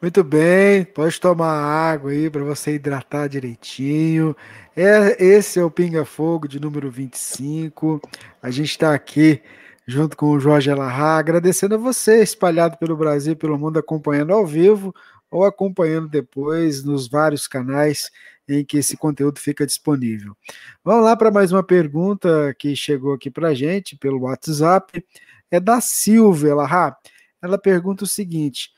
Muito 0.00 0.22
bem, 0.22 0.84
pode 0.84 1.18
tomar 1.18 1.50
água 1.50 2.10
aí 2.10 2.28
para 2.28 2.44
você 2.44 2.74
hidratar 2.74 3.28
direitinho. 3.28 4.36
É, 4.76 5.22
esse 5.24 5.58
é 5.58 5.64
o 5.64 5.70
Pinga 5.70 6.04
Fogo 6.04 6.46
de 6.46 6.60
número 6.60 6.90
25. 6.90 8.00
A 8.42 8.50
gente 8.50 8.70
está 8.70 8.92
aqui 8.94 9.40
junto 9.86 10.16
com 10.16 10.26
o 10.30 10.40
Jorge 10.40 10.70
Elahá, 10.70 11.16
agradecendo 11.18 11.74
a 11.76 11.78
você, 11.78 12.22
espalhado 12.22 12.76
pelo 12.76 12.96
Brasil 12.96 13.34
pelo 13.36 13.58
mundo, 13.58 13.78
acompanhando 13.78 14.32
ao 14.32 14.46
vivo 14.46 14.94
ou 15.30 15.44
acompanhando 15.44 16.08
depois 16.08 16.84
nos 16.84 17.08
vários 17.08 17.46
canais 17.46 18.10
em 18.46 18.64
que 18.64 18.78
esse 18.78 18.96
conteúdo 18.96 19.40
fica 19.40 19.64
disponível. 19.66 20.36
Vamos 20.84 21.04
lá 21.04 21.16
para 21.16 21.30
mais 21.30 21.50
uma 21.50 21.62
pergunta 21.62 22.54
que 22.58 22.76
chegou 22.76 23.14
aqui 23.14 23.30
para 23.30 23.48
a 23.48 23.54
gente 23.54 23.96
pelo 23.96 24.20
WhatsApp. 24.20 25.02
É 25.50 25.58
da 25.58 25.80
Silvia 25.80 26.50
Elahá. 26.50 26.94
Ela 27.40 27.58
pergunta 27.58 28.04
o 28.04 28.06
seguinte: 28.06 28.73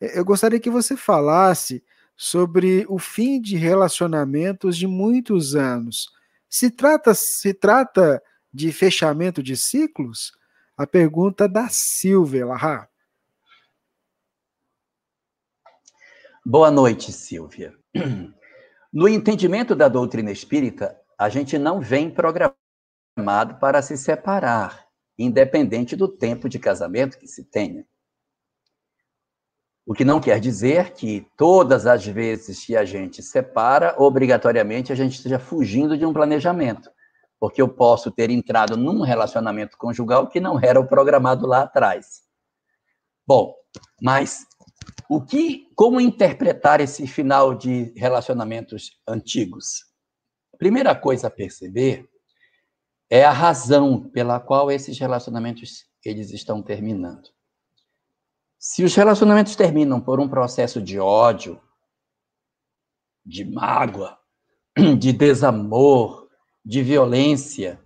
eu 0.00 0.24
gostaria 0.24 0.58
que 0.58 0.70
você 0.70 0.96
falasse 0.96 1.84
sobre 2.16 2.84
o 2.88 2.98
fim 2.98 3.40
de 3.40 3.56
relacionamentos 3.56 4.76
de 4.76 4.86
muitos 4.86 5.54
anos. 5.54 6.10
Se 6.48 6.70
trata, 6.70 7.14
se 7.14 7.54
trata 7.54 8.22
de 8.52 8.72
fechamento 8.72 9.42
de 9.42 9.56
ciclos? 9.56 10.32
A 10.76 10.86
pergunta 10.86 11.48
da 11.48 11.68
Silvia 11.68 12.46
Larra. 12.46 12.88
Boa 16.44 16.70
noite, 16.70 17.12
Silvia. 17.12 17.74
No 18.92 19.08
entendimento 19.08 19.76
da 19.76 19.86
doutrina 19.88 20.32
espírita, 20.32 20.98
a 21.16 21.28
gente 21.28 21.56
não 21.58 21.80
vem 21.80 22.10
programado 22.10 23.58
para 23.60 23.80
se 23.82 23.96
separar, 23.96 24.88
independente 25.18 25.94
do 25.94 26.08
tempo 26.08 26.48
de 26.48 26.58
casamento 26.58 27.18
que 27.18 27.28
se 27.28 27.44
tenha. 27.44 27.86
O 29.86 29.94
que 29.94 30.04
não 30.04 30.20
quer 30.20 30.38
dizer 30.38 30.92
que 30.92 31.26
todas 31.36 31.86
as 31.86 32.06
vezes 32.06 32.64
que 32.64 32.76
a 32.76 32.84
gente 32.84 33.22
separa, 33.22 33.94
obrigatoriamente 33.98 34.92
a 34.92 34.96
gente 34.96 35.16
esteja 35.16 35.38
fugindo 35.38 35.96
de 35.96 36.04
um 36.04 36.12
planejamento 36.12 36.90
porque 37.40 37.62
eu 37.62 37.68
posso 37.68 38.10
ter 38.10 38.28
entrado 38.30 38.76
num 38.76 39.00
relacionamento 39.00 39.78
conjugal 39.78 40.28
que 40.28 40.38
não 40.38 40.60
era 40.62 40.78
o 40.78 40.86
programado 40.86 41.46
lá 41.46 41.62
atrás. 41.62 42.20
Bom, 43.26 43.54
mas 44.00 44.46
o 45.08 45.22
que, 45.22 45.66
como 45.74 46.00
interpretar 46.00 46.80
esse 46.80 47.06
final 47.06 47.54
de 47.54 47.94
relacionamentos 47.96 49.00
antigos? 49.08 49.88
primeira 50.58 50.94
coisa 50.94 51.28
a 51.28 51.30
perceber 51.30 52.06
é 53.08 53.24
a 53.24 53.32
razão 53.32 54.10
pela 54.10 54.38
qual 54.38 54.70
esses 54.70 54.98
relacionamentos 54.98 55.86
eles 56.04 56.30
estão 56.32 56.62
terminando. 56.62 57.30
Se 58.62 58.84
os 58.84 58.94
relacionamentos 58.94 59.56
terminam 59.56 59.98
por 59.98 60.20
um 60.20 60.28
processo 60.28 60.82
de 60.82 61.00
ódio, 61.00 61.58
de 63.24 63.42
mágoa, 63.42 64.18
de 64.98 65.14
desamor, 65.14 66.28
de 66.62 66.82
violência, 66.82 67.80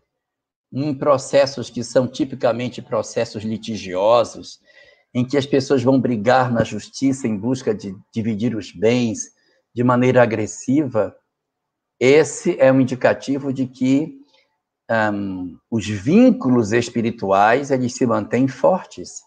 em 0.73 0.93
processos 0.93 1.71
que 1.71 1.85
são 1.85 2.09
tipicamente 2.09 2.83
processos 2.83 3.45
litigiosos, 3.45 4.59
em 5.15 5.25
que 5.25 5.37
as 5.37 5.47
pessoas 5.47 5.81
vão 5.81 6.01
brigar 6.01 6.53
na 6.53 6.65
justiça 6.65 7.29
em 7.29 7.39
busca 7.39 7.73
de 7.73 7.95
dividir 8.13 8.57
os 8.57 8.73
bens 8.73 9.31
de 9.73 9.85
maneira 9.85 10.25
agressiva, 10.25 11.15
esse 12.01 12.59
é 12.59 12.73
um 12.73 12.81
indicativo 12.81 13.53
de 13.53 13.69
que 13.69 14.19
um, 14.91 15.57
os 15.71 15.87
vínculos 15.87 16.73
espirituais 16.73 17.71
eles 17.71 17.95
se 17.95 18.05
mantêm 18.05 18.49
fortes 18.49 19.23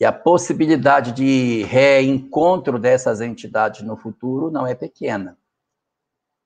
e 0.00 0.04
a 0.04 0.12
possibilidade 0.12 1.12
de 1.12 1.62
reencontro 1.64 2.78
dessas 2.78 3.20
entidades 3.20 3.82
no 3.82 3.96
futuro 3.96 4.50
não 4.50 4.66
é 4.66 4.74
pequena 4.74 5.38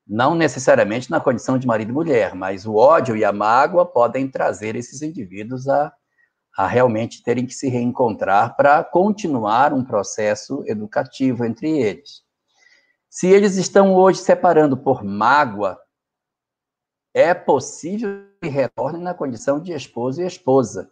não 0.08 0.34
necessariamente 0.34 1.10
na 1.10 1.20
condição 1.20 1.58
de 1.58 1.66
marido 1.66 1.90
e 1.90 1.94
mulher, 1.94 2.34
mas 2.34 2.64
o 2.64 2.74
ódio 2.74 3.14
e 3.14 3.24
a 3.24 3.32
mágoa 3.32 3.84
podem 3.84 4.26
trazer 4.26 4.74
esses 4.74 5.02
indivíduos 5.02 5.68
a, 5.68 5.92
a 6.56 6.66
realmente 6.66 7.22
terem 7.22 7.44
que 7.44 7.52
se 7.52 7.68
reencontrar 7.68 8.56
para 8.56 8.82
continuar 8.82 9.74
um 9.74 9.84
processo 9.84 10.64
educativo 10.66 11.44
entre 11.44 11.78
eles. 11.78 12.22
Se 13.10 13.26
eles 13.26 13.56
estão 13.56 13.94
hoje 13.94 14.20
separando 14.20 14.76
por 14.78 15.04
mágoa, 15.04 15.78
é 17.12 17.34
possível 17.34 18.26
que 18.40 18.48
retornem 18.48 19.02
na 19.02 19.12
condição 19.12 19.60
de 19.60 19.72
esposo 19.72 20.22
e 20.22 20.26
esposa, 20.26 20.90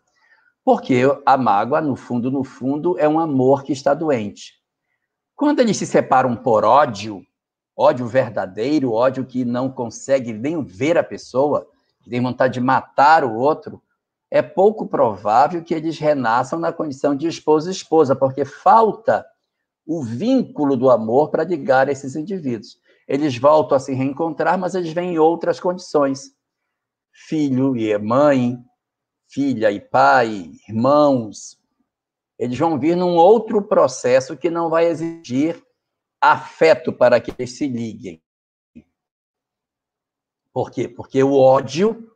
porque 0.67 1.03
a 1.25 1.37
mágoa, 1.37 1.81
no 1.81 1.95
fundo, 1.95 2.29
no 2.29 2.43
fundo, 2.43 2.99
é 2.99 3.09
um 3.09 3.21
amor 3.21 3.63
que 3.63 3.73
está 3.73 3.95
doente. 3.95 4.55
Quando 5.37 5.61
eles 5.61 5.77
se 5.77 5.87
separam 5.87 6.35
por 6.35 6.65
ódio, 6.65 7.25
ódio 7.77 8.05
verdadeiro, 8.09 8.91
ódio 8.91 9.25
que 9.25 9.45
não 9.45 9.71
consegue 9.71 10.33
nem 10.33 10.65
ver 10.65 10.99
a 10.99 11.05
pessoa, 11.05 11.69
que 12.03 12.11
tem 12.11 12.21
vontade 12.21 12.55
de 12.55 12.61
matar 12.61 13.23
o 13.23 13.37
outro, 13.37 13.81
é 14.29 14.43
pouco 14.43 14.89
provável 14.89 15.63
que 15.63 15.73
eles 15.73 16.01
renasçam 16.01 16.59
na 16.59 16.73
condição 16.73 17.15
de 17.15 17.29
esposo 17.29 17.69
e 17.69 17.73
esposa, 17.73 18.17
porque 18.17 18.45
falta 18.45 19.25
o 19.87 20.03
vínculo 20.03 20.77
do 20.77 20.91
amor 20.91 21.31
para 21.31 21.45
ligar 21.45 21.89
esses 21.89 22.17
indivíduos. 22.17 22.77
Eles 23.07 23.39
voltam 23.39 23.77
a 23.77 23.79
se 23.79 23.95
reencontrar, 23.95 24.59
mas 24.59 24.75
eles 24.75 24.93
vêm 24.93 25.15
em 25.15 25.19
outras 25.19 25.61
condições. 25.61 26.33
Filho 27.13 27.77
e 27.77 27.97
mãe, 27.99 28.59
filha 29.29 29.71
e 29.71 29.81
pai, 29.81 30.53
irmãos, 30.69 31.59
eles 32.39 32.59
vão 32.59 32.79
vir 32.79 32.97
num 32.97 33.17
outro 33.17 33.63
processo 33.63 34.37
que 34.37 34.51
não 34.51 34.69
vai 34.69 34.87
exigir 34.87 35.63
afeto 36.21 36.93
para 36.93 37.21
que 37.21 37.33
eles 37.37 37.57
se 37.57 37.67
liguem. 37.67 38.23
Por 40.53 40.71
quê? 40.71 40.89
Porque 40.89 41.23
o 41.23 41.35
ódio, 41.35 42.11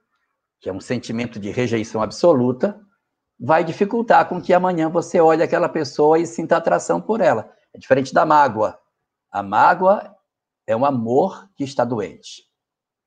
que 0.60 0.68
é 0.68 0.72
um 0.72 0.80
sentimento 0.80 1.38
de 1.38 1.50
rejeição 1.50 2.02
absoluta, 2.02 2.80
vai 3.38 3.64
dificultar 3.64 4.28
com 4.28 4.40
que 4.40 4.52
amanhã 4.52 4.88
você 4.88 5.20
olhe 5.20 5.42
aquela 5.42 5.68
pessoa 5.68 6.18
e 6.18 6.26
sinta 6.26 6.56
atração 6.56 7.00
por 7.00 7.20
ela. 7.20 7.52
É 7.72 7.78
diferente 7.78 8.12
da 8.12 8.26
mágoa. 8.26 8.78
A 9.30 9.42
mágoa 9.42 10.14
é 10.66 10.76
um 10.76 10.84
amor 10.84 11.48
que 11.54 11.64
está 11.64 11.84
doente. 11.84 12.49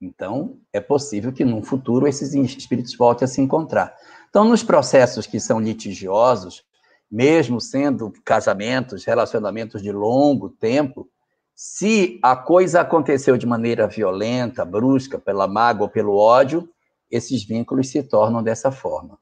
Então, 0.04 0.58
é 0.70 0.80
possível 0.80 1.32
que 1.32 1.46
num 1.46 1.62
futuro 1.62 2.06
esses 2.06 2.34
espíritos 2.34 2.94
voltem 2.94 3.24
a 3.24 3.28
se 3.28 3.40
encontrar. 3.40 3.96
Então, 4.28 4.44
nos 4.44 4.62
processos 4.62 5.26
que 5.26 5.40
são 5.40 5.58
litigiosos, 5.58 6.62
mesmo 7.10 7.58
sendo 7.58 8.12
casamentos, 8.22 9.04
relacionamentos 9.04 9.82
de 9.82 9.90
longo 9.90 10.50
tempo, 10.50 11.08
se 11.54 12.18
a 12.22 12.36
coisa 12.36 12.82
aconteceu 12.82 13.38
de 13.38 13.46
maneira 13.46 13.86
violenta, 13.86 14.64
brusca, 14.64 15.18
pela 15.18 15.48
mágoa 15.48 15.86
ou 15.86 15.90
pelo 15.90 16.16
ódio, 16.16 16.68
esses 17.10 17.42
vínculos 17.42 17.88
se 17.88 18.02
tornam 18.02 18.42
dessa 18.42 18.70
forma. 18.70 19.18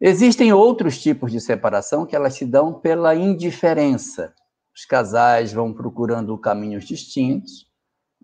Existem 0.00 0.52
outros 0.52 1.00
tipos 1.00 1.30
de 1.30 1.40
separação 1.40 2.04
que 2.04 2.16
elas 2.16 2.34
se 2.34 2.44
dão 2.44 2.72
pela 2.72 3.14
indiferença. 3.14 4.34
Os 4.74 4.84
casais 4.84 5.52
vão 5.52 5.72
procurando 5.72 6.36
caminhos 6.38 6.84
distintos, 6.84 7.71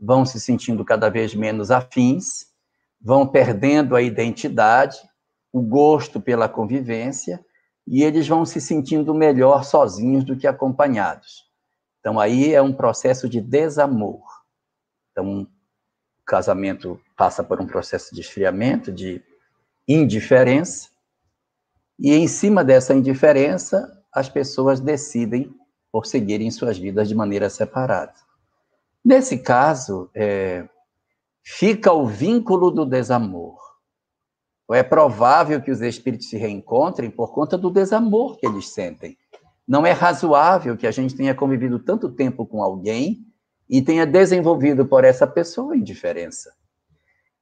vão 0.01 0.25
se 0.25 0.41
sentindo 0.41 0.85
cada 0.85 1.09
vez 1.09 1.35
menos 1.35 1.71
afins, 1.71 2.47
vão 3.01 3.27
perdendo 3.27 3.95
a 3.95 4.03
identidade, 4.03 4.99
o 5.53 5.61
gosto 5.61 6.21
pela 6.21 6.49
convivência, 6.49 7.45
e 7.87 8.03
eles 8.03 8.29
vão 8.29 8.45
se 8.45 8.61
sentindo 8.61 9.15
melhor 9.15 9.65
sozinhos 9.65 10.25
do 10.25 10.37
que 10.37 10.47
acompanhados. 10.47 11.49
Então, 12.01 12.21
aí 12.21 12.55
é 12.55 12.61
um 12.61 12.73
processo 12.73 13.29
de 13.29 13.41
desamor. 13.41 14.23
Então, 15.11 15.43
o 15.43 15.47
casamento 16.25 17.01
passa 17.17 17.43
por 17.43 17.61
um 17.61 17.67
processo 17.67 18.15
de 18.15 18.21
esfriamento, 18.21 18.93
de 18.93 19.23
indiferença, 19.87 20.91
e 21.99 22.15
em 22.15 22.29
cima 22.29 22.63
dessa 22.63 22.95
indiferença, 22.95 23.91
as 24.13 24.29
pessoas 24.29 24.79
decidem 24.79 25.53
por 25.91 26.07
seguirem 26.07 26.51
suas 26.51 26.79
vidas 26.79 27.09
de 27.09 27.15
maneira 27.15 27.51
separada. 27.51 28.15
Nesse 29.09 29.39
caso, 29.39 30.11
é, 30.15 30.69
fica 31.43 31.91
o 31.91 32.07
vínculo 32.07 32.71
do 32.71 32.85
desamor. 32.85 33.57
É 34.71 34.83
provável 34.83 35.63
que 35.63 35.71
os 35.71 35.81
espíritos 35.81 36.29
se 36.29 36.37
reencontrem 36.37 37.11
por 37.11 37.33
conta 37.33 37.57
do 37.57 37.71
desamor 37.71 38.37
que 38.37 38.47
eles 38.47 38.69
sentem. 38.69 39.17
Não 39.67 39.87
é 39.87 39.93
razoável 39.93 40.77
que 40.77 40.87
a 40.87 40.91
gente 40.91 41.17
tenha 41.17 41.35
convivido 41.35 41.79
tanto 41.79 42.11
tempo 42.11 42.45
com 42.45 42.63
alguém 42.63 43.21
e 43.67 43.81
tenha 43.81 44.05
desenvolvido 44.05 44.85
por 44.85 45.05
essa 45.05 45.27
pessoa 45.27 45.75
indiferença. 45.75 46.53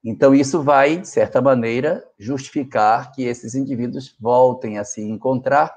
Então, 0.05 0.33
isso 0.33 0.63
vai, 0.63 0.99
de 0.99 1.09
certa 1.09 1.43
maneira, 1.43 2.05
justificar 2.17 3.11
que 3.11 3.25
esses 3.25 3.57
indivíduos 3.57 4.15
voltem 4.21 4.79
a 4.79 4.85
se 4.85 5.03
encontrar 5.03 5.75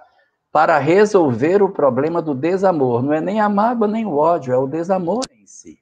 para 0.52 0.78
resolver 0.78 1.64
o 1.64 1.72
problema 1.72 2.22
do 2.22 2.36
desamor. 2.36 3.02
Não 3.02 3.12
é 3.12 3.20
nem 3.20 3.40
a 3.42 3.50
mágoa 3.50 3.88
nem 3.88 4.06
o 4.06 4.18
ódio, 4.18 4.54
é 4.54 4.58
o 4.60 4.68
desamor 4.68 5.22
si. 5.50 5.82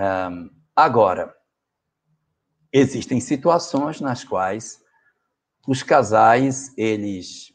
Um, 0.00 0.50
agora, 0.74 1.34
existem 2.72 3.20
situações 3.20 4.00
nas 4.00 4.24
quais 4.24 4.82
os 5.66 5.82
casais 5.82 6.72
eles 6.76 7.52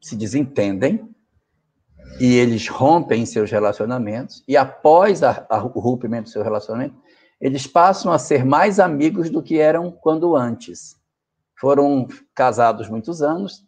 se 0.00 0.16
desentendem 0.16 1.14
e 2.20 2.36
eles 2.36 2.68
rompem 2.68 3.26
seus 3.26 3.50
relacionamentos 3.50 4.42
e 4.46 4.56
após 4.56 5.22
a, 5.22 5.46
a, 5.50 5.62
o 5.64 5.80
rompimento 5.80 6.24
do 6.24 6.30
seu 6.30 6.42
relacionamento 6.42 7.02
eles 7.40 7.66
passam 7.66 8.12
a 8.12 8.18
ser 8.18 8.44
mais 8.44 8.78
amigos 8.78 9.28
do 9.28 9.42
que 9.42 9.58
eram 9.58 9.90
quando 9.90 10.36
antes 10.36 10.96
foram 11.54 12.06
casados 12.34 12.88
muitos 12.88 13.20
anos 13.20 13.66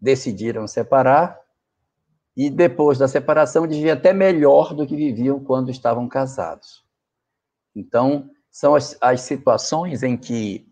decidiram 0.00 0.66
separar 0.66 1.43
e 2.36 2.50
depois 2.50 2.98
da 2.98 3.06
separação 3.06 3.66
vivem 3.66 3.90
até 3.90 4.12
melhor 4.12 4.74
do 4.74 4.86
que 4.86 4.96
viviam 4.96 5.38
quando 5.38 5.70
estavam 5.70 6.08
casados. 6.08 6.84
Então, 7.74 8.30
são 8.50 8.74
as, 8.74 8.96
as 9.00 9.20
situações 9.20 10.02
em 10.02 10.16
que, 10.16 10.66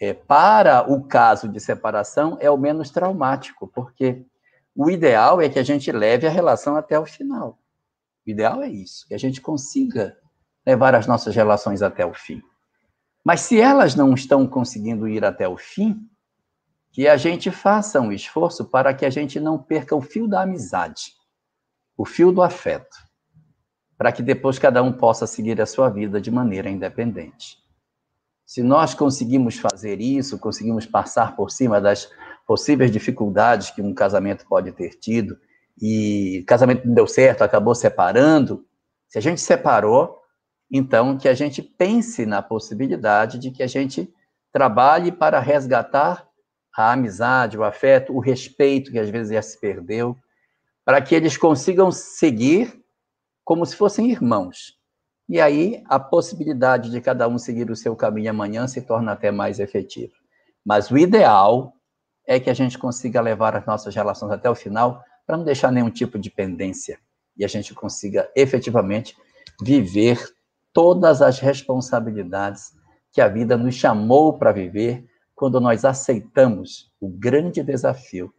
é, 0.00 0.12
para 0.12 0.90
o 0.90 1.04
caso 1.04 1.48
de 1.48 1.60
separação, 1.60 2.36
é 2.40 2.50
o 2.50 2.56
menos 2.56 2.90
traumático, 2.90 3.68
porque 3.68 4.24
o 4.74 4.90
ideal 4.90 5.40
é 5.40 5.48
que 5.48 5.58
a 5.58 5.62
gente 5.62 5.90
leve 5.92 6.26
a 6.26 6.30
relação 6.30 6.76
até 6.76 6.98
o 6.98 7.06
final. 7.06 7.58
O 8.26 8.30
ideal 8.30 8.62
é 8.62 8.68
isso, 8.68 9.06
que 9.06 9.14
a 9.14 9.18
gente 9.18 9.40
consiga 9.40 10.16
levar 10.66 10.94
as 10.94 11.06
nossas 11.06 11.34
relações 11.34 11.82
até 11.82 12.04
o 12.04 12.14
fim. 12.14 12.42
Mas 13.24 13.40
se 13.40 13.60
elas 13.60 13.94
não 13.94 14.14
estão 14.14 14.46
conseguindo 14.46 15.08
ir 15.08 15.24
até 15.24 15.46
o 15.48 15.56
fim, 15.56 16.08
que 16.92 17.06
a 17.06 17.16
gente 17.16 17.50
faça 17.50 18.00
um 18.00 18.12
esforço 18.12 18.64
para 18.64 18.92
que 18.92 19.04
a 19.04 19.10
gente 19.10 19.38
não 19.38 19.58
perca 19.58 19.94
o 19.94 20.00
fio 20.00 20.26
da 20.26 20.42
amizade, 20.42 21.12
o 21.96 22.04
fio 22.04 22.32
do 22.32 22.42
afeto, 22.42 22.96
para 23.96 24.10
que 24.10 24.22
depois 24.22 24.58
cada 24.58 24.82
um 24.82 24.92
possa 24.92 25.26
seguir 25.26 25.60
a 25.60 25.66
sua 25.66 25.88
vida 25.88 26.20
de 26.20 26.30
maneira 26.30 26.68
independente. 26.68 27.58
Se 28.44 28.62
nós 28.62 28.94
conseguimos 28.94 29.58
fazer 29.58 30.00
isso, 30.00 30.38
conseguimos 30.38 30.84
passar 30.84 31.36
por 31.36 31.50
cima 31.50 31.80
das 31.80 32.10
possíveis 32.46 32.90
dificuldades 32.90 33.70
que 33.70 33.80
um 33.80 33.94
casamento 33.94 34.44
pode 34.48 34.72
ter 34.72 34.98
tido, 34.98 35.38
e 35.80 36.44
casamento 36.48 36.86
não 36.86 36.94
deu 36.94 37.06
certo, 37.06 37.42
acabou 37.42 37.74
separando, 37.74 38.66
se 39.06 39.18
a 39.18 39.20
gente 39.20 39.40
separou, 39.40 40.18
então 40.70 41.16
que 41.16 41.28
a 41.28 41.34
gente 41.34 41.62
pense 41.62 42.26
na 42.26 42.42
possibilidade 42.42 43.38
de 43.38 43.50
que 43.50 43.62
a 43.62 43.66
gente 43.66 44.12
trabalhe 44.52 45.12
para 45.12 45.38
resgatar 45.38 46.29
a 46.76 46.92
amizade, 46.92 47.58
o 47.58 47.64
afeto, 47.64 48.14
o 48.14 48.20
respeito 48.20 48.90
que 48.90 48.98
às 48.98 49.10
vezes 49.10 49.32
já 49.32 49.42
se 49.42 49.60
perdeu, 49.60 50.16
para 50.84 51.00
que 51.00 51.14
eles 51.14 51.36
consigam 51.36 51.90
seguir 51.90 52.80
como 53.44 53.66
se 53.66 53.76
fossem 53.76 54.10
irmãos. 54.10 54.78
E 55.28 55.40
aí 55.40 55.82
a 55.86 55.98
possibilidade 55.98 56.90
de 56.90 57.00
cada 57.00 57.28
um 57.28 57.38
seguir 57.38 57.70
o 57.70 57.76
seu 57.76 57.94
caminho 57.94 58.30
amanhã 58.30 58.66
se 58.66 58.80
torna 58.82 59.12
até 59.12 59.30
mais 59.30 59.60
efetiva. 59.60 60.12
Mas 60.64 60.90
o 60.90 60.98
ideal 60.98 61.74
é 62.26 62.38
que 62.38 62.50
a 62.50 62.54
gente 62.54 62.78
consiga 62.78 63.20
levar 63.20 63.56
as 63.56 63.66
nossas 63.66 63.94
relações 63.94 64.32
até 64.32 64.48
o 64.50 64.54
final 64.54 65.02
para 65.26 65.36
não 65.36 65.44
deixar 65.44 65.70
nenhum 65.70 65.90
tipo 65.90 66.18
de 66.18 66.30
pendência 66.30 66.98
e 67.36 67.44
a 67.44 67.48
gente 67.48 67.74
consiga 67.74 68.30
efetivamente 68.36 69.16
viver 69.62 70.18
todas 70.72 71.22
as 71.22 71.38
responsabilidades 71.38 72.72
que 73.12 73.20
a 73.20 73.28
vida 73.28 73.56
nos 73.56 73.74
chamou 73.74 74.38
para 74.38 74.52
viver 74.52 75.06
quando 75.40 75.58
nós 75.58 75.86
aceitamos 75.86 76.92
o 77.00 77.08
grande 77.08 77.62
desafio 77.62 78.30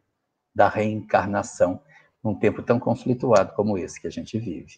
da 0.53 0.69
reencarnação 0.69 1.81
num 2.23 2.35
tempo 2.35 2.61
tão 2.61 2.79
conflituado 2.79 3.53
como 3.55 3.75
esse 3.75 3.99
que 3.99 4.05
a 4.05 4.11
gente 4.11 4.37
vive. 4.37 4.77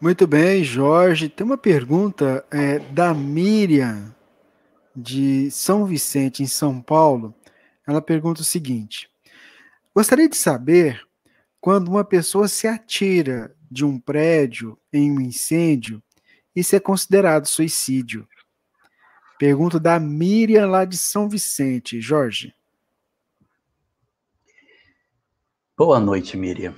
Muito 0.00 0.26
bem, 0.26 0.64
Jorge. 0.64 1.28
Tem 1.28 1.44
uma 1.44 1.58
pergunta 1.58 2.42
é, 2.50 2.78
da 2.78 3.12
Miriam, 3.12 4.16
de 4.96 5.50
São 5.50 5.84
Vicente, 5.84 6.42
em 6.42 6.46
São 6.46 6.80
Paulo. 6.80 7.34
Ela 7.86 8.00
pergunta 8.00 8.40
o 8.40 8.44
seguinte: 8.44 9.10
Gostaria 9.94 10.26
de 10.26 10.38
saber 10.38 11.02
quando 11.60 11.88
uma 11.88 12.02
pessoa 12.02 12.48
se 12.48 12.66
atira 12.66 13.54
de 13.70 13.84
um 13.84 14.00
prédio 14.00 14.78
em 14.90 15.12
um 15.12 15.20
incêndio, 15.20 16.02
isso 16.56 16.74
é 16.74 16.80
considerado 16.80 17.44
suicídio. 17.44 18.26
Pergunta 19.42 19.80
da 19.80 19.98
Miriam 19.98 20.68
lá 20.68 20.84
de 20.84 20.96
São 20.96 21.28
Vicente. 21.28 22.00
Jorge. 22.00 22.54
Boa 25.76 25.98
noite, 25.98 26.36
Miriam. 26.36 26.76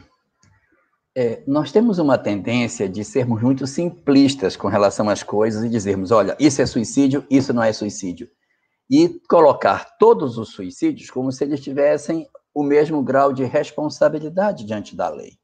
É, 1.14 1.44
nós 1.46 1.70
temos 1.70 1.98
uma 1.98 2.16
tendência 2.16 2.88
de 2.88 3.04
sermos 3.04 3.42
muito 3.42 3.66
simplistas 3.66 4.56
com 4.56 4.66
relação 4.68 5.10
às 5.10 5.22
coisas 5.22 5.62
e 5.62 5.68
dizermos: 5.68 6.10
olha, 6.10 6.34
isso 6.40 6.62
é 6.62 6.64
suicídio, 6.64 7.26
isso 7.28 7.52
não 7.52 7.62
é 7.62 7.70
suicídio. 7.70 8.30
E 8.88 9.10
colocar 9.28 9.98
todos 9.98 10.38
os 10.38 10.48
suicídios 10.48 11.10
como 11.10 11.30
se 11.30 11.44
eles 11.44 11.60
tivessem 11.60 12.26
o 12.54 12.62
mesmo 12.62 13.02
grau 13.02 13.30
de 13.30 13.44
responsabilidade 13.44 14.64
diante 14.64 14.96
da 14.96 15.10
lei. 15.10 15.36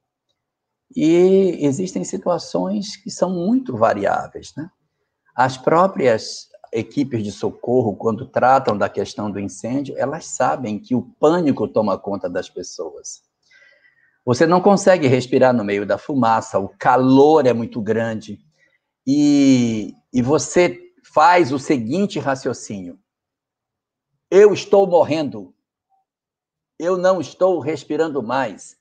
E 0.95 1.59
existem 1.61 2.03
situações 2.03 2.95
que 2.95 3.11
são 3.11 3.29
muito 3.29 3.77
variáveis. 3.77 4.53
Né? 4.57 4.67
As 5.35 5.55
próprias 5.55 6.49
equipes 6.71 7.23
de 7.23 7.31
socorro, 7.31 7.95
quando 7.95 8.25
tratam 8.25 8.77
da 8.77 8.87
questão 8.87 9.29
do 9.29 9.39
incêndio, 9.39 9.95
elas 9.97 10.25
sabem 10.25 10.79
que 10.79 10.95
o 10.95 11.01
pânico 11.19 11.67
toma 11.67 11.97
conta 11.97 12.29
das 12.29 12.49
pessoas. 12.49 13.21
Você 14.25 14.45
não 14.45 14.61
consegue 14.61 15.07
respirar 15.07 15.53
no 15.53 15.63
meio 15.63 15.85
da 15.85 15.97
fumaça, 15.97 16.59
o 16.59 16.69
calor 16.69 17.45
é 17.45 17.53
muito 17.53 17.81
grande, 17.81 18.39
e, 19.05 19.93
e 20.13 20.21
você 20.21 20.79
faz 21.13 21.51
o 21.51 21.59
seguinte 21.59 22.19
raciocínio: 22.19 22.99
eu 24.29 24.53
estou 24.53 24.87
morrendo, 24.87 25.53
eu 26.79 26.97
não 26.97 27.19
estou 27.19 27.59
respirando 27.59 28.21
mais, 28.21 28.77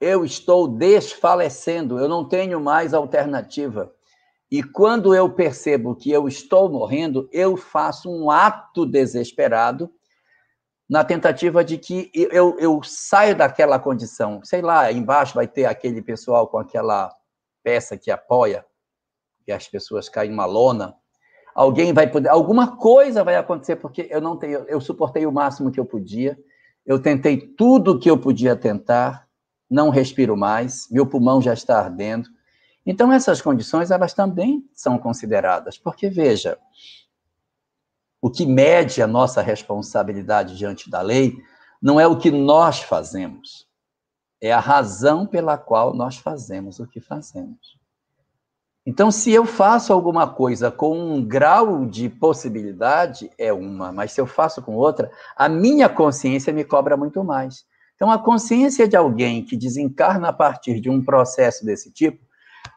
eu 0.00 0.24
estou 0.24 0.66
desfalecendo, 0.66 1.98
eu 1.98 2.08
não 2.08 2.26
tenho 2.26 2.58
mais 2.58 2.94
alternativa. 2.94 3.94
E 4.50 4.62
quando 4.62 5.14
eu 5.14 5.30
percebo 5.30 5.94
que 5.94 6.10
eu 6.10 6.26
estou 6.26 6.68
morrendo, 6.68 7.28
eu 7.32 7.56
faço 7.56 8.10
um 8.10 8.30
ato 8.30 8.84
desesperado 8.84 9.90
na 10.88 11.04
tentativa 11.04 11.62
de 11.62 11.78
que 11.78 12.10
eu, 12.12 12.58
eu 12.58 12.82
saia 12.82 13.32
daquela 13.32 13.78
condição. 13.78 14.40
Sei 14.42 14.60
lá, 14.60 14.90
embaixo 14.90 15.34
vai 15.34 15.46
ter 15.46 15.66
aquele 15.66 16.02
pessoal 16.02 16.48
com 16.48 16.58
aquela 16.58 17.14
peça 17.62 17.96
que 17.96 18.10
apoia, 18.10 18.66
que 19.44 19.52
as 19.52 19.68
pessoas 19.68 20.08
caem 20.08 20.32
uma 20.32 20.46
lona. 20.46 20.96
Alguém 21.54 21.92
vai 21.92 22.10
poder, 22.10 22.28
alguma 22.28 22.76
coisa 22.76 23.22
vai 23.22 23.36
acontecer, 23.36 23.76
porque 23.76 24.08
eu 24.10 24.20
não 24.20 24.36
tenho, 24.36 24.64
eu 24.66 24.80
suportei 24.80 25.24
o 25.26 25.32
máximo 25.32 25.70
que 25.70 25.78
eu 25.78 25.84
podia, 25.84 26.36
eu 26.84 27.00
tentei 27.00 27.38
tudo 27.38 27.98
que 27.98 28.10
eu 28.10 28.18
podia 28.18 28.56
tentar, 28.56 29.28
não 29.70 29.90
respiro 29.90 30.36
mais, 30.36 30.88
meu 30.90 31.06
pulmão 31.06 31.40
já 31.40 31.52
está 31.52 31.78
ardendo. 31.78 32.28
Então, 32.84 33.12
essas 33.12 33.42
condições, 33.42 33.90
elas 33.90 34.14
também 34.14 34.68
são 34.72 34.98
consideradas, 34.98 35.76
porque, 35.76 36.08
veja, 36.08 36.58
o 38.20 38.30
que 38.30 38.46
mede 38.46 39.02
a 39.02 39.06
nossa 39.06 39.42
responsabilidade 39.42 40.56
diante 40.56 40.90
da 40.90 41.00
lei 41.00 41.36
não 41.80 41.98
é 41.98 42.06
o 42.06 42.18
que 42.18 42.30
nós 42.30 42.80
fazemos, 42.80 43.66
é 44.40 44.52
a 44.52 44.60
razão 44.60 45.26
pela 45.26 45.56
qual 45.56 45.94
nós 45.94 46.16
fazemos 46.16 46.78
o 46.78 46.86
que 46.86 47.00
fazemos. 47.00 47.78
Então, 48.84 49.10
se 49.10 49.30
eu 49.30 49.44
faço 49.44 49.92
alguma 49.92 50.26
coisa 50.26 50.70
com 50.70 50.98
um 50.98 51.22
grau 51.22 51.84
de 51.84 52.08
possibilidade, 52.08 53.30
é 53.38 53.52
uma, 53.52 53.92
mas 53.92 54.12
se 54.12 54.20
eu 54.20 54.26
faço 54.26 54.62
com 54.62 54.74
outra, 54.74 55.10
a 55.36 55.48
minha 55.48 55.88
consciência 55.88 56.52
me 56.52 56.64
cobra 56.64 56.96
muito 56.96 57.22
mais. 57.22 57.64
Então, 57.94 58.10
a 58.10 58.18
consciência 58.18 58.88
de 58.88 58.96
alguém 58.96 59.44
que 59.44 59.56
desencarna 59.56 60.28
a 60.28 60.32
partir 60.32 60.80
de 60.80 60.88
um 60.88 61.04
processo 61.04 61.64
desse 61.64 61.92
tipo 61.92 62.29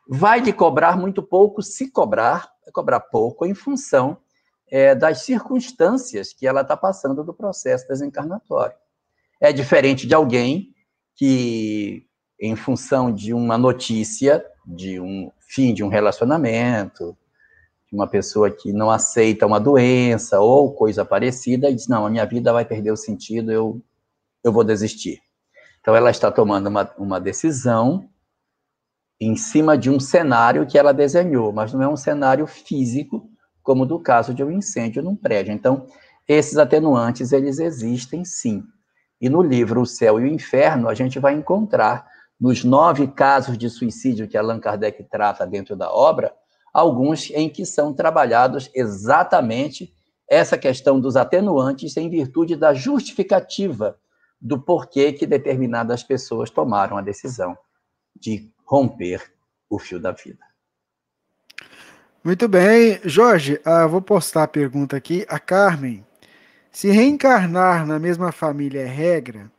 vai 0.08 0.40
lhe 0.40 0.54
cobrar 0.54 0.98
muito 0.98 1.22
pouco, 1.24 1.62
se 1.62 1.90
cobrar, 1.90 2.52
vai 2.64 2.72
cobrar 2.72 3.00
pouco 3.00 3.46
em 3.46 3.54
função 3.54 4.18
é, 4.70 4.96
das 4.96 5.24
circunstâncias 5.24 6.34
que 6.34 6.48
ela 6.48 6.62
está 6.62 6.76
passando 6.76 7.24
do 7.24 7.34
processo 7.34 7.88
desencarnatório. 7.88 8.76
É 9.42 9.52
diferente 9.52 10.08
de 10.08 10.14
alguém 10.14 10.74
que, 11.16 12.06
em 12.40 12.56
função 12.56 13.12
de 13.12 13.34
uma 13.34 13.58
notícia, 13.58 14.46
de 14.66 15.00
um 15.00 15.32
fim 15.40 15.74
de 15.74 15.84
um 15.84 15.90
relacionamento, 15.90 17.18
de 17.88 17.96
uma 17.96 18.08
pessoa 18.08 18.50
que 18.50 18.74
não 18.74 18.90
aceita 18.90 19.46
uma 19.46 19.60
doença 19.60 20.40
ou 20.40 20.74
coisa 20.74 21.06
parecida, 21.06 21.70
e 21.70 21.76
diz: 21.76 21.88
Não, 21.88 22.06
a 22.06 22.10
minha 22.10 22.26
vida 22.26 22.52
vai 22.52 22.66
perder 22.66 22.92
o 22.92 22.98
sentido, 22.98 23.52
eu 23.52 23.82
eu 24.44 24.52
vou 24.52 24.64
desistir. 24.64 25.22
Então, 25.80 25.96
ela 25.96 26.12
está 26.12 26.32
tomando 26.32 26.68
uma, 26.68 26.94
uma 26.98 27.20
decisão 27.20 28.10
em 29.26 29.36
cima 29.36 29.78
de 29.78 29.90
um 29.90 30.00
cenário 30.00 30.66
que 30.66 30.78
ela 30.78 30.94
desenhou, 30.94 31.52
mas 31.52 31.74
não 31.74 31.82
é 31.82 31.88
um 31.88 31.98
cenário 31.98 32.46
físico, 32.48 33.30
como 33.62 33.86
do 33.86 34.00
caso 34.00 34.34
de 34.34 34.44
um 34.44 34.52
incêndio 34.52 35.02
num 35.02 35.16
prédio. 35.16 35.54
Então, 35.54 35.88
esses 36.28 36.58
atenuantes, 36.58 37.32
eles 37.32 37.60
existem 37.60 38.26
sim. 38.26 38.64
E 39.20 39.30
no 39.30 39.42
livro 39.42 39.82
O 39.82 39.86
Céu 39.86 40.20
e 40.20 40.24
o 40.24 40.28
Inferno, 40.28 40.90
a 40.90 40.94
gente 40.94 41.20
vai 41.20 41.34
encontrar, 41.34 42.06
nos 42.40 42.64
nove 42.64 43.08
casos 43.08 43.58
de 43.58 43.70
suicídio 43.70 44.28
que 44.28 44.38
Allan 44.38 44.60
Kardec 44.60 45.04
trata 45.06 45.46
dentro 45.46 45.76
da 45.76 45.92
obra, 45.92 46.34
alguns 46.74 47.30
em 47.30 47.50
que 47.50 47.66
são 47.66 47.94
trabalhados 47.94 48.70
exatamente 48.74 49.94
essa 50.28 50.58
questão 50.58 51.00
dos 51.00 51.16
atenuantes 51.16 51.96
em 51.96 52.10
virtude 52.10 52.56
da 52.56 52.74
justificativa 52.74 53.98
do 54.42 54.60
porquê 54.60 55.14
que 55.14 55.26
determinadas 55.26 56.04
pessoas 56.04 56.50
tomaram 56.50 56.98
a 56.98 57.02
decisão 57.02 57.58
de 58.20 58.53
romper 58.66 59.22
o 59.70 59.80
fio 59.80 60.00
da 60.00 60.12
vida. 60.12 60.46
Muito 62.24 62.48
bem. 62.48 63.02
Jorge, 63.04 63.60
uh, 63.66 63.88
vou 63.90 64.02
postar 64.02 64.44
a 64.44 64.48
pergunta 64.48 64.96
aqui. 64.96 65.26
A 65.28 65.40
Carmen. 65.40 66.06
Se 66.72 66.90
reencarnar 66.90 67.86
na 67.86 68.00
mesma 68.00 68.32
família 68.32 68.82
é 68.82 68.88
regra, 68.88 69.52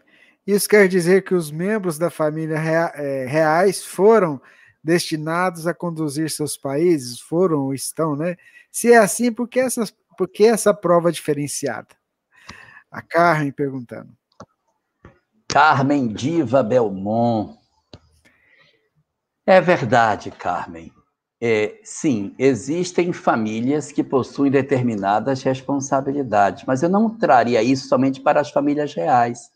isso 0.47 0.69
quer 0.69 0.89
dizer 0.89 1.23
que 1.23 1.35
os 1.35 1.51
membros 1.51 1.97
da 1.97 2.11
família 2.11 2.59
rea 2.59 2.93
é, 2.97 3.27
reais 3.27 3.85
foram 3.85 4.41
destinados 4.83 5.67
a 5.67 5.73
conduzir 5.73 6.29
seus 6.31 6.57
países? 6.57 7.21
Foram 7.21 7.61
ou 7.63 7.75
estão, 7.75 8.17
né? 8.17 8.37
Se 8.71 8.93
é 8.93 8.99
assim, 8.99 9.33
por 9.33 9.47
que, 9.49 9.61
essas, 9.61 9.95
por 10.19 10.29
que 10.29 10.45
essa 10.45 10.75
prova 10.75 11.13
diferenciada? 11.13 11.89
A 12.91 13.01
Carmen 13.01 13.53
perguntando. 13.53 14.13
Carmen 15.49 16.09
Diva 16.09 16.63
Belmont. 16.63 17.59
É 19.47 19.61
verdade, 19.61 20.31
Carmen. 20.31 20.91
É, 21.39 21.79
sim, 21.85 22.35
existem 22.39 23.13
famílias 23.13 23.93
que 23.93 24.03
possuem 24.03 24.51
determinadas 24.51 25.43
responsabilidades, 25.43 26.65
mas 26.67 26.83
eu 26.83 26.89
não 26.89 27.11
traria 27.11 27.63
isso 27.63 27.87
somente 27.87 28.23
para 28.23 28.41
as 28.41 28.51
famílias 28.51 28.95
reais. 28.95 29.51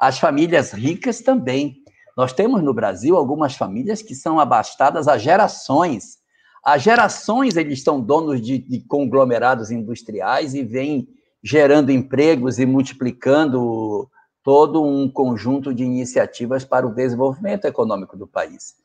As 0.00 0.18
famílias 0.18 0.72
ricas 0.72 1.20
também. 1.20 1.76
Nós 2.16 2.32
temos 2.32 2.60
no 2.60 2.74
Brasil 2.74 3.16
algumas 3.16 3.54
famílias 3.54 4.02
que 4.02 4.16
são 4.16 4.40
abastadas 4.40 5.06
há 5.06 5.16
gerações. 5.16 6.18
Há 6.64 6.76
gerações 6.76 7.56
eles 7.56 7.84
são 7.84 8.00
donos 8.00 8.40
de, 8.40 8.58
de 8.58 8.80
conglomerados 8.80 9.70
industriais 9.70 10.54
e 10.54 10.64
vêm 10.64 11.06
gerando 11.40 11.92
empregos 11.92 12.58
e 12.58 12.66
multiplicando 12.66 14.10
todo 14.42 14.82
um 14.82 15.08
conjunto 15.08 15.72
de 15.72 15.84
iniciativas 15.84 16.64
para 16.64 16.84
o 16.84 16.92
desenvolvimento 16.92 17.66
econômico 17.66 18.16
do 18.16 18.26
país. 18.26 18.79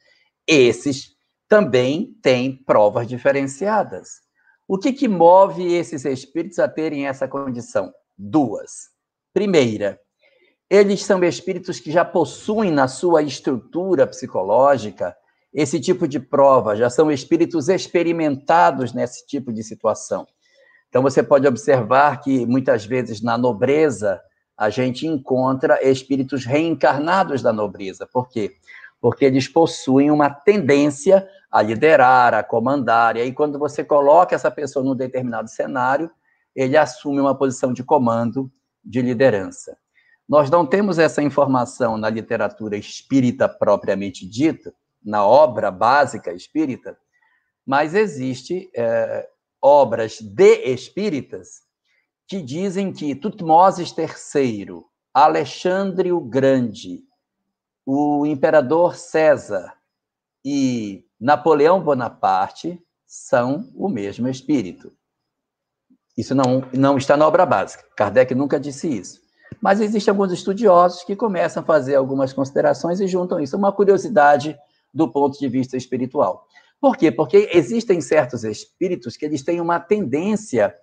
Esses 0.47 1.15
também 1.47 2.17
têm 2.21 2.55
provas 2.63 3.07
diferenciadas. 3.07 4.21
O 4.67 4.77
que, 4.77 4.91
que 4.91 5.07
move 5.07 5.73
esses 5.73 6.05
espíritos 6.05 6.59
a 6.59 6.67
terem 6.67 7.07
essa 7.07 7.27
condição? 7.27 7.91
Duas. 8.17 8.89
Primeira, 9.33 9.99
eles 10.69 11.03
são 11.03 11.23
espíritos 11.23 11.79
que 11.79 11.91
já 11.91 12.03
possuem 12.03 12.71
na 12.71 12.87
sua 12.87 13.21
estrutura 13.21 14.07
psicológica 14.07 15.15
esse 15.53 15.79
tipo 15.79 16.07
de 16.07 16.19
prova, 16.19 16.75
já 16.75 16.89
são 16.89 17.11
espíritos 17.11 17.69
experimentados 17.69 18.91
nesse 18.91 19.25
tipo 19.25 19.53
de 19.53 19.63
situação. 19.63 20.27
Então, 20.89 21.01
você 21.01 21.21
pode 21.21 21.47
observar 21.47 22.21
que 22.21 22.45
muitas 22.45 22.85
vezes 22.85 23.21
na 23.21 23.37
nobreza 23.37 24.21
a 24.57 24.69
gente 24.69 25.05
encontra 25.05 25.79
espíritos 25.81 26.45
reencarnados 26.45 27.41
da 27.41 27.53
nobreza. 27.53 28.07
Por 28.11 28.29
quê? 28.29 28.55
Porque 29.05 29.23
eles 29.23 29.47
possuem 29.47 30.09
uma 30.09 30.31
tendência 30.31 31.29
a 31.51 31.61
liderar, 31.61 32.33
a 32.33 32.41
comandar, 32.43 33.15
e 33.15 33.21
aí 33.21 33.31
quando 33.31 33.59
você 33.59 33.83
coloca 33.83 34.33
essa 34.33 34.49
pessoa 34.49 34.83
num 34.83 34.95
determinado 34.95 35.47
cenário, 35.47 36.09
ele 36.55 36.75
assume 36.75 37.19
uma 37.19 37.37
posição 37.37 37.71
de 37.71 37.83
comando, 37.83 38.51
de 38.83 39.03
liderança. 39.03 39.77
Nós 40.27 40.49
não 40.49 40.65
temos 40.65 40.97
essa 40.97 41.21
informação 41.21 41.99
na 41.99 42.09
literatura 42.09 42.77
espírita 42.77 43.47
propriamente 43.47 44.27
dita, 44.27 44.73
na 45.03 45.23
obra 45.23 45.69
básica 45.69 46.33
espírita, 46.33 46.97
mas 47.63 47.93
existe 47.93 48.71
é, 48.75 49.29
obras 49.61 50.19
de 50.19 50.63
espíritas 50.63 51.61
que 52.27 52.41
dizem 52.41 52.91
que 52.91 53.13
Tutmoses 53.13 53.93
III, 53.95 54.79
Alexandre 55.13 56.11
o 56.11 56.19
Grande, 56.19 57.03
o 57.85 58.25
imperador 58.25 58.95
César 58.95 59.73
e 60.43 61.05
Napoleão 61.19 61.81
Bonaparte 61.81 62.81
são 63.05 63.69
o 63.75 63.87
mesmo 63.87 64.27
espírito. 64.27 64.91
Isso 66.17 66.33
não, 66.33 66.63
não 66.73 66.97
está 66.97 67.15
na 67.15 67.27
obra 67.27 67.45
básica. 67.45 67.83
Kardec 67.95 68.33
nunca 68.33 68.59
disse 68.59 68.87
isso. 68.87 69.21
Mas 69.61 69.79
existem 69.79 70.11
alguns 70.11 70.31
estudiosos 70.31 71.03
que 71.03 71.15
começam 71.15 71.61
a 71.61 71.65
fazer 71.65 71.95
algumas 71.95 72.33
considerações 72.33 72.99
e 72.99 73.07
juntam 73.07 73.39
isso. 73.39 73.57
Uma 73.57 73.71
curiosidade 73.71 74.57
do 74.93 75.11
ponto 75.11 75.37
de 75.37 75.47
vista 75.47 75.75
espiritual. 75.75 76.47
Por 76.79 76.95
quê? 76.95 77.11
Porque 77.11 77.49
existem 77.53 77.99
certos 78.01 78.43
espíritos 78.43 79.17
que 79.17 79.25
eles 79.25 79.43
têm 79.43 79.59
uma 79.59 79.79
tendência 79.79 80.75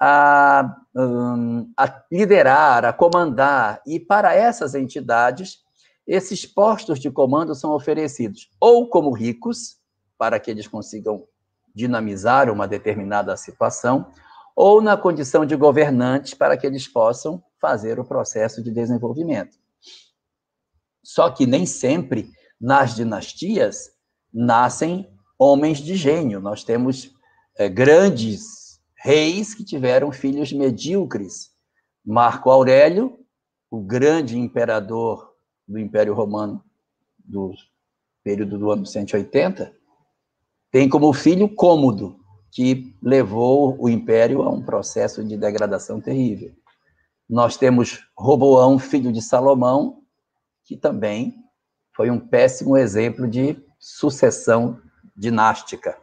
a, 0.00 0.76
um, 0.94 1.70
a 1.76 2.02
liderar, 2.10 2.84
a 2.84 2.92
comandar, 2.92 3.80
e 3.86 4.00
para 4.00 4.34
essas 4.34 4.74
entidades, 4.74 5.63
esses 6.06 6.44
postos 6.44 6.98
de 6.98 7.10
comando 7.10 7.54
são 7.54 7.70
oferecidos 7.72 8.50
ou 8.60 8.88
como 8.88 9.10
ricos, 9.10 9.78
para 10.18 10.38
que 10.38 10.50
eles 10.50 10.68
consigam 10.68 11.26
dinamizar 11.74 12.50
uma 12.50 12.68
determinada 12.68 13.36
situação, 13.36 14.10
ou 14.54 14.80
na 14.80 14.96
condição 14.96 15.44
de 15.44 15.56
governantes, 15.56 16.34
para 16.34 16.56
que 16.56 16.66
eles 16.66 16.86
possam 16.86 17.42
fazer 17.60 17.98
o 17.98 18.04
processo 18.04 18.62
de 18.62 18.70
desenvolvimento. 18.70 19.58
Só 21.02 21.30
que 21.30 21.46
nem 21.46 21.66
sempre 21.66 22.30
nas 22.60 22.94
dinastias 22.94 23.90
nascem 24.32 25.10
homens 25.38 25.78
de 25.78 25.96
gênio. 25.96 26.40
Nós 26.40 26.62
temos 26.62 27.12
é, 27.58 27.68
grandes 27.68 28.80
reis 28.96 29.54
que 29.54 29.64
tiveram 29.64 30.12
filhos 30.12 30.52
medíocres. 30.52 31.50
Marco 32.04 32.50
Aurélio, 32.50 33.18
o 33.70 33.80
grande 33.80 34.38
imperador 34.38 35.33
do 35.66 35.78
Império 35.78 36.14
Romano 36.14 36.62
do 37.18 37.52
período 38.22 38.58
do 38.58 38.70
ano 38.70 38.86
180, 38.86 39.74
tem 40.70 40.88
como 40.88 41.12
filho 41.12 41.48
Cômodo, 41.48 42.18
que 42.50 42.96
levou 43.02 43.76
o 43.78 43.88
império 43.88 44.42
a 44.42 44.50
um 44.50 44.62
processo 44.62 45.24
de 45.24 45.36
degradação 45.36 46.00
terrível. 46.00 46.52
Nós 47.28 47.56
temos 47.56 48.06
Roboão, 48.16 48.78
filho 48.78 49.12
de 49.12 49.20
Salomão, 49.20 50.02
que 50.64 50.76
também 50.76 51.34
foi 51.94 52.10
um 52.10 52.18
péssimo 52.18 52.76
exemplo 52.76 53.28
de 53.28 53.56
sucessão 53.78 54.80
dinástica. 55.16 55.96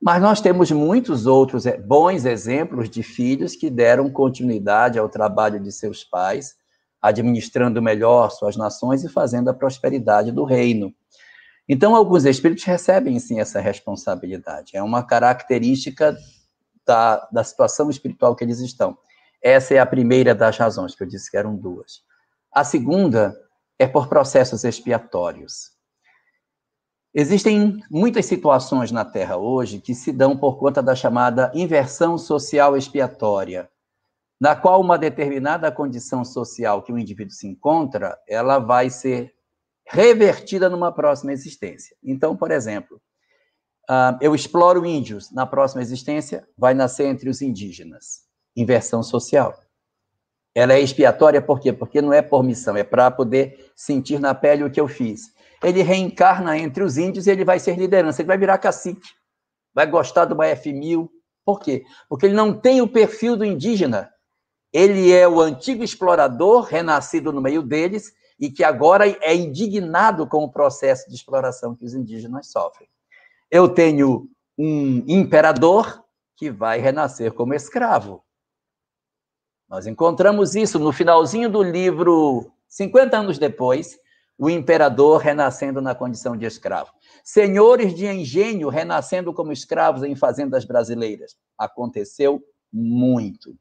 Mas 0.00 0.22
nós 0.22 0.40
temos 0.40 0.70
muitos 0.70 1.26
outros 1.26 1.66
eh, 1.66 1.76
bons 1.76 2.24
exemplos 2.24 2.88
de 2.88 3.02
filhos 3.02 3.54
que 3.54 3.68
deram 3.68 4.10
continuidade 4.10 4.98
ao 4.98 5.08
trabalho 5.08 5.60
de 5.60 5.70
seus 5.70 6.02
pais, 6.02 6.56
administrando 7.00 7.80
melhor 7.80 8.30
suas 8.30 8.56
nações 8.56 9.04
e 9.04 9.08
fazendo 9.08 9.48
a 9.48 9.54
prosperidade 9.54 10.32
do 10.32 10.44
reino. 10.44 10.94
Então, 11.68 11.94
alguns 11.94 12.24
espíritos 12.24 12.64
recebem 12.64 13.18
sim 13.18 13.38
essa 13.38 13.60
responsabilidade. 13.60 14.76
É 14.76 14.82
uma 14.82 15.04
característica 15.04 16.16
da, 16.84 17.28
da 17.30 17.44
situação 17.44 17.88
espiritual 17.88 18.34
que 18.34 18.42
eles 18.42 18.58
estão. 18.60 18.98
Essa 19.42 19.74
é 19.74 19.78
a 19.78 19.86
primeira 19.86 20.34
das 20.34 20.58
razões, 20.58 20.94
que 20.94 21.02
eu 21.02 21.06
disse 21.06 21.30
que 21.30 21.36
eram 21.36 21.56
duas. 21.56 22.02
A 22.52 22.64
segunda 22.64 23.34
é 23.78 23.86
por 23.86 24.08
processos 24.08 24.64
expiatórios. 24.64 25.70
Existem 27.14 27.80
muitas 27.90 28.26
situações 28.26 28.92
na 28.92 29.04
Terra 29.04 29.36
hoje 29.36 29.80
que 29.80 29.94
se 29.94 30.12
dão 30.12 30.36
por 30.36 30.58
conta 30.58 30.82
da 30.82 30.94
chamada 30.94 31.50
inversão 31.54 32.18
social 32.18 32.76
expiatória, 32.76 33.68
na 34.40 34.56
qual 34.56 34.80
uma 34.80 34.96
determinada 34.96 35.70
condição 35.70 36.24
social 36.24 36.82
que 36.82 36.92
o 36.92 36.98
indivíduo 36.98 37.34
se 37.34 37.46
encontra, 37.46 38.18
ela 38.26 38.58
vai 38.58 38.88
ser 38.88 39.34
revertida 39.86 40.70
numa 40.70 40.90
próxima 40.90 41.32
existência. 41.32 41.94
Então, 42.02 42.34
por 42.34 42.50
exemplo, 42.50 43.00
uh, 43.90 44.16
eu 44.20 44.34
exploro 44.34 44.86
índios, 44.86 45.30
na 45.30 45.44
próxima 45.44 45.82
existência 45.82 46.48
vai 46.56 46.72
nascer 46.72 47.06
entre 47.06 47.28
os 47.28 47.42
indígenas. 47.42 48.22
Inversão 48.56 49.02
social. 49.02 49.58
Ela 50.54 50.72
é 50.72 50.80
expiatória 50.80 51.42
por 51.42 51.60
quê? 51.60 51.72
Porque 51.72 52.00
não 52.00 52.12
é 52.12 52.22
por 52.22 52.42
missão, 52.42 52.76
é 52.76 52.82
para 52.82 53.10
poder 53.10 53.70
sentir 53.76 54.18
na 54.18 54.34
pele 54.34 54.64
o 54.64 54.70
que 54.70 54.80
eu 54.80 54.88
fiz. 54.88 55.32
Ele 55.62 55.82
reencarna 55.82 56.56
entre 56.56 56.82
os 56.82 56.96
índios 56.96 57.26
e 57.26 57.30
ele 57.30 57.44
vai 57.44 57.58
ser 57.58 57.76
liderança, 57.76 58.22
ele 58.22 58.26
vai 58.26 58.38
virar 58.38 58.58
cacique, 58.58 59.08
vai 59.74 59.86
gostar 59.86 60.24
do 60.24 60.34
F1000. 60.36 61.08
Por 61.44 61.60
quê? 61.60 61.84
Porque 62.08 62.26
ele 62.26 62.34
não 62.34 62.58
tem 62.58 62.80
o 62.80 62.88
perfil 62.88 63.36
do 63.36 63.44
indígena. 63.44 64.10
Ele 64.72 65.12
é 65.12 65.26
o 65.26 65.40
antigo 65.40 65.82
explorador, 65.82 66.62
renascido 66.64 67.32
no 67.32 67.40
meio 67.40 67.62
deles, 67.62 68.12
e 68.38 68.50
que 68.50 68.64
agora 68.64 69.06
é 69.06 69.34
indignado 69.34 70.26
com 70.26 70.44
o 70.44 70.50
processo 70.50 71.08
de 71.08 71.14
exploração 71.14 71.74
que 71.74 71.84
os 71.84 71.94
indígenas 71.94 72.50
sofrem. 72.50 72.88
Eu 73.50 73.68
tenho 73.68 74.28
um 74.56 75.04
imperador 75.06 76.02
que 76.36 76.50
vai 76.50 76.78
renascer 76.78 77.32
como 77.32 77.52
escravo. 77.52 78.24
Nós 79.68 79.86
encontramos 79.86 80.54
isso 80.54 80.78
no 80.78 80.92
finalzinho 80.92 81.50
do 81.50 81.62
livro, 81.62 82.50
50 82.66 83.18
anos 83.18 83.38
depois, 83.38 83.98
o 84.38 84.48
imperador 84.48 85.20
renascendo 85.20 85.82
na 85.82 85.94
condição 85.94 86.34
de 86.34 86.46
escravo. 86.46 86.90
Senhores 87.22 87.94
de 87.94 88.06
engenho 88.06 88.70
renascendo 88.70 89.34
como 89.34 89.52
escravos 89.52 90.02
em 90.02 90.16
fazendas 90.16 90.64
brasileiras. 90.64 91.36
Aconteceu 91.58 92.42
muito. 92.72 93.54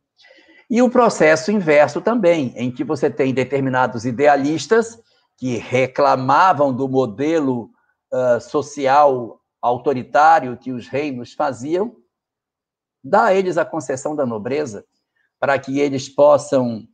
E 0.70 0.82
o 0.82 0.90
processo 0.90 1.52
inverso 1.52 2.00
também, 2.00 2.54
em 2.56 2.70
que 2.70 2.84
você 2.84 3.10
tem 3.10 3.34
determinados 3.34 4.06
idealistas 4.06 5.02
que 5.36 5.58
reclamavam 5.58 6.72
do 6.72 6.88
modelo 6.88 7.72
uh, 8.14 8.40
social 8.40 9.42
autoritário 9.62 10.58
que 10.58 10.72
os 10.72 10.88
reinos 10.88 11.34
faziam, 11.34 11.96
dá 13.04 13.26
a 13.26 13.34
eles 13.34 13.58
a 13.58 13.66
concessão 13.66 14.16
da 14.16 14.26
nobreza, 14.26 14.86
para 15.40 15.58
que 15.58 15.80
eles 15.80 16.08
possam, 16.08 16.88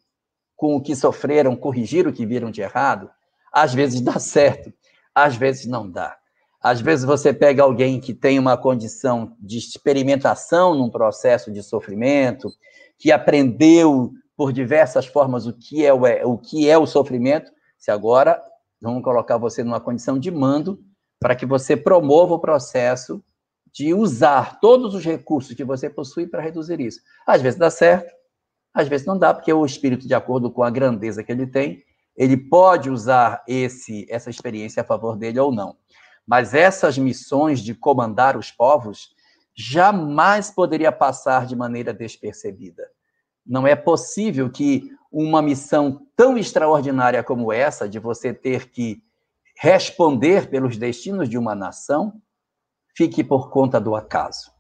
com 0.56 0.76
o 0.76 0.82
que 0.82 0.96
sofreram, 0.96 1.56
corrigir 1.56 2.08
o 2.08 2.14
que 2.14 2.26
viram 2.26 2.52
de 2.52 2.62
errado, 2.62 3.10
às 3.52 3.74
vezes 3.74 4.00
dá 4.00 4.18
certo, 4.20 4.72
às 5.14 5.36
vezes 5.36 5.66
não 5.66 5.90
dá. 5.90 6.18
Às 6.62 6.82
vezes 6.82 7.06
você 7.06 7.32
pega 7.32 7.62
alguém 7.62 8.00
que 8.00 8.14
tem 8.14 8.40
uma 8.40 8.58
condição 8.58 9.36
de 9.40 9.58
experimentação 9.58 10.74
num 10.74 10.90
processo 10.90 11.52
de 11.52 11.62
sofrimento, 11.62 12.52
que 12.98 13.12
aprendeu 13.12 14.12
por 14.36 14.52
diversas 14.52 15.06
formas 15.06 15.46
o 15.46 15.54
que 15.54 15.86
é 15.86 15.94
o, 15.94 16.02
o, 16.30 16.38
que 16.38 16.70
é 16.70 16.78
o 16.78 16.86
sofrimento, 16.86 17.52
se 17.78 17.92
agora 17.92 18.42
vamos 18.82 19.04
colocar 19.04 19.38
você 19.38 19.64
numa 19.64 19.80
condição 19.80 20.20
de 20.20 20.30
mando 20.30 20.80
para 21.20 21.36
que 21.36 21.46
você 21.46 21.76
promova 21.78 22.34
o 22.34 22.40
processo 22.40 23.24
de 23.74 23.94
usar 23.94 24.60
todos 24.60 24.94
os 24.94 25.04
recursos 25.04 25.54
que 25.54 25.64
você 25.64 25.90
possui 25.90 26.28
para 26.28 26.42
reduzir 26.42 26.80
isso. 26.80 27.02
Às 27.28 27.42
vezes 27.42 27.60
dá 27.60 27.70
certo, 27.70 28.14
às 28.74 28.88
vezes 28.88 29.06
não 29.06 29.18
dá, 29.18 29.34
porque 29.34 29.52
o 29.52 29.66
espírito, 29.66 30.08
de 30.08 30.14
acordo 30.14 30.52
com 30.52 30.64
a 30.64 30.70
grandeza 30.70 31.24
que 31.24 31.32
ele 31.32 31.48
tem, 31.48 31.84
ele 32.16 32.38
pode 32.38 32.90
usar 32.90 33.44
esse 33.48 34.06
essa 34.10 34.30
experiência 34.30 34.82
a 34.82 34.86
favor 34.86 35.18
dele 35.18 35.40
ou 35.40 35.52
não. 35.52 35.76
Mas 36.26 36.54
essas 36.54 36.98
missões 36.98 37.60
de 37.60 37.76
comandar 37.76 38.38
os 38.38 38.52
povos 38.52 39.15
jamais 39.56 40.52
poderia 40.52 40.92
passar 40.92 41.46
de 41.46 41.56
maneira 41.56 41.94
despercebida. 41.94 42.90
Não 43.46 43.66
é 43.66 43.76
possível 43.76 44.50
que 44.50 44.92
uma 45.12 45.42
missão 45.42 46.06
tão 46.16 46.38
extraordinária 46.38 47.24
como 47.24 47.54
essa, 47.54 47.88
de 47.88 48.00
você 48.00 48.34
ter 48.34 48.70
que 48.70 49.02
responder 49.58 50.50
pelos 50.50 50.76
destinos 50.78 51.30
de 51.30 51.38
uma 51.38 51.56
nação, 51.56 52.22
fique 52.96 53.24
por 53.24 53.50
conta 53.50 53.80
do 53.80 53.96
acaso. 53.96 54.52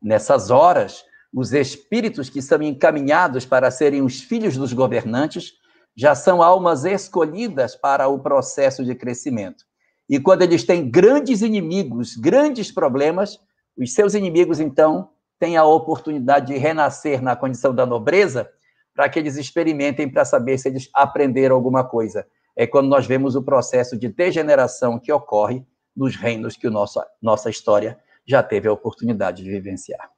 Nessas 0.00 0.50
horas, 0.50 1.04
os 1.34 1.52
espíritos 1.52 2.30
que 2.30 2.40
são 2.40 2.62
encaminhados 2.62 3.44
para 3.44 3.70
serem 3.70 4.02
os 4.02 4.20
filhos 4.20 4.56
dos 4.56 4.72
governantes 4.72 5.54
já 5.96 6.14
são 6.14 6.42
almas 6.42 6.84
escolhidas 6.84 7.74
para 7.74 8.06
o 8.06 8.18
processo 8.20 8.84
de 8.84 8.94
crescimento. 8.94 9.64
E 10.08 10.20
quando 10.20 10.42
eles 10.42 10.62
têm 10.62 10.88
grandes 10.88 11.42
inimigos, 11.42 12.14
grandes 12.14 12.70
problemas, 12.70 13.40
os 13.76 13.92
seus 13.92 14.14
inimigos, 14.14 14.60
então, 14.60 15.10
têm 15.38 15.56
a 15.56 15.64
oportunidade 15.64 16.46
de 16.46 16.58
renascer 16.58 17.22
na 17.22 17.36
condição 17.36 17.74
da 17.74 17.84
nobreza 17.84 18.50
para 18.94 19.08
que 19.08 19.18
eles 19.18 19.36
experimentem 19.36 20.10
para 20.10 20.24
saber 20.24 20.56
se 20.58 20.68
eles 20.68 20.88
aprenderam 20.94 21.54
alguma 21.54 21.84
coisa. 21.84 22.26
É 22.56 22.66
quando 22.66 22.88
nós 22.88 23.06
vemos 23.06 23.36
o 23.36 23.42
processo 23.42 23.98
de 23.98 24.08
degeneração 24.08 24.98
que 24.98 25.12
ocorre 25.12 25.62
nos 25.94 26.16
reinos 26.16 26.56
que 26.56 26.66
o 26.66 26.70
nosso, 26.70 27.00
nossa 27.20 27.50
história 27.50 27.98
já 28.26 28.42
teve 28.42 28.66
a 28.66 28.72
oportunidade 28.72 29.42
de 29.44 29.50
vivenciar. 29.50 30.15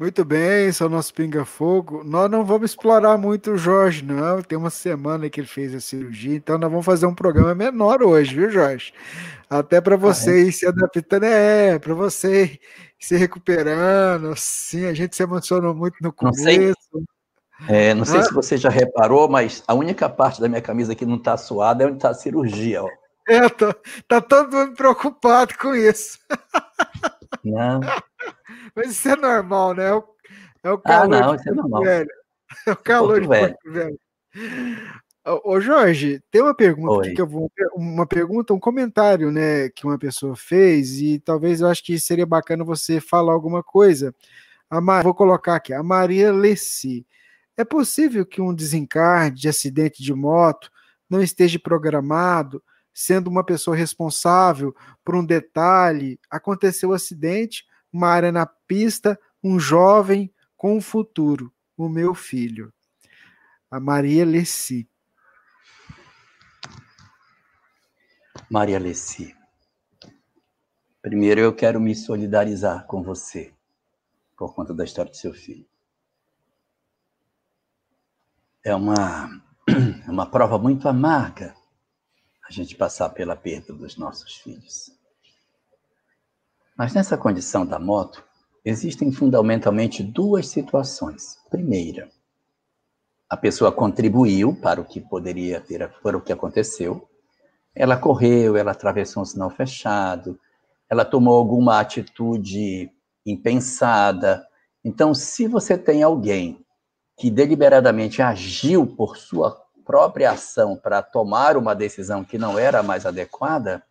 Muito 0.00 0.24
bem, 0.24 0.68
esse 0.68 0.82
é 0.82 0.86
o 0.86 0.88
nosso 0.88 1.12
Pinga 1.12 1.44
Fogo. 1.44 2.02
Nós 2.02 2.30
não 2.30 2.42
vamos 2.42 2.70
explorar 2.70 3.18
muito 3.18 3.50
o 3.50 3.58
Jorge, 3.58 4.02
não. 4.02 4.40
Tem 4.40 4.56
uma 4.56 4.70
semana 4.70 5.28
que 5.28 5.38
ele 5.38 5.46
fez 5.46 5.74
a 5.74 5.80
cirurgia, 5.80 6.34
então 6.34 6.56
nós 6.56 6.70
vamos 6.70 6.86
fazer 6.86 7.04
um 7.04 7.14
programa 7.14 7.54
menor 7.54 8.02
hoje, 8.02 8.34
viu, 8.34 8.50
Jorge? 8.50 8.94
Até 9.50 9.78
para 9.78 9.98
você 9.98 10.30
ah, 10.30 10.48
é? 10.48 10.52
se 10.52 10.66
adaptando, 10.66 11.24
é, 11.24 11.78
para 11.78 11.92
você 11.92 12.58
se 12.98 13.14
recuperando. 13.14 14.32
Sim, 14.38 14.86
a 14.86 14.94
gente 14.94 15.14
se 15.14 15.22
emocionou 15.22 15.74
muito 15.74 15.96
no 16.00 16.10
começo. 16.14 16.38
Não 16.38 16.44
sei, 16.44 16.72
é, 17.68 17.92
não 17.92 18.06
sei 18.06 18.20
ah? 18.20 18.22
se 18.22 18.32
você 18.32 18.56
já 18.56 18.70
reparou, 18.70 19.28
mas 19.28 19.62
a 19.68 19.74
única 19.74 20.08
parte 20.08 20.40
da 20.40 20.48
minha 20.48 20.62
camisa 20.62 20.94
que 20.94 21.04
não 21.04 21.16
está 21.16 21.36
suada 21.36 21.84
é 21.84 21.86
onde 21.86 21.96
está 21.96 22.08
a 22.08 22.14
cirurgia. 22.14 22.82
Ó. 22.82 22.88
É, 23.28 23.50
tô, 23.50 23.74
tá 24.08 24.18
todo 24.22 24.50
mundo 24.50 24.72
preocupado 24.72 25.52
com 25.58 25.74
isso. 25.74 26.18
Não. 27.44 27.80
Mas 28.74 28.90
isso 28.90 29.08
é 29.08 29.16
normal, 29.16 29.74
né? 29.74 29.88
É 29.88 29.94
o, 29.94 30.04
é 30.64 30.70
o 30.70 30.78
calor. 30.78 31.14
Ah, 31.14 31.20
não, 31.20 31.34
isso 31.34 31.48
é 31.48 31.52
normal. 31.52 31.82
Velho. 31.82 32.10
É 32.66 32.72
o 32.72 32.76
calor 32.76 33.20
de 33.20 33.28
velho. 33.28 33.56
velho. 33.64 34.00
Ô, 35.44 35.60
Jorge, 35.60 36.20
tem 36.32 36.42
uma 36.42 36.54
pergunta 36.54 37.08
que 37.14 37.20
eu 37.20 37.26
vou. 37.26 37.48
Uma 37.76 38.06
pergunta, 38.06 38.52
um 38.52 38.58
comentário, 38.58 39.30
né, 39.30 39.68
que 39.68 39.86
uma 39.86 39.96
pessoa 39.96 40.34
fez, 40.34 41.00
e 41.00 41.20
talvez 41.20 41.60
eu 41.60 41.68
acho 41.68 41.84
que 41.84 41.98
seria 42.00 42.26
bacana 42.26 42.64
você 42.64 43.00
falar 43.00 43.32
alguma 43.32 43.62
coisa. 43.62 44.12
A 44.68 44.80
Mar... 44.80 45.04
Vou 45.04 45.14
colocar 45.14 45.56
aqui, 45.56 45.72
a 45.72 45.82
Maria 45.82 46.32
Lessi. 46.32 47.06
É 47.56 47.64
possível 47.64 48.26
que 48.26 48.40
um 48.40 48.54
desencarne 48.54 49.30
de 49.36 49.48
acidente 49.48 50.02
de 50.02 50.12
moto 50.14 50.70
não 51.08 51.22
esteja 51.22 51.58
programado, 51.58 52.62
sendo 52.92 53.28
uma 53.28 53.44
pessoa 53.44 53.76
responsável 53.76 54.74
por 55.04 55.14
um 55.14 55.24
detalhe, 55.24 56.18
aconteceu 56.30 56.90
um 56.90 56.92
acidente, 56.92 57.66
uma 57.92 58.08
área 58.08 58.32
na 58.32 58.46
pista, 58.46 59.18
um 59.42 59.58
jovem 59.58 60.32
com 60.56 60.76
um 60.76 60.80
futuro, 60.80 61.52
o 61.76 61.88
meu 61.88 62.14
filho. 62.14 62.72
A 63.70 63.80
Maria 63.80 64.24
Lessi. 64.24 64.88
Maria 68.50 68.78
Lessi. 68.78 69.34
Primeiro 71.00 71.40
eu 71.40 71.54
quero 71.54 71.80
me 71.80 71.94
solidarizar 71.94 72.86
com 72.86 73.02
você 73.02 73.54
por 74.36 74.54
conta 74.54 74.74
da 74.74 74.84
história 74.84 75.10
do 75.10 75.16
seu 75.16 75.32
filho. 75.32 75.66
É 78.62 78.74
uma, 78.74 79.42
é 80.06 80.10
uma 80.10 80.26
prova 80.26 80.58
muito 80.58 80.88
amarga 80.88 81.54
a 82.50 82.52
gente 82.52 82.74
passar 82.74 83.08
pela 83.10 83.36
perda 83.36 83.72
dos 83.72 83.96
nossos 83.96 84.34
filhos. 84.38 84.90
Mas 86.76 86.92
nessa 86.92 87.16
condição 87.16 87.64
da 87.64 87.78
moto, 87.78 88.24
existem 88.64 89.12
fundamentalmente 89.12 90.02
duas 90.02 90.48
situações. 90.48 91.38
Primeira, 91.48 92.10
a 93.28 93.36
pessoa 93.36 93.70
contribuiu 93.70 94.52
para 94.60 94.80
o 94.80 94.84
que 94.84 95.00
poderia 95.00 95.60
ter, 95.60 95.88
para 96.02 96.16
o 96.16 96.20
que 96.20 96.32
aconteceu. 96.32 97.08
Ela 97.72 97.96
correu, 97.96 98.56
ela 98.56 98.72
atravessou 98.72 99.22
um 99.22 99.26
sinal 99.26 99.50
fechado, 99.50 100.36
ela 100.88 101.04
tomou 101.04 101.34
alguma 101.34 101.78
atitude 101.78 102.90
impensada. 103.24 104.44
Então, 104.84 105.14
se 105.14 105.46
você 105.46 105.78
tem 105.78 106.02
alguém 106.02 106.66
que 107.16 107.30
deliberadamente 107.30 108.20
agiu 108.20 108.84
por 108.84 109.16
sua 109.16 109.52
própria 109.90 110.30
ação 110.30 110.76
para 110.76 111.02
tomar 111.02 111.56
uma 111.56 111.74
decisão 111.74 112.22
que 112.22 112.38
não 112.38 112.56
era 112.56 112.82
mais 112.82 113.04
adequada, 113.04 113.82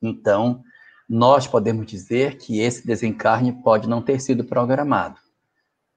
então 0.00 0.62
nós 1.08 1.46
podemos 1.46 1.84
dizer 1.86 2.38
que 2.38 2.60
esse 2.60 2.86
desencarne 2.86 3.52
pode 3.62 3.88
não 3.88 4.00
ter 4.00 4.20
sido 4.20 4.44
programado. 4.44 5.18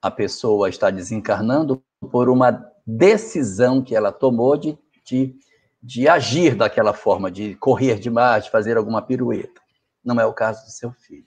A 0.00 0.10
pessoa 0.10 0.68
está 0.68 0.90
desencarnando 0.90 1.80
por 2.10 2.28
uma 2.28 2.66
decisão 2.84 3.80
que 3.82 3.94
ela 3.94 4.10
tomou 4.10 4.56
de, 4.56 4.76
de 5.04 5.36
de 5.82 6.08
agir 6.08 6.54
daquela 6.54 6.92
forma, 6.92 7.28
de 7.30 7.56
correr 7.56 7.98
demais, 7.98 8.44
de 8.44 8.50
fazer 8.50 8.76
alguma 8.76 9.02
pirueta. 9.02 9.60
Não 10.04 10.20
é 10.20 10.24
o 10.24 10.32
caso 10.32 10.64
do 10.64 10.70
seu 10.70 10.92
filho. 10.92 11.26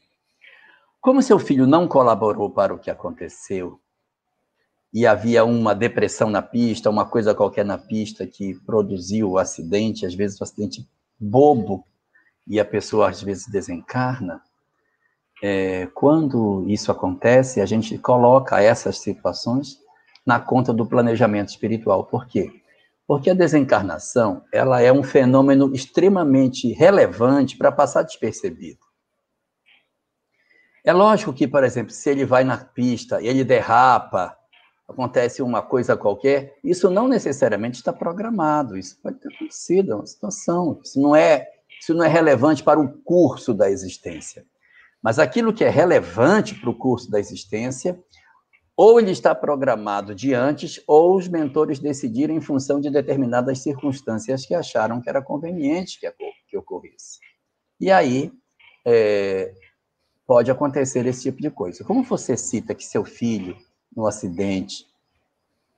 Como 1.01 1.21
seu 1.21 1.37
filho 1.37 1.67
não 1.67 1.87
colaborou 1.87 2.49
para 2.49 2.73
o 2.73 2.79
que 2.79 2.89
aconteceu, 2.89 3.79
e 4.95 5.05
havia 5.05 5.43
uma 5.43 5.75
depressão 5.75 6.29
na 6.29 6.41
pista, 6.41 6.89
uma 6.89 7.05
coisa 7.05 7.35
qualquer 7.35 7.65
na 7.65 7.77
pista 7.77 8.25
que 8.25 8.53
produziu 8.65 9.31
o 9.31 9.37
acidente, 9.37 10.05
às 10.05 10.15
vezes 10.15 10.39
um 10.39 10.45
acidente 10.45 10.87
bobo, 11.19 11.85
e 12.47 12.61
a 12.61 12.63
pessoa 12.63 13.09
às 13.09 13.21
vezes 13.21 13.45
desencarna, 13.45 14.41
é, 15.43 15.87
quando 15.87 16.63
isso 16.69 16.93
acontece, 16.93 17.59
a 17.59 17.65
gente 17.65 17.97
coloca 17.97 18.61
essas 18.61 18.99
situações 18.99 19.77
na 20.25 20.39
conta 20.39 20.71
do 20.71 20.85
planejamento 20.85 21.49
espiritual. 21.49 22.05
Por 22.05 22.25
quê? 22.25 22.49
Porque 23.05 23.29
a 23.29 23.33
desencarnação, 23.33 24.45
ela 24.49 24.81
é 24.81 24.93
um 24.93 25.03
fenômeno 25.03 25.75
extremamente 25.75 26.71
relevante 26.71 27.57
para 27.57 27.69
passar 27.69 28.03
despercebido. 28.03 28.79
É 30.85 30.93
lógico 30.93 31.33
que, 31.33 31.49
por 31.49 31.65
exemplo, 31.65 31.91
se 31.91 32.09
ele 32.09 32.23
vai 32.23 32.45
na 32.45 32.57
pista, 32.57 33.21
ele 33.21 33.43
derrapa, 33.43 34.37
acontece 34.87 35.41
uma 35.41 35.61
coisa 35.61 35.97
qualquer, 35.97 36.55
isso 36.63 36.89
não 36.89 37.07
necessariamente 37.07 37.77
está 37.77 37.91
programado, 37.91 38.77
isso 38.77 38.97
pode 39.01 39.19
ter 39.19 39.33
acontecido, 39.33 39.93
é 39.93 39.95
uma 39.95 40.05
situação, 40.05 40.79
isso 40.83 40.99
não 40.99 41.15
é, 41.15 41.47
isso 41.81 41.93
não 41.93 42.05
é 42.05 42.07
relevante 42.07 42.63
para 42.63 42.79
o 42.79 42.87
curso 43.03 43.53
da 43.53 43.69
existência. 43.69 44.45
Mas 45.01 45.19
aquilo 45.19 45.53
que 45.53 45.63
é 45.63 45.69
relevante 45.69 46.55
para 46.55 46.69
o 46.69 46.77
curso 46.77 47.09
da 47.09 47.19
existência 47.19 47.99
ou 48.77 48.99
ele 48.99 49.11
está 49.11 49.33
programado 49.33 50.13
de 50.13 50.33
antes, 50.33 50.81
ou 50.85 51.15
os 51.15 51.27
mentores 51.27 51.79
decidiram 51.79 52.35
em 52.35 52.41
função 52.41 52.81
de 52.81 52.89
determinadas 52.89 53.59
circunstâncias 53.59 54.45
que 54.45 54.53
acharam 54.53 55.01
que 55.01 55.09
era 55.09 55.21
conveniente 55.21 55.99
que, 55.99 56.11
que 56.49 56.57
ocorresse. 56.57 57.19
E 57.79 57.89
aí 57.89 58.33
é, 58.85 59.53
pode 60.27 60.51
acontecer 60.51 61.05
esse 61.05 61.23
tipo 61.23 61.41
de 61.41 61.49
coisa. 61.49 61.85
Como 61.85 62.03
você 62.03 62.35
cita 62.35 62.75
que 62.75 62.83
seu 62.83 63.05
filho, 63.05 63.55
no 63.95 64.07
acidente, 64.07 64.85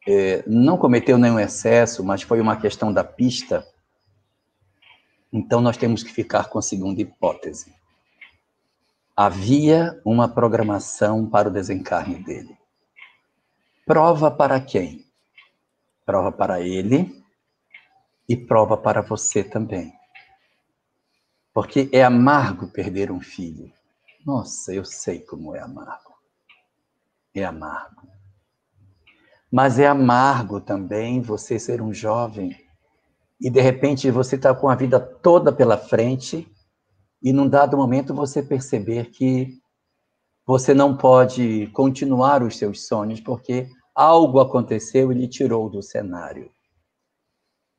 é, 0.07 0.43
não 0.47 0.77
cometeu 0.77 1.17
nenhum 1.17 1.39
excesso, 1.39 2.03
mas 2.03 2.21
foi 2.21 2.39
uma 2.39 2.55
questão 2.55 2.93
da 2.93 3.03
pista, 3.03 3.67
então 5.31 5.59
nós 5.59 5.77
temos 5.77 6.01
que 6.01 6.11
ficar 6.11 6.49
com 6.49 6.57
a 6.57 6.61
segunda 6.61 7.01
hipótese. 7.01 7.75
Havia 9.15 9.99
uma 10.05 10.27
programação 10.27 11.27
para 11.27 11.49
o 11.49 11.51
desencarne 11.51 12.23
dele. 12.23 12.57
Prova 13.85 14.31
para 14.31 14.59
quem? 14.61 15.05
Prova 16.05 16.31
para 16.31 16.61
ele 16.61 17.23
e 18.29 18.35
prova 18.35 18.77
para 18.77 19.01
você 19.01 19.43
também. 19.43 19.93
Porque 21.53 21.89
é 21.91 22.03
amargo 22.03 22.67
perder 22.67 23.11
um 23.11 23.19
filho. 23.19 23.71
Nossa, 24.25 24.73
eu 24.73 24.85
sei 24.85 25.19
como 25.19 25.55
é 25.55 25.59
amargo. 25.59 26.06
É 27.39 27.45
amargo. 27.45 28.07
Mas 29.51 29.77
é 29.77 29.85
amargo 29.85 30.59
também 30.59 31.21
você 31.21 31.59
ser 31.59 31.83
um 31.83 31.93
jovem 31.93 32.57
e 33.39 33.47
de 33.47 33.61
repente 33.61 34.09
você 34.09 34.37
está 34.37 34.55
com 34.55 34.67
a 34.67 34.75
vida 34.75 34.99
toda 34.99 35.53
pela 35.53 35.77
frente 35.77 36.51
e 37.21 37.31
num 37.31 37.47
dado 37.47 37.77
momento 37.77 38.11
você 38.11 38.41
perceber 38.41 39.11
que 39.11 39.61
você 40.47 40.73
não 40.73 40.97
pode 40.97 41.67
continuar 41.67 42.41
os 42.41 42.57
seus 42.57 42.87
sonhos 42.87 43.21
porque 43.21 43.69
algo 43.93 44.39
aconteceu 44.39 45.11
e 45.11 45.15
lhe 45.15 45.27
tirou 45.27 45.69
do 45.69 45.83
cenário. 45.83 46.49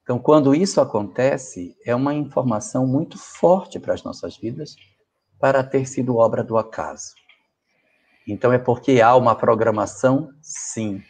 Então, 0.04 0.20
quando 0.20 0.54
isso 0.54 0.80
acontece, 0.80 1.76
é 1.84 1.96
uma 1.96 2.14
informação 2.14 2.86
muito 2.86 3.18
forte 3.18 3.80
para 3.80 3.92
as 3.92 4.04
nossas 4.04 4.36
vidas 4.36 4.76
para 5.40 5.64
ter 5.64 5.84
sido 5.84 6.16
obra 6.16 6.44
do 6.44 6.56
acaso. 6.56 7.12
Então, 8.28 8.52
é 8.52 8.58
porque 8.58 9.00
há 9.00 9.16
uma 9.16 9.34
programação? 9.34 10.30
Sim. 10.42 11.02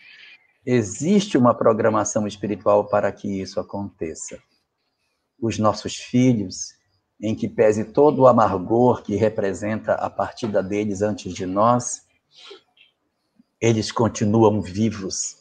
Existe 0.64 1.36
uma 1.36 1.52
programação 1.52 2.28
espiritual 2.28 2.86
para 2.86 3.10
que 3.10 3.40
isso 3.40 3.58
aconteça. 3.58 4.38
Os 5.40 5.58
nossos 5.58 5.96
filhos, 5.96 6.74
em 7.20 7.34
que 7.34 7.48
pese 7.48 7.86
todo 7.86 8.20
o 8.20 8.26
amargor 8.28 9.02
que 9.02 9.16
representa 9.16 9.94
a 9.94 10.08
partida 10.08 10.62
deles 10.62 11.02
antes 11.02 11.34
de 11.34 11.44
nós, 11.44 12.06
eles 13.60 13.90
continuam 13.90 14.60
vivos. 14.60 15.36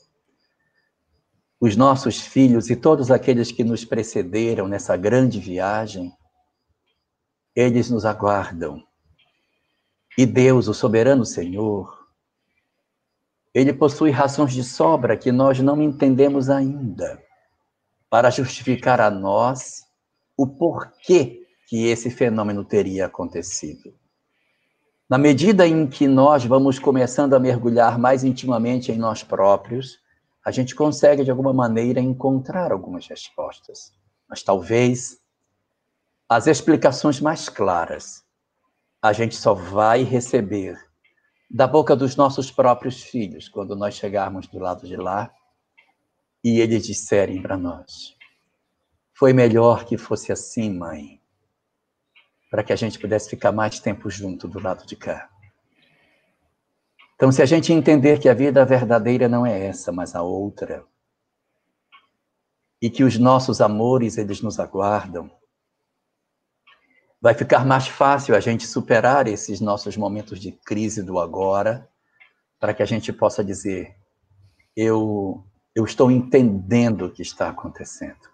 Os 1.60 1.76
nossos 1.76 2.20
filhos 2.20 2.72
e 2.72 2.76
todos 2.76 3.12
aqueles 3.12 3.52
que 3.52 3.64
nos 3.64 3.86
precederam 3.86 4.68
nessa 4.68 4.98
grande 4.98 5.40
viagem, 5.40 6.12
eles 7.56 7.92
nos 7.92 8.04
aguardam. 8.04 8.84
E 10.18 10.26
Deus, 10.26 10.68
o 10.68 10.74
soberano 10.74 11.24
Senhor, 11.24 12.08
ele 13.54 13.72
possui 13.72 14.10
razões 14.10 14.52
de 14.52 14.64
sobra 14.64 15.16
que 15.16 15.32
nós 15.32 15.60
não 15.60 15.80
entendemos 15.80 16.50
ainda, 16.50 17.22
para 18.10 18.32
justificar 18.32 19.00
a 19.00 19.12
nós 19.12 19.84
o 20.36 20.48
porquê 20.48 21.46
que 21.68 21.86
esse 21.86 22.10
fenômeno 22.10 22.66
teria 22.66 23.06
acontecido. 23.06 23.94
Na 25.08 25.20
medida 25.20 25.68
em 25.68 25.86
que 25.88 26.08
nós 26.08 26.44
vamos 26.44 26.80
começando 26.80 27.36
a 27.36 27.40
mergulhar 27.40 28.00
mais 28.00 28.24
intimamente 28.24 28.92
em 28.92 28.98
nós 28.98 29.24
próprios, 29.24 30.00
a 30.44 30.50
gente 30.50 30.74
consegue, 30.74 31.24
de 31.24 31.30
alguma 31.30 31.54
maneira, 31.54 32.00
encontrar 32.00 32.72
algumas 32.72 33.08
respostas. 33.08 33.94
Mas 34.28 34.42
talvez 34.42 35.20
as 36.28 36.48
explicações 36.48 37.22
mais 37.22 37.50
claras 37.50 38.27
a 39.02 39.14
gente 39.14 39.36
só 39.36 39.54
vai 39.54 40.04
receber 40.04 40.78
da 41.50 41.68
boca 41.68 41.96
dos 41.96 42.16
nossos 42.16 42.52
próprios 42.52 43.04
filhos 43.04 43.48
quando 43.48 43.76
nós 43.76 43.96
chegarmos 43.96 44.48
do 44.48 44.60
lado 44.60 44.86
de 44.88 44.96
lá 44.96 45.32
e 46.44 46.60
eles 46.60 46.86
disserem 46.86 47.42
para 47.42 47.58
nós: 47.58 48.16
Foi 49.14 49.34
melhor 49.34 49.86
que 49.86 49.98
fosse 49.98 50.32
assim, 50.32 50.72
mãe 50.74 51.18
para 52.50 52.64
que 52.64 52.74
a 52.74 52.76
gente 52.76 53.00
pudesse 53.00 53.30
ficar 53.30 53.52
mais 53.52 53.80
tempo 53.80 54.10
junto 54.10 54.48
do 54.48 54.60
lado 54.60 54.86
de 54.86 54.96
cá. 54.96 55.30
Então, 57.16 57.32
se 57.32 57.42
a 57.42 57.46
gente 57.46 57.74
entender 57.74 58.20
que 58.20 58.30
a 58.30 58.34
vida 58.34 58.64
verdadeira 58.64 59.28
não 59.28 59.46
é 59.46 59.66
essa, 59.66 59.92
mas 59.92 60.16
a 60.16 60.22
outra, 60.22 60.86
e 62.82 62.90
que 62.90 63.04
os 63.04 63.18
nossos 63.18 63.60
amores, 63.60 64.18
eles 64.18 64.42
nos 64.42 64.60
aguardam, 64.60 65.30
vai 67.22 67.34
ficar 67.34 67.66
mais 67.66 67.88
fácil 67.88 68.36
a 68.36 68.40
gente 68.40 68.66
superar 68.66 69.28
esses 69.28 69.60
nossos 69.60 69.98
momentos 69.98 70.40
de 70.40 70.52
crise 70.52 71.04
do 71.04 71.20
agora, 71.20 71.88
para 72.60 72.74
que 72.74 72.84
a 72.84 72.86
gente 72.86 73.12
possa 73.12 73.44
dizer: 73.44 73.96
eu, 74.76 75.44
eu 75.76 75.86
estou 75.86 76.12
entendendo 76.12 77.06
o 77.06 77.12
que 77.12 77.22
está 77.22 77.50
acontecendo. 77.50 78.28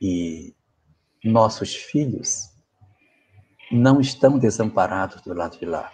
E 0.00 0.54
nossos 1.24 1.74
filhos, 1.74 2.52
não 3.72 4.00
estão 4.00 4.38
desamparados 4.38 5.22
do 5.22 5.32
lado 5.32 5.58
de 5.58 5.64
lá. 5.64 5.90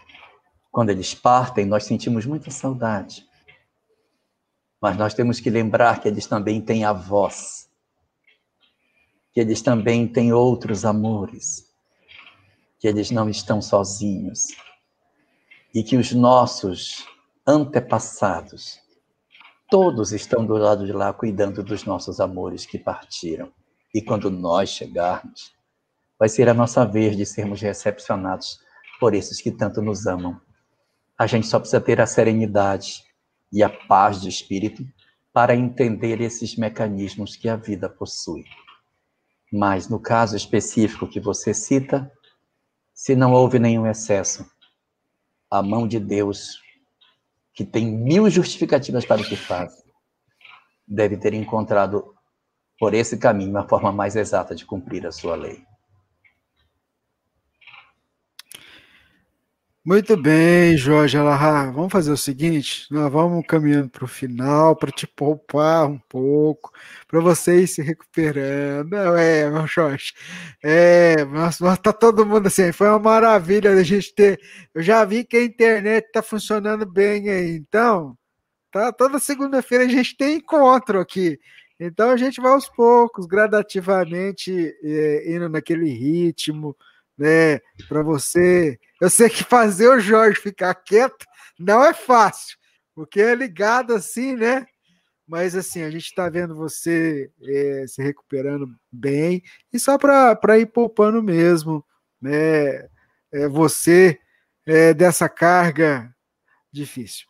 Quando 0.70 0.90
eles 0.90 1.14
partem, 1.14 1.64
nós 1.64 1.84
sentimos 1.84 2.26
muita 2.26 2.50
saudade. 2.50 3.24
Mas 4.80 4.96
nós 4.96 5.14
temos 5.14 5.40
que 5.40 5.48
lembrar 5.48 6.00
que 6.00 6.08
eles 6.08 6.26
também 6.26 6.60
têm 6.60 6.84
avós, 6.84 7.67
que 9.38 9.42
eles 9.42 9.62
também 9.62 10.08
têm 10.08 10.32
outros 10.32 10.84
amores, 10.84 11.72
que 12.76 12.88
eles 12.88 13.12
não 13.12 13.30
estão 13.30 13.62
sozinhos 13.62 14.48
e 15.72 15.80
que 15.84 15.96
os 15.96 16.12
nossos 16.12 17.06
antepassados, 17.46 18.80
todos 19.70 20.10
estão 20.10 20.44
do 20.44 20.54
lado 20.54 20.84
de 20.84 20.92
lá 20.92 21.12
cuidando 21.12 21.62
dos 21.62 21.84
nossos 21.84 22.18
amores 22.18 22.66
que 22.66 22.80
partiram. 22.80 23.52
E 23.94 24.02
quando 24.02 24.28
nós 24.28 24.70
chegarmos, 24.70 25.52
vai 26.18 26.28
ser 26.28 26.48
a 26.48 26.54
nossa 26.54 26.84
vez 26.84 27.16
de 27.16 27.24
sermos 27.24 27.60
recepcionados 27.60 28.58
por 28.98 29.14
esses 29.14 29.40
que 29.40 29.52
tanto 29.52 29.80
nos 29.80 30.04
amam. 30.08 30.40
A 31.16 31.28
gente 31.28 31.46
só 31.46 31.60
precisa 31.60 31.80
ter 31.80 32.00
a 32.00 32.06
serenidade 32.08 33.04
e 33.52 33.62
a 33.62 33.70
paz 33.70 34.20
de 34.20 34.28
espírito 34.28 34.84
para 35.32 35.54
entender 35.54 36.20
esses 36.20 36.56
mecanismos 36.56 37.36
que 37.36 37.48
a 37.48 37.54
vida 37.54 37.88
possui. 37.88 38.44
Mas 39.52 39.88
no 39.88 39.98
caso 39.98 40.36
específico 40.36 41.08
que 41.08 41.20
você 41.20 41.54
cita, 41.54 42.10
se 42.92 43.14
não 43.14 43.32
houve 43.32 43.58
nenhum 43.58 43.86
excesso, 43.86 44.44
a 45.50 45.62
mão 45.62 45.88
de 45.88 45.98
Deus, 45.98 46.60
que 47.54 47.64
tem 47.64 47.86
mil 47.86 48.28
justificativas 48.28 49.04
para 49.04 49.22
o 49.22 49.24
que 49.24 49.36
faz, 49.36 49.82
deve 50.86 51.16
ter 51.16 51.32
encontrado 51.34 52.14
por 52.78 52.94
esse 52.94 53.16
caminho 53.18 53.56
a 53.58 53.68
forma 53.68 53.90
mais 53.90 54.16
exata 54.16 54.54
de 54.54 54.64
cumprir 54.64 55.06
a 55.06 55.12
sua 55.12 55.34
lei. 55.34 55.67
Muito 59.88 60.18
bem, 60.18 60.76
Jorge 60.76 61.16
Alahá. 61.16 61.70
Vamos 61.70 61.90
fazer 61.90 62.12
o 62.12 62.16
seguinte: 62.16 62.86
nós 62.90 63.10
vamos 63.10 63.42
caminhando 63.46 63.88
para 63.88 64.04
o 64.04 64.06
final 64.06 64.76
para 64.76 64.92
te 64.92 65.06
poupar 65.06 65.86
um 65.88 65.98
pouco, 65.98 66.70
para 67.06 67.20
você 67.20 67.62
ir 67.62 67.66
se 67.66 67.80
recuperando. 67.80 68.90
Não, 68.90 69.16
é, 69.16 69.50
meu 69.50 69.66
Jorge. 69.66 70.12
É, 70.62 71.24
nós, 71.24 71.58
nós, 71.58 71.78
tá 71.78 71.90
todo 71.90 72.26
mundo 72.26 72.48
assim. 72.48 72.70
Foi 72.70 72.86
uma 72.86 72.98
maravilha 72.98 73.70
a 73.72 73.82
gente 73.82 74.14
ter. 74.14 74.38
Eu 74.74 74.82
já 74.82 75.02
vi 75.06 75.24
que 75.24 75.38
a 75.38 75.42
internet 75.44 76.04
está 76.04 76.22
funcionando 76.22 76.84
bem 76.84 77.30
aí. 77.30 77.56
Então, 77.56 78.14
tá, 78.70 78.92
toda 78.92 79.18
segunda-feira 79.18 79.84
a 79.84 79.88
gente 79.88 80.14
tem 80.18 80.36
encontro 80.36 81.00
aqui. 81.00 81.40
Então 81.80 82.10
a 82.10 82.16
gente 82.18 82.42
vai 82.42 82.52
aos 82.52 82.68
poucos, 82.68 83.24
gradativamente, 83.24 84.52
é, 84.82 85.32
indo 85.34 85.48
naquele 85.48 85.88
ritmo, 85.88 86.76
né? 87.18 87.58
Para 87.88 88.02
você 88.02 88.78
eu 89.00 89.08
sei 89.08 89.28
que 89.28 89.44
fazer 89.44 89.88
o 89.88 90.00
Jorge 90.00 90.40
ficar 90.40 90.74
quieto 90.74 91.24
não 91.58 91.84
é 91.84 91.92
fácil, 91.94 92.56
porque 92.94 93.20
é 93.20 93.34
ligado 93.34 93.94
assim, 93.94 94.34
né? 94.34 94.66
Mas 95.26 95.54
assim, 95.54 95.82
a 95.82 95.90
gente 95.90 96.04
está 96.04 96.28
vendo 96.28 96.54
você 96.54 97.30
é, 97.42 97.84
se 97.86 98.02
recuperando 98.02 98.68
bem, 98.90 99.42
e 99.72 99.78
só 99.78 99.98
para 99.98 100.58
ir 100.58 100.66
poupando 100.66 101.22
mesmo, 101.22 101.84
né? 102.20 102.88
É, 103.30 103.48
você 103.48 104.18
é, 104.66 104.94
dessa 104.94 105.28
carga 105.28 106.12
difícil. 106.72 107.26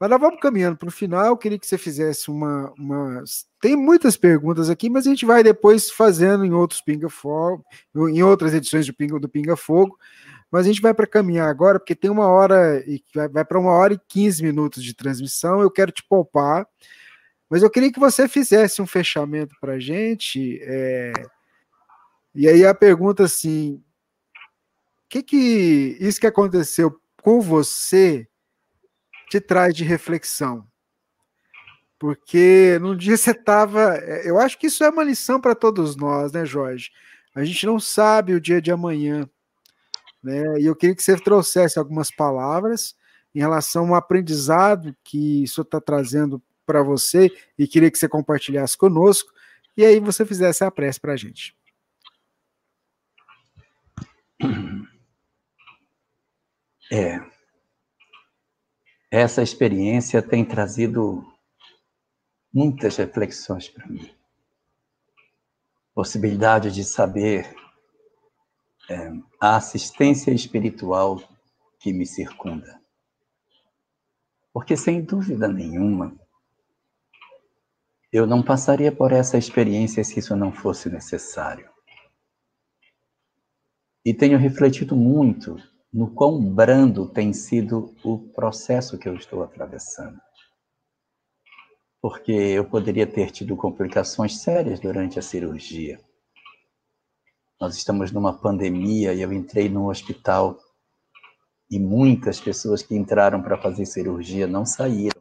Mas 0.00 0.10
nós 0.10 0.20
vamos 0.20 0.40
caminhando 0.40 0.76
para 0.76 0.88
o 0.88 0.92
final. 0.92 1.26
Eu 1.26 1.36
queria 1.36 1.58
que 1.58 1.66
você 1.66 1.76
fizesse 1.76 2.30
uma, 2.30 2.72
uma. 2.78 3.24
Tem 3.60 3.74
muitas 3.74 4.16
perguntas 4.16 4.70
aqui, 4.70 4.88
mas 4.88 5.06
a 5.06 5.10
gente 5.10 5.26
vai 5.26 5.42
depois 5.42 5.90
fazendo 5.90 6.44
em 6.44 6.52
outros 6.52 6.80
Pinga 6.80 7.08
Fogo, 7.08 7.64
em 7.94 8.22
outras 8.22 8.54
edições 8.54 8.86
do 8.86 8.94
Pinga, 8.94 9.18
do 9.18 9.28
Pinga 9.28 9.56
Fogo. 9.56 9.98
Mas 10.50 10.64
a 10.64 10.68
gente 10.68 10.80
vai 10.80 10.94
para 10.94 11.06
caminhar 11.06 11.48
agora, 11.48 11.78
porque 11.80 11.96
tem 11.96 12.10
uma 12.10 12.26
hora 12.26 12.82
e 12.86 13.02
vai, 13.32 13.44
para 13.44 13.58
uma 13.58 13.72
hora 13.72 13.94
e 13.94 14.00
15 14.08 14.42
minutos 14.42 14.82
de 14.84 14.94
transmissão. 14.94 15.60
Eu 15.60 15.70
quero 15.70 15.90
te 15.90 16.02
poupar, 16.04 16.66
mas 17.50 17.62
eu 17.62 17.70
queria 17.70 17.92
que 17.92 18.00
você 18.00 18.28
fizesse 18.28 18.80
um 18.80 18.86
fechamento 18.86 19.56
para 19.60 19.74
a 19.74 19.80
gente. 19.80 20.60
É... 20.62 21.12
E 22.34 22.48
aí 22.48 22.64
a 22.64 22.72
pergunta 22.72 23.24
assim: 23.24 23.82
o 25.04 25.08
que 25.08 25.24
que 25.24 25.96
isso 26.00 26.20
que 26.20 26.26
aconteceu 26.26 26.98
com 27.20 27.40
você 27.40 28.28
te 29.28 29.40
traz 29.40 29.74
de 29.74 29.84
reflexão? 29.84 30.66
Porque 31.98 32.78
num 32.80 32.96
dia 32.96 33.16
você 33.16 33.32
estava. 33.32 33.96
É, 33.96 34.28
eu 34.28 34.38
acho 34.38 34.58
que 34.58 34.68
isso 34.68 34.84
é 34.84 34.88
uma 34.88 35.02
lição 35.02 35.40
para 35.40 35.54
todos 35.54 35.96
nós, 35.96 36.32
né, 36.32 36.44
Jorge? 36.44 36.90
A 37.34 37.44
gente 37.44 37.66
não 37.66 37.80
sabe 37.80 38.34
o 38.34 38.40
dia 38.40 38.62
de 38.62 38.70
amanhã. 38.70 39.28
Né? 40.22 40.60
E 40.60 40.66
eu 40.66 40.76
queria 40.76 40.94
que 40.94 41.02
você 41.02 41.16
trouxesse 41.16 41.78
algumas 41.78 42.10
palavras 42.10 42.96
em 43.34 43.40
relação 43.40 43.88
ao 43.88 43.94
aprendizado 43.94 44.96
que 45.04 45.44
isso 45.44 45.62
está 45.62 45.80
trazendo 45.80 46.42
para 46.66 46.82
você 46.82 47.30
e 47.58 47.66
queria 47.66 47.90
que 47.90 47.98
você 47.98 48.08
compartilhasse 48.08 48.76
conosco. 48.76 49.32
E 49.76 49.84
aí 49.84 50.00
você 50.00 50.24
fizesse 50.26 50.64
a 50.64 50.70
prece 50.70 51.00
para 51.00 51.12
a 51.12 51.16
gente. 51.16 51.56
É. 56.90 57.37
Essa 59.10 59.42
experiência 59.42 60.20
tem 60.20 60.44
trazido 60.44 61.24
muitas 62.52 62.96
reflexões 62.96 63.68
para 63.68 63.86
mim. 63.86 64.14
Possibilidade 65.94 66.70
de 66.70 66.84
saber 66.84 67.54
é, 68.90 69.10
a 69.40 69.56
assistência 69.56 70.30
espiritual 70.30 71.22
que 71.80 71.92
me 71.92 72.06
circunda. 72.06 72.78
Porque, 74.52 74.76
sem 74.76 75.02
dúvida 75.02 75.48
nenhuma, 75.48 76.14
eu 78.12 78.26
não 78.26 78.42
passaria 78.42 78.92
por 78.92 79.12
essa 79.12 79.38
experiência 79.38 80.04
se 80.04 80.18
isso 80.18 80.36
não 80.36 80.52
fosse 80.52 80.90
necessário. 80.90 81.70
E 84.04 84.12
tenho 84.12 84.38
refletido 84.38 84.94
muito 84.94 85.56
no 85.92 86.10
quão 86.10 86.42
brando 86.42 87.08
tem 87.08 87.32
sido 87.32 87.94
o 88.04 88.18
processo 88.18 88.98
que 88.98 89.08
eu 89.08 89.14
estou 89.14 89.42
atravessando. 89.42 90.20
Porque 92.00 92.32
eu 92.32 92.64
poderia 92.64 93.06
ter 93.06 93.30
tido 93.30 93.56
complicações 93.56 94.38
sérias 94.40 94.78
durante 94.78 95.18
a 95.18 95.22
cirurgia. 95.22 96.00
Nós 97.60 97.76
estamos 97.76 98.12
numa 98.12 98.38
pandemia 98.38 99.12
e 99.12 99.20
eu 99.20 99.32
entrei 99.32 99.68
no 99.68 99.90
hospital 99.90 100.58
e 101.70 101.78
muitas 101.78 102.40
pessoas 102.40 102.82
que 102.82 102.94
entraram 102.94 103.42
para 103.42 103.60
fazer 103.60 103.84
cirurgia 103.84 104.46
não 104.46 104.64
saíram 104.64 105.20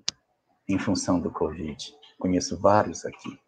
em 0.68 0.78
função 0.78 1.20
do 1.20 1.32
Covid. 1.32 1.94
Conheço 2.20 2.60
vários 2.60 3.06
aqui. 3.06 3.40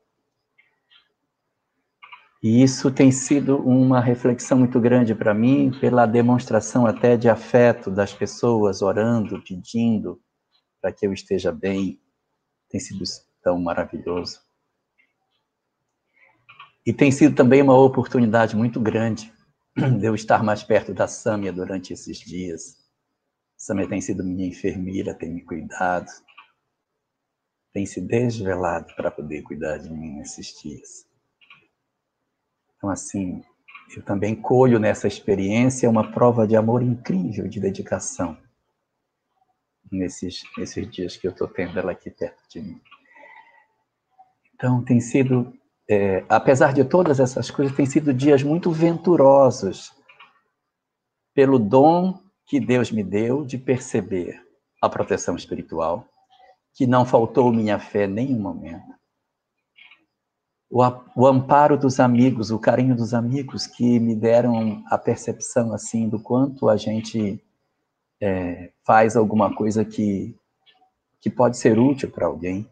E 2.41 2.63
isso 2.63 2.89
tem 2.89 3.11
sido 3.11 3.57
uma 3.57 3.99
reflexão 3.99 4.59
muito 4.59 4.79
grande 4.79 5.13
para 5.13 5.33
mim, 5.33 5.71
pela 5.81 6.05
demonstração 6.05 6.85
até 6.85 7.17
de 7.17 7.27
afeto 7.27 7.91
das 7.91 8.13
pessoas 8.13 8.81
orando, 8.81 9.43
pedindo 9.43 10.21
para 10.81 10.93
que 10.93 11.05
eu 11.05 11.11
esteja 11.11 11.51
bem. 11.51 11.99
Tem 12.69 12.79
sido 12.79 13.03
tão 13.43 13.59
maravilhoso. 13.59 14.39
E 16.85 16.93
tem 16.93 17.11
sido 17.11 17.35
também 17.35 17.61
uma 17.61 17.77
oportunidade 17.77 18.55
muito 18.55 18.79
grande 18.79 19.33
de 19.75 20.05
eu 20.05 20.15
estar 20.15 20.41
mais 20.41 20.63
perto 20.63 20.93
da 20.93 21.07
Sâmia 21.07 21.51
durante 21.51 21.91
esses 21.91 22.19
dias. 22.19 22.77
Sâmia 23.57 23.87
tem 23.87 23.99
sido 23.99 24.23
minha 24.23 24.47
enfermeira, 24.47 25.13
tem 25.13 25.29
me 25.29 25.43
cuidado, 25.43 26.09
tem 27.73 27.85
se 27.85 27.99
desvelado 27.99 28.95
para 28.95 29.11
poder 29.11 29.41
cuidar 29.41 29.77
de 29.77 29.89
mim 29.89 30.15
nesses 30.15 30.57
dias. 30.61 31.08
Então, 32.79 32.89
assim, 32.89 33.43
eu 33.95 34.01
também 34.01 34.35
colho 34.35 34.79
nessa 34.79 35.07
experiência 35.07 35.87
uma 35.87 36.11
prova 36.11 36.47
de 36.47 36.55
amor 36.55 36.81
incrível, 36.81 37.47
de 37.47 37.59
dedicação, 37.59 38.35
nesses, 39.91 40.41
nesses 40.57 40.89
dias 40.89 41.15
que 41.15 41.27
eu 41.27 41.31
estou 41.31 41.47
tendo 41.47 41.77
ela 41.77 41.91
aqui 41.91 42.09
perto 42.09 42.41
de 42.49 42.61
mim. 42.61 42.81
Então, 44.55 44.83
tem 44.83 44.99
sido 44.99 45.53
é, 45.89 46.23
apesar 46.29 46.71
de 46.71 46.83
todas 46.83 47.19
essas 47.19 47.49
coisas, 47.49 47.75
têm 47.75 47.87
sido 47.87 48.13
dias 48.13 48.43
muito 48.43 48.71
venturosos 48.71 49.91
pelo 51.33 51.57
dom 51.57 52.21
que 52.45 52.59
Deus 52.59 52.91
me 52.91 53.03
deu 53.03 53.43
de 53.43 53.57
perceber 53.57 54.39
a 54.79 54.87
proteção 54.87 55.35
espiritual, 55.35 56.07
que 56.75 56.85
não 56.85 57.05
faltou 57.05 57.51
minha 57.51 57.79
fé 57.79 58.05
em 58.05 58.07
nenhum 58.07 58.39
momento. 58.39 58.85
O, 60.69 60.83
o 61.15 61.25
amparo 61.25 61.77
dos 61.77 61.99
amigos, 61.99 62.51
o 62.51 62.59
carinho 62.59 62.95
dos 62.95 63.13
amigos 63.13 63.65
que 63.65 63.99
me 63.99 64.15
deram 64.15 64.83
a 64.87 64.97
percepção 64.97 65.73
assim 65.73 66.07
do 66.07 66.19
quanto 66.19 66.69
a 66.69 66.77
gente 66.77 67.43
é, 68.21 68.71
faz 68.85 69.15
alguma 69.15 69.55
coisa 69.55 69.83
que, 69.83 70.35
que 71.19 71.29
pode 71.29 71.57
ser 71.57 71.79
útil 71.79 72.11
para 72.11 72.27
alguém 72.27 72.69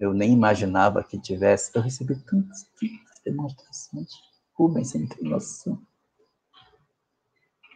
eu 0.00 0.14
nem 0.14 0.32
imaginava 0.32 1.04
que 1.04 1.20
tivesse. 1.20 1.70
Eu 1.74 1.82
recebi 1.82 2.16
tantas, 2.16 2.62
tantas 2.62 3.22
demonstrações. 3.22 4.08
Rubens, 4.54 4.90
sem 4.90 5.06
ter 5.06 5.22
noção. 5.22 5.78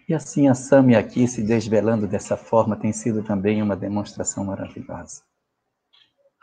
E 0.09 0.15
assim 0.15 0.49
a 0.49 0.55
Sami 0.55 0.97
aqui 0.97 1.29
se 1.29 1.43
desvelando 1.43 2.07
dessa 2.07 2.37
forma 2.37 2.77
tem 2.77 2.93
sido 2.93 3.23
também 3.23 3.63
uma 3.63 3.77
demonstração 3.77 4.45
maravilhosa. 4.45 5.23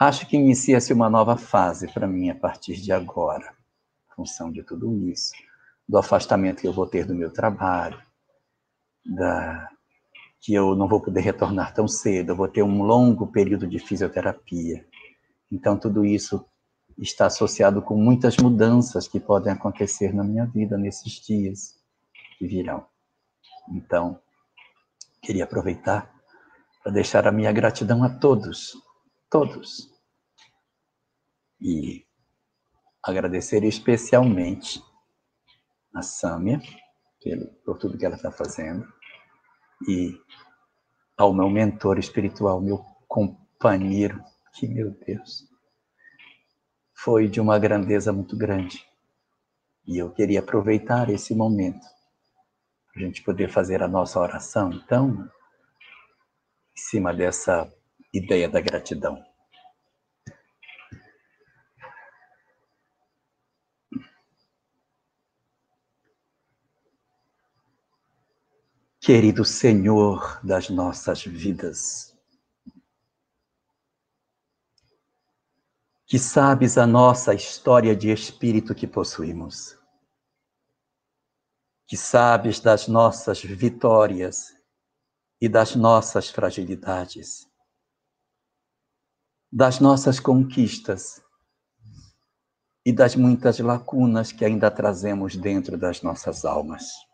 Acho 0.02 0.26
que 0.26 0.36
inicia-se 0.36 0.92
uma 0.92 1.12
nova 1.12 1.38
fase 1.38 1.88
para 1.88 2.08
mim 2.08 2.32
a 2.32 2.34
partir 2.34 2.74
de 2.82 2.92
agora, 2.92 3.54
função 4.16 4.52
de 4.52 4.64
tudo 4.64 4.92
isso, 5.08 5.32
do 5.88 5.96
afastamento 5.96 6.62
que 6.62 6.68
eu 6.68 6.74
vou 6.74 6.88
ter 6.88 7.06
do 7.06 7.14
meu 7.14 7.32
trabalho, 7.32 8.02
da 9.06 9.70
que 10.40 10.56
eu 10.56 10.76
não 10.76 10.88
vou 10.88 11.00
poder 11.00 11.22
retornar 11.22 11.72
tão 11.72 11.88
cedo, 11.88 12.32
eu 12.32 12.36
vou 12.36 12.48
ter 12.48 12.64
um 12.64 12.82
longo 12.82 13.28
período 13.28 13.68
de 13.68 13.78
fisioterapia. 13.78 14.84
Então, 15.52 15.78
tudo 15.78 16.04
isso 16.04 16.44
está 16.98 17.28
associado 17.28 17.80
com 17.80 17.96
muitas 17.96 18.38
mudanças 18.38 19.08
que 19.08 19.20
podem 19.20 19.54
acontecer 19.54 20.16
na 20.16 20.24
minha 20.24 20.48
vida 20.48 20.80
nesses 20.80 21.14
dias 21.24 21.80
que 22.40 22.48
virão. 22.48 22.88
Então, 23.70 24.20
queria 25.22 25.44
aproveitar 25.44 26.12
para 26.82 26.92
deixar 26.92 27.28
a 27.28 27.32
minha 27.32 27.52
gratidão 27.52 28.04
a 28.04 28.10
todos, 28.10 28.76
todos. 29.30 29.91
E 31.62 32.06
agradecer 33.04 33.64
especialmente 33.64 34.84
a 35.94 36.02
Sâmia 36.02 36.60
pelo, 37.24 37.48
por 37.66 37.78
tudo 37.78 37.98
que 37.98 38.06
ela 38.06 38.16
está 38.16 38.32
fazendo 38.32 38.88
e 39.88 40.20
ao 41.18 41.34
meu 41.34 41.50
mentor 41.50 42.00
espiritual, 42.00 42.62
meu 42.62 42.80
companheiro 43.08 44.24
que, 44.54 44.68
meu 44.68 44.92
Deus, 44.92 45.48
foi 46.94 47.28
de 47.28 47.40
uma 47.40 47.58
grandeza 47.58 48.12
muito 48.12 48.38
grande. 48.38 48.86
E 49.86 49.98
eu 49.98 50.12
queria 50.12 50.40
aproveitar 50.40 51.10
esse 51.10 51.34
momento 51.36 51.86
a 52.96 53.00
gente 53.00 53.24
poder 53.24 53.50
fazer 53.50 53.82
a 53.82 53.88
nossa 53.88 54.20
oração, 54.20 54.72
então, 54.74 55.30
em 56.76 56.78
cima 56.78 57.14
dessa 57.14 57.72
ideia 58.14 58.50
da 58.50 58.60
gratidão. 58.60 59.24
Querido 69.04 69.44
Senhor 69.44 70.40
das 70.46 70.70
nossas 70.70 71.24
vidas, 71.24 72.16
que 76.06 76.20
sabes 76.20 76.78
a 76.78 76.86
nossa 76.86 77.34
história 77.34 77.96
de 77.96 78.12
espírito 78.12 78.76
que 78.76 78.86
possuímos, 78.86 79.76
que 81.88 81.98
sabes 81.98 82.60
das 82.60 82.88
nossas 82.88 83.42
vitórias 83.42 84.56
e 85.42 85.50
das 85.50 85.76
nossas 85.76 86.30
fragilidades, 86.30 87.50
das 89.52 89.80
nossas 89.80 90.20
conquistas 90.20 91.20
e 92.86 92.94
das 92.94 93.16
muitas 93.16 93.58
lacunas 93.58 94.32
que 94.32 94.46
ainda 94.46 94.70
trazemos 94.70 95.36
dentro 95.36 95.76
das 95.76 96.04
nossas 96.04 96.46
almas 96.46 97.10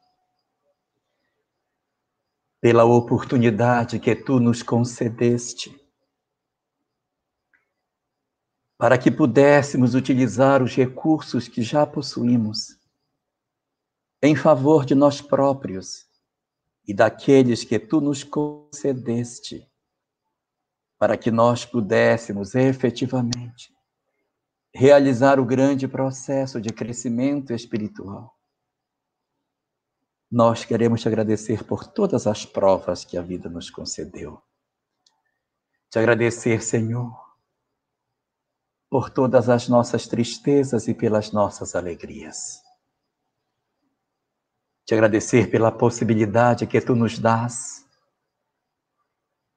pela 2.59 2.85
oportunidade 2.85 3.99
que 3.99 4.15
tu 4.15 4.39
nos 4.39 4.63
concedeste, 4.63 5.79
para 8.77 8.97
que 8.97 9.11
pudéssemos 9.11 9.95
utilizar 9.95 10.61
os 10.61 10.75
recursos 10.75 11.47
que 11.47 11.61
já 11.61 11.85
possuímos 11.85 12.77
em 14.21 14.35
favor 14.35 14.85
de 14.85 14.95
nós 14.95 15.21
próprios 15.21 16.07
e 16.88 16.93
daqueles 16.93 17.63
que 17.63 17.77
tu 17.77 18.01
nos 18.01 18.23
concedeste, 18.23 19.69
para 20.97 21.17
que 21.17 21.29
nós 21.29 21.65
pudéssemos 21.65 22.55
efetivamente 22.55 23.75
realizar 24.73 25.39
o 25.39 25.45
grande 25.45 25.88
processo 25.88 26.61
de 26.61 26.69
crescimento 26.69 27.53
espiritual 27.53 28.36
nós 30.30 30.66
queremos 30.66 31.02
te 31.02 31.08
agradecer 31.08 31.64
por 31.64 31.88
todas 31.88 32.28
as 32.28 32.45
provas 32.45 33.06
que 33.06 33.18
a 33.18 33.22
vida 33.22 33.49
nos 33.49 33.70
concedeu. 33.70 34.41
Te 35.90 35.99
agradecer, 35.99 36.62
Senhor, 36.62 37.18
por 38.90 39.10
todas 39.10 39.48
as 39.48 39.70
nossas 39.70 40.06
tristezas 40.06 40.88
e 40.88 40.94
pelas 40.94 41.32
nossas 41.32 41.76
alegrias. 41.76 42.62
Te 44.86 44.94
agradecer 44.94 45.49
pela 45.49 45.72
possibilidade 45.72 46.68
que 46.68 46.80
tu 46.82 46.95
nos 46.95 47.20
dás 47.20 47.86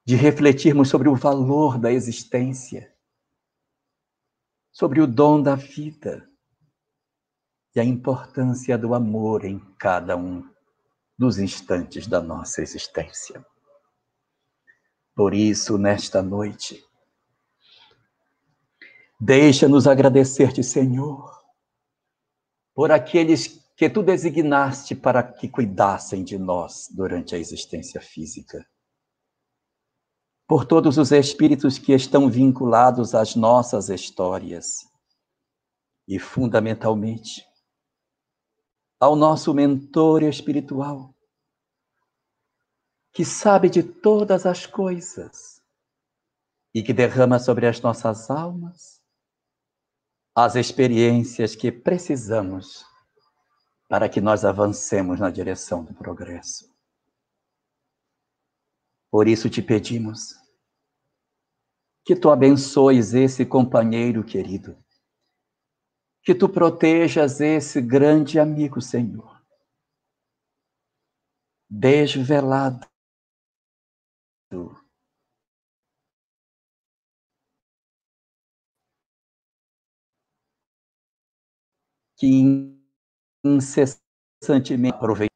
de 0.05 0.15
refletirmos 0.15 0.89
sobre 0.89 1.09
o 1.09 1.15
valor 1.15 1.77
da 1.77 1.91
existência, 1.91 2.93
sobre 4.71 5.01
o 5.01 5.07
dom 5.07 5.41
da 5.41 5.55
vida 5.55 6.29
e 7.75 7.79
a 7.79 7.83
importância 7.83 8.77
do 8.77 8.93
amor 8.93 9.45
em 9.45 9.59
cada 9.77 10.17
um 10.17 10.50
dos 11.21 11.37
instantes 11.37 12.07
da 12.07 12.19
nossa 12.19 12.63
existência. 12.63 13.45
Por 15.13 15.35
isso, 15.35 15.77
nesta 15.77 16.19
noite, 16.19 16.83
deixa-nos 19.19 19.85
agradecer-te, 19.85 20.63
Senhor, 20.63 21.31
por 22.73 22.91
aqueles 22.91 23.63
que 23.77 23.87
tu 23.87 24.01
designaste 24.01 24.95
para 24.95 25.21
que 25.21 25.47
cuidassem 25.47 26.23
de 26.23 26.39
nós 26.39 26.87
durante 26.89 27.35
a 27.35 27.37
existência 27.37 28.01
física. 28.01 28.67
Por 30.47 30.65
todos 30.65 30.97
os 30.97 31.11
espíritos 31.11 31.77
que 31.77 31.93
estão 31.93 32.31
vinculados 32.31 33.13
às 33.13 33.35
nossas 33.35 33.89
histórias. 33.89 34.89
E, 36.07 36.17
fundamentalmente, 36.17 37.45
ao 39.01 39.15
nosso 39.15 39.51
mentor 39.51 40.21
espiritual, 40.21 41.11
que 43.11 43.25
sabe 43.25 43.67
de 43.67 43.81
todas 43.81 44.45
as 44.45 44.67
coisas 44.67 45.59
e 46.71 46.83
que 46.83 46.93
derrama 46.93 47.39
sobre 47.39 47.65
as 47.65 47.81
nossas 47.81 48.29
almas 48.29 49.01
as 50.35 50.55
experiências 50.55 51.55
que 51.55 51.71
precisamos 51.71 52.85
para 53.89 54.07
que 54.07 54.21
nós 54.21 54.45
avancemos 54.45 55.19
na 55.19 55.31
direção 55.31 55.83
do 55.83 55.93
progresso. 55.95 56.71
Por 59.09 59.27
isso 59.27 59.49
te 59.49 59.63
pedimos 59.63 60.35
que 62.05 62.15
tu 62.15 62.29
abençoes 62.29 63.13
esse 63.15 63.45
companheiro 63.45 64.23
querido 64.23 64.77
que 66.23 66.35
tu 66.35 66.47
protejas 66.47 67.41
esse 67.41 67.81
grande 67.81 68.39
amigo, 68.39 68.81
Senhor. 68.81 69.41
Desvelado. 71.69 72.87
Que 82.17 82.77
incessantemente 83.43 84.95
aproveite 84.95 85.31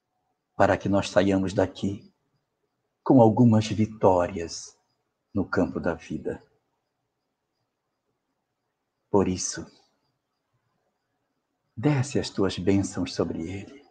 para 0.55 0.77
que 0.77 0.87
nós 0.87 1.09
saiamos 1.09 1.53
daqui 1.53 2.13
com 3.03 3.21
algumas 3.21 3.67
vitórias 3.67 4.77
no 5.33 5.47
campo 5.49 5.79
da 5.79 5.95
vida. 5.95 6.43
Por 9.09 9.27
isso, 9.27 9.65
desce 11.75 12.19
as 12.19 12.29
tuas 12.29 12.57
bênçãos 12.57 13.13
sobre 13.13 13.41
ele. 13.41 13.83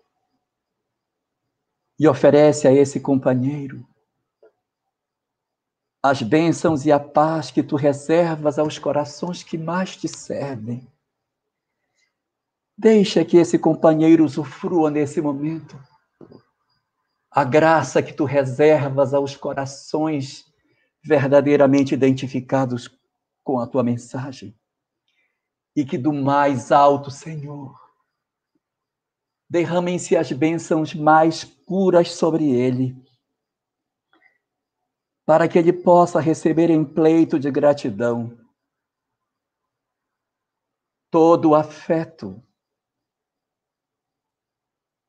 E 1.99 2.09
oferece 2.09 2.67
a 2.67 2.73
esse 2.73 2.99
companheiro 2.99 3.87
as 6.03 6.21
bênçãos 6.21 6.85
e 6.85 6.93
a 6.93 7.01
paz 7.01 7.51
que 7.51 7.63
tu 7.63 7.77
reservas 7.77 8.59
aos 8.59 8.79
corações 8.79 9.43
que 9.43 9.57
mais 9.57 9.97
te 9.97 10.07
servem. 10.07 10.87
Deixa 12.77 13.25
que 13.25 13.39
esse 13.39 13.59
companheiro 13.59 14.23
usufrua 14.23 14.91
nesse 14.91 15.23
momento 15.23 15.83
a 17.31 17.43
graça 17.43 18.03
que 18.03 18.13
tu 18.13 18.25
reservas 18.25 19.15
aos 19.15 19.35
corações 19.35 20.45
verdadeiramente 21.03 21.95
identificados 21.95 22.91
com 23.43 23.59
a 23.59 23.67
tua 23.67 23.83
mensagem 23.83 24.55
e 25.75 25.85
que 25.85 25.99
do 25.99 26.13
mais 26.13 26.71
alto, 26.71 27.11
Senhor, 27.11 27.79
derramem-se 29.49 30.17
as 30.17 30.31
bênçãos 30.33 30.95
mais 30.95 31.45
puras 31.45 32.13
sobre 32.13 32.51
ele, 32.51 32.97
para 35.27 35.49
que 35.49 35.59
ele 35.59 35.73
possa 35.73 36.21
receber 36.21 36.71
em 36.71 36.85
pleito 36.85 37.39
de 37.39 37.51
gratidão 37.51 38.39
todo 41.11 41.51
o 41.51 41.55
afeto 41.55 42.43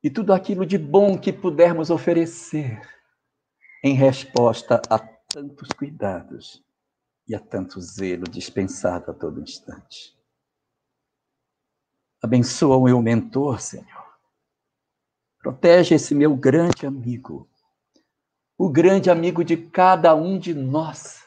e 0.04 0.10
tudo 0.10 0.34
aquilo 0.34 0.66
de 0.66 0.78
bom 0.78 1.20
que 1.20 1.34
pudermos 1.34 1.90
oferecer 1.90 2.80
em 3.84 3.96
resposta 3.96 4.80
a 4.88 5.00
tantos 5.00 5.68
cuidados 5.70 6.64
e 7.28 7.34
a 7.34 7.40
tanto 7.40 7.82
zelo 7.82 8.26
dispensado 8.26 9.10
a 9.10 9.14
todo 9.16 9.42
instante. 9.42 10.15
Abençoa 12.22 12.78
o 12.78 12.84
meu 12.84 13.02
mentor, 13.02 13.62
Senhor. 13.62 14.06
Protege 15.40 15.96
esse 15.96 16.16
meu 16.16 16.36
grande 16.36 16.88
amigo, 16.88 17.48
o 18.58 18.68
grande 18.70 19.12
amigo 19.12 19.44
de 19.44 19.56
cada 19.56 20.16
um 20.16 20.40
de 20.40 20.54
nós. 20.54 21.24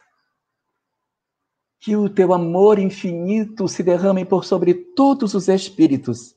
Que 1.80 1.94
o 1.94 2.08
teu 2.08 2.32
amor 2.32 2.80
infinito 2.80 3.68
se 3.68 3.82
derrame 3.82 4.24
por 4.24 4.44
sobre 4.44 4.74
todos 4.74 5.34
os 5.34 5.46
espíritos 5.46 6.34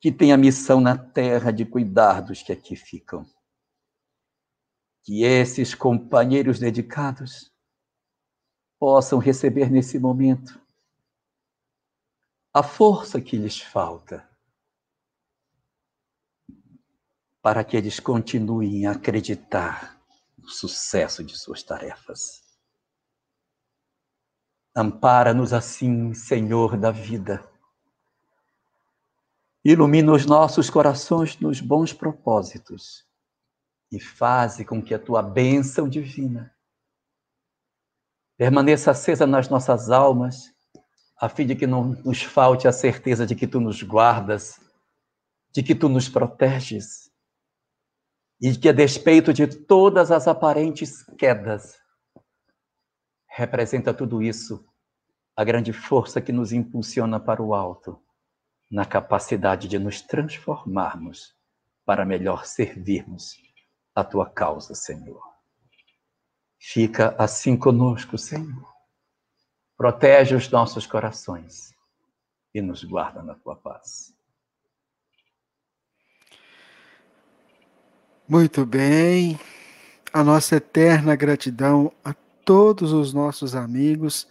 que 0.00 0.10
têm 0.10 0.32
a 0.32 0.38
missão 0.38 0.80
na 0.80 0.96
terra 0.96 1.50
de 1.50 1.66
cuidar 1.66 2.22
dos 2.22 2.42
que 2.42 2.52
aqui 2.52 2.74
ficam. 2.74 3.26
Que 5.02 5.24
esses 5.24 5.74
companheiros 5.74 6.58
dedicados 6.58 7.52
possam 8.78 9.18
receber 9.18 9.70
nesse 9.70 9.98
momento 9.98 10.58
a 12.52 12.62
força 12.62 13.20
que 13.20 13.36
lhes 13.36 13.60
falta 13.60 14.28
para 17.42 17.62
que 17.62 17.76
eles 17.76 18.00
continuem 18.00 18.86
a 18.86 18.92
acreditar 18.92 19.98
no 20.36 20.48
sucesso 20.48 21.22
de 21.22 21.38
suas 21.38 21.62
tarefas. 21.62 22.42
Ampara-nos 24.74 25.52
assim, 25.52 26.12
Senhor 26.14 26.76
da 26.76 26.90
vida. 26.90 27.46
Ilumina 29.64 30.12
os 30.12 30.24
nossos 30.24 30.70
corações 30.70 31.38
nos 31.38 31.60
bons 31.60 31.92
propósitos 31.92 33.06
e 33.90 34.00
faze 34.00 34.64
com 34.64 34.82
que 34.82 34.94
a 34.94 34.98
tua 34.98 35.22
bênção 35.22 35.88
divina 35.88 36.54
permaneça 38.36 38.92
acesa 38.92 39.26
nas 39.26 39.48
nossas 39.48 39.90
almas, 39.90 40.54
a 41.20 41.28
fim 41.28 41.46
de 41.46 41.56
que 41.56 41.66
não 41.66 41.84
nos 42.04 42.22
falte 42.22 42.68
a 42.68 42.72
certeza 42.72 43.26
de 43.26 43.34
que 43.34 43.46
tu 43.46 43.60
nos 43.60 43.82
guardas, 43.82 44.60
de 45.52 45.62
que 45.62 45.74
tu 45.74 45.88
nos 45.88 46.08
proteges, 46.08 47.10
e 48.40 48.56
que, 48.56 48.68
a 48.68 48.72
despeito 48.72 49.32
de 49.32 49.46
todas 49.46 50.12
as 50.12 50.28
aparentes 50.28 51.02
quedas, 51.18 51.76
representa 53.26 53.92
tudo 53.92 54.22
isso 54.22 54.64
a 55.36 55.44
grande 55.44 55.72
força 55.72 56.20
que 56.20 56.32
nos 56.32 56.52
impulsiona 56.52 57.18
para 57.18 57.42
o 57.42 57.54
alto, 57.54 58.00
na 58.70 58.84
capacidade 58.84 59.66
de 59.66 59.78
nos 59.78 60.00
transformarmos 60.00 61.34
para 61.84 62.04
melhor 62.04 62.44
servirmos 62.44 63.36
a 63.94 64.04
tua 64.04 64.28
causa, 64.28 64.74
Senhor. 64.74 65.22
Fica 66.58 67.14
assim 67.18 67.56
conosco, 67.56 68.18
Senhor. 68.18 68.77
Protege 69.78 70.34
os 70.34 70.50
nossos 70.50 70.88
corações 70.88 71.72
e 72.52 72.60
nos 72.60 72.82
guarda 72.82 73.22
na 73.22 73.34
tua 73.34 73.54
paz. 73.54 74.12
Muito 78.28 78.66
bem. 78.66 79.38
A 80.12 80.24
nossa 80.24 80.56
eterna 80.56 81.14
gratidão 81.14 81.92
a 82.04 82.12
todos 82.44 82.92
os 82.92 83.14
nossos 83.14 83.54
amigos 83.54 84.26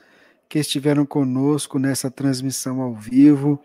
que 0.50 0.60
estiveram 0.60 1.06
conosco 1.06 1.80
nessa 1.80 2.12
transmissão 2.12 2.82
ao 2.82 2.94
vivo, 2.94 3.62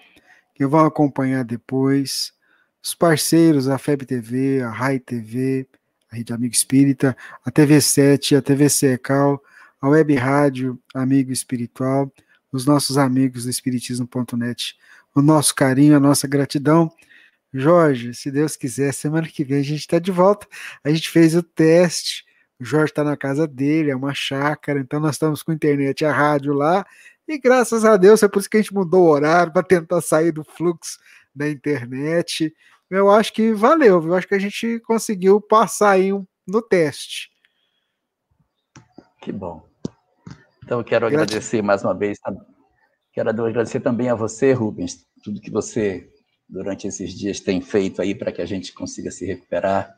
que 0.55 0.65
vão 0.65 0.87
acompanhar 0.87 1.45
depois, 1.45 2.33
os 2.81 2.95
parceiros, 2.95 3.69
a 3.69 3.77
FEB 3.77 4.07
TV, 4.07 4.63
a 4.63 4.71
RAI 4.71 5.01
TV, 5.01 5.67
a 6.11 6.17
Rede 6.17 6.33
Amigo 6.33 6.55
Espírita, 6.55 7.17
a 7.45 7.51
TV7, 7.51 8.39
a 8.39 8.43
TV 8.43 8.69
Secal, 8.69 9.43
a 9.83 9.89
Web 9.89 10.15
Rádio 10.15 10.79
Amigo 10.95 11.33
Espiritual, 11.33 12.11
os 12.51 12.65
nossos 12.65 12.97
amigos 12.97 13.45
do 13.45 13.51
Espiritismo.net, 13.51 14.79
o 15.15 15.21
nosso 15.21 15.55
carinho, 15.55 15.97
a 15.97 16.01
nossa 16.01 16.27
gratidão. 16.27 16.91
Jorge, 17.53 18.15
se 18.15 18.31
Deus 18.31 18.57
quiser, 18.57 18.95
semana 18.95 19.29
que 19.29 19.45
vem 19.45 19.59
a 19.59 19.63
gente 19.63 19.81
está 19.81 19.99
de 19.99 20.11
volta. 20.11 20.47
A 20.83 20.91
gente 20.91 21.11
fez 21.11 21.35
o 21.35 21.43
teste, 21.43 22.25
o 22.59 22.65
Jorge 22.65 22.93
está 22.93 23.05
na 23.05 23.17
casa 23.17 23.47
dele, 23.47 23.91
é 23.91 23.97
uma 23.97 24.15
chácara, 24.15 24.81
então 24.81 25.01
nós 25.01 25.17
estamos 25.17 25.43
com 25.43 25.53
internet, 25.53 26.05
a 26.05 26.13
rádio 26.13 26.55
lá, 26.55 26.87
e 27.29 27.39
graças 27.39 27.85
a 27.85 27.97
Deus 27.97 28.23
é 28.23 28.29
por 28.29 28.39
isso 28.39 28.49
que 28.49 28.57
a 28.57 28.61
gente 28.61 28.73
mudou 28.73 29.03
o 29.03 29.11
horário 29.11 29.53
para 29.53 29.63
tentar 29.63 30.01
sair 30.01 30.33
do 30.33 30.45
fluxo 30.45 30.99
da 31.35 31.49
internet 31.49 32.55
eu 32.97 33.11
acho 33.11 33.33
que 33.33 33.55
valeu, 33.55 34.07
eu 34.07 34.15
acho 34.15 34.29
que 34.29 34.35
a 34.35 34.39
gente 34.39 34.79
conseguiu 34.81 35.41
passar 35.41 35.93
aí 35.93 36.13
um, 36.13 36.27
no 36.47 36.61
teste. 36.61 37.31
Que 39.23 39.33
bom. 39.33 39.67
Então 40.63 40.79
eu 40.79 40.85
quero 40.85 41.07
agradecer 41.07 41.63
mais 41.63 41.83
uma 41.83 41.95
vez, 41.95 42.19
quero 43.13 43.31
agradecer 43.31 43.81
também 43.81 44.09
a 44.09 44.15
você, 44.15 44.53
Rubens, 44.53 45.07
tudo 45.23 45.41
que 45.41 45.51
você 45.51 46.09
durante 46.49 46.87
esses 46.87 47.13
dias 47.15 47.41
tem 47.41 47.61
feito 47.61 48.03
aí 48.03 48.15
para 48.15 48.31
que 48.31 48.43
a 48.43 48.47
gente 48.47 48.73
consiga 48.73 49.11
se 49.11 49.25
recuperar. 49.25 49.97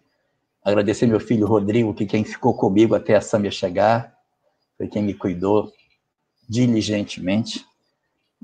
Agradecer 0.65 1.07
meu 1.07 1.21
filho 1.21 1.47
Rodrigo, 1.47 1.93
que 1.93 2.07
quem 2.07 2.25
ficou 2.25 2.57
comigo 2.57 2.95
até 2.95 3.17
a 3.17 3.21
Sâmia 3.21 3.51
chegar, 3.51 4.17
foi 4.79 4.89
quem 4.89 5.03
me 5.03 5.15
cuidou 5.15 5.73
diligentemente. 6.49 7.67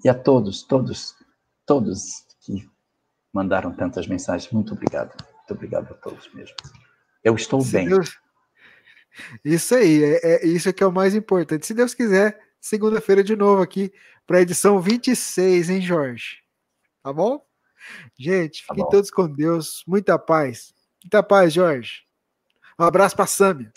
E 0.05 0.09
a 0.09 0.15
todos, 0.15 0.63
todos, 0.63 1.15
todos 1.65 2.25
que 2.41 2.69
mandaram 3.33 3.73
tantas 3.73 4.07
mensagens. 4.07 4.51
Muito 4.53 4.75
obrigado. 4.75 5.15
Muito 5.37 5.55
obrigado 5.55 5.93
a 5.93 5.95
todos 5.95 6.33
mesmo. 6.35 6.57
Eu 7.23 7.35
estou 7.35 7.61
Se 7.61 7.73
bem. 7.73 7.89
Deus... 7.89 8.19
Isso 9.45 9.75
aí, 9.75 10.03
é, 10.03 10.21
é, 10.23 10.47
isso 10.47 10.73
que 10.73 10.83
é 10.83 10.87
o 10.87 10.93
mais 10.93 11.15
importante. 11.15 11.67
Se 11.67 11.75
Deus 11.75 11.95
quiser, 11.95 12.41
segunda-feira 12.61 13.23
de 13.23 13.37
novo 13.37 13.63
aqui 13.63 13.93
para 14.27 14.39
a 14.39 14.43
edição 14.43 14.81
26, 14.81 15.71
hein, 15.71 15.81
Jorge? 15.81 16.43
Tá 17.03 17.13
bom? 17.13 17.45
Gente, 18.19 18.65
tá 18.67 18.75
fiquem 18.75 18.85
tá 18.85 18.91
todos 18.91 19.11
com 19.11 19.29
Deus. 19.29 19.83
Muita 19.87 20.19
paz. 20.19 20.75
Muita 21.03 21.23
paz, 21.23 21.53
Jorge. 21.53 22.03
Um 22.79 22.85
abraço 22.85 23.17
para 23.17 23.27
Sâmia. 23.27 23.73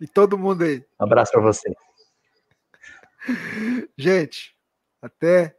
E 0.00 0.06
todo 0.06 0.38
mundo 0.38 0.64
aí. 0.64 0.84
Um 1.00 1.04
abraço 1.04 1.32
para 1.32 1.40
você. 1.40 1.72
Gente, 3.96 4.54
até 5.00 5.56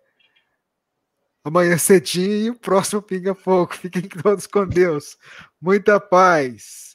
amanhã 1.44 1.78
cedinho 1.78 2.46
e 2.46 2.50
o 2.50 2.60
próximo 2.60 3.02
Pinga 3.02 3.34
Fogo. 3.34 3.74
Fiquem 3.74 4.04
todos 4.04 4.46
com 4.46 4.68
Deus. 4.68 5.18
Muita 5.62 6.00
paz. 6.00 6.95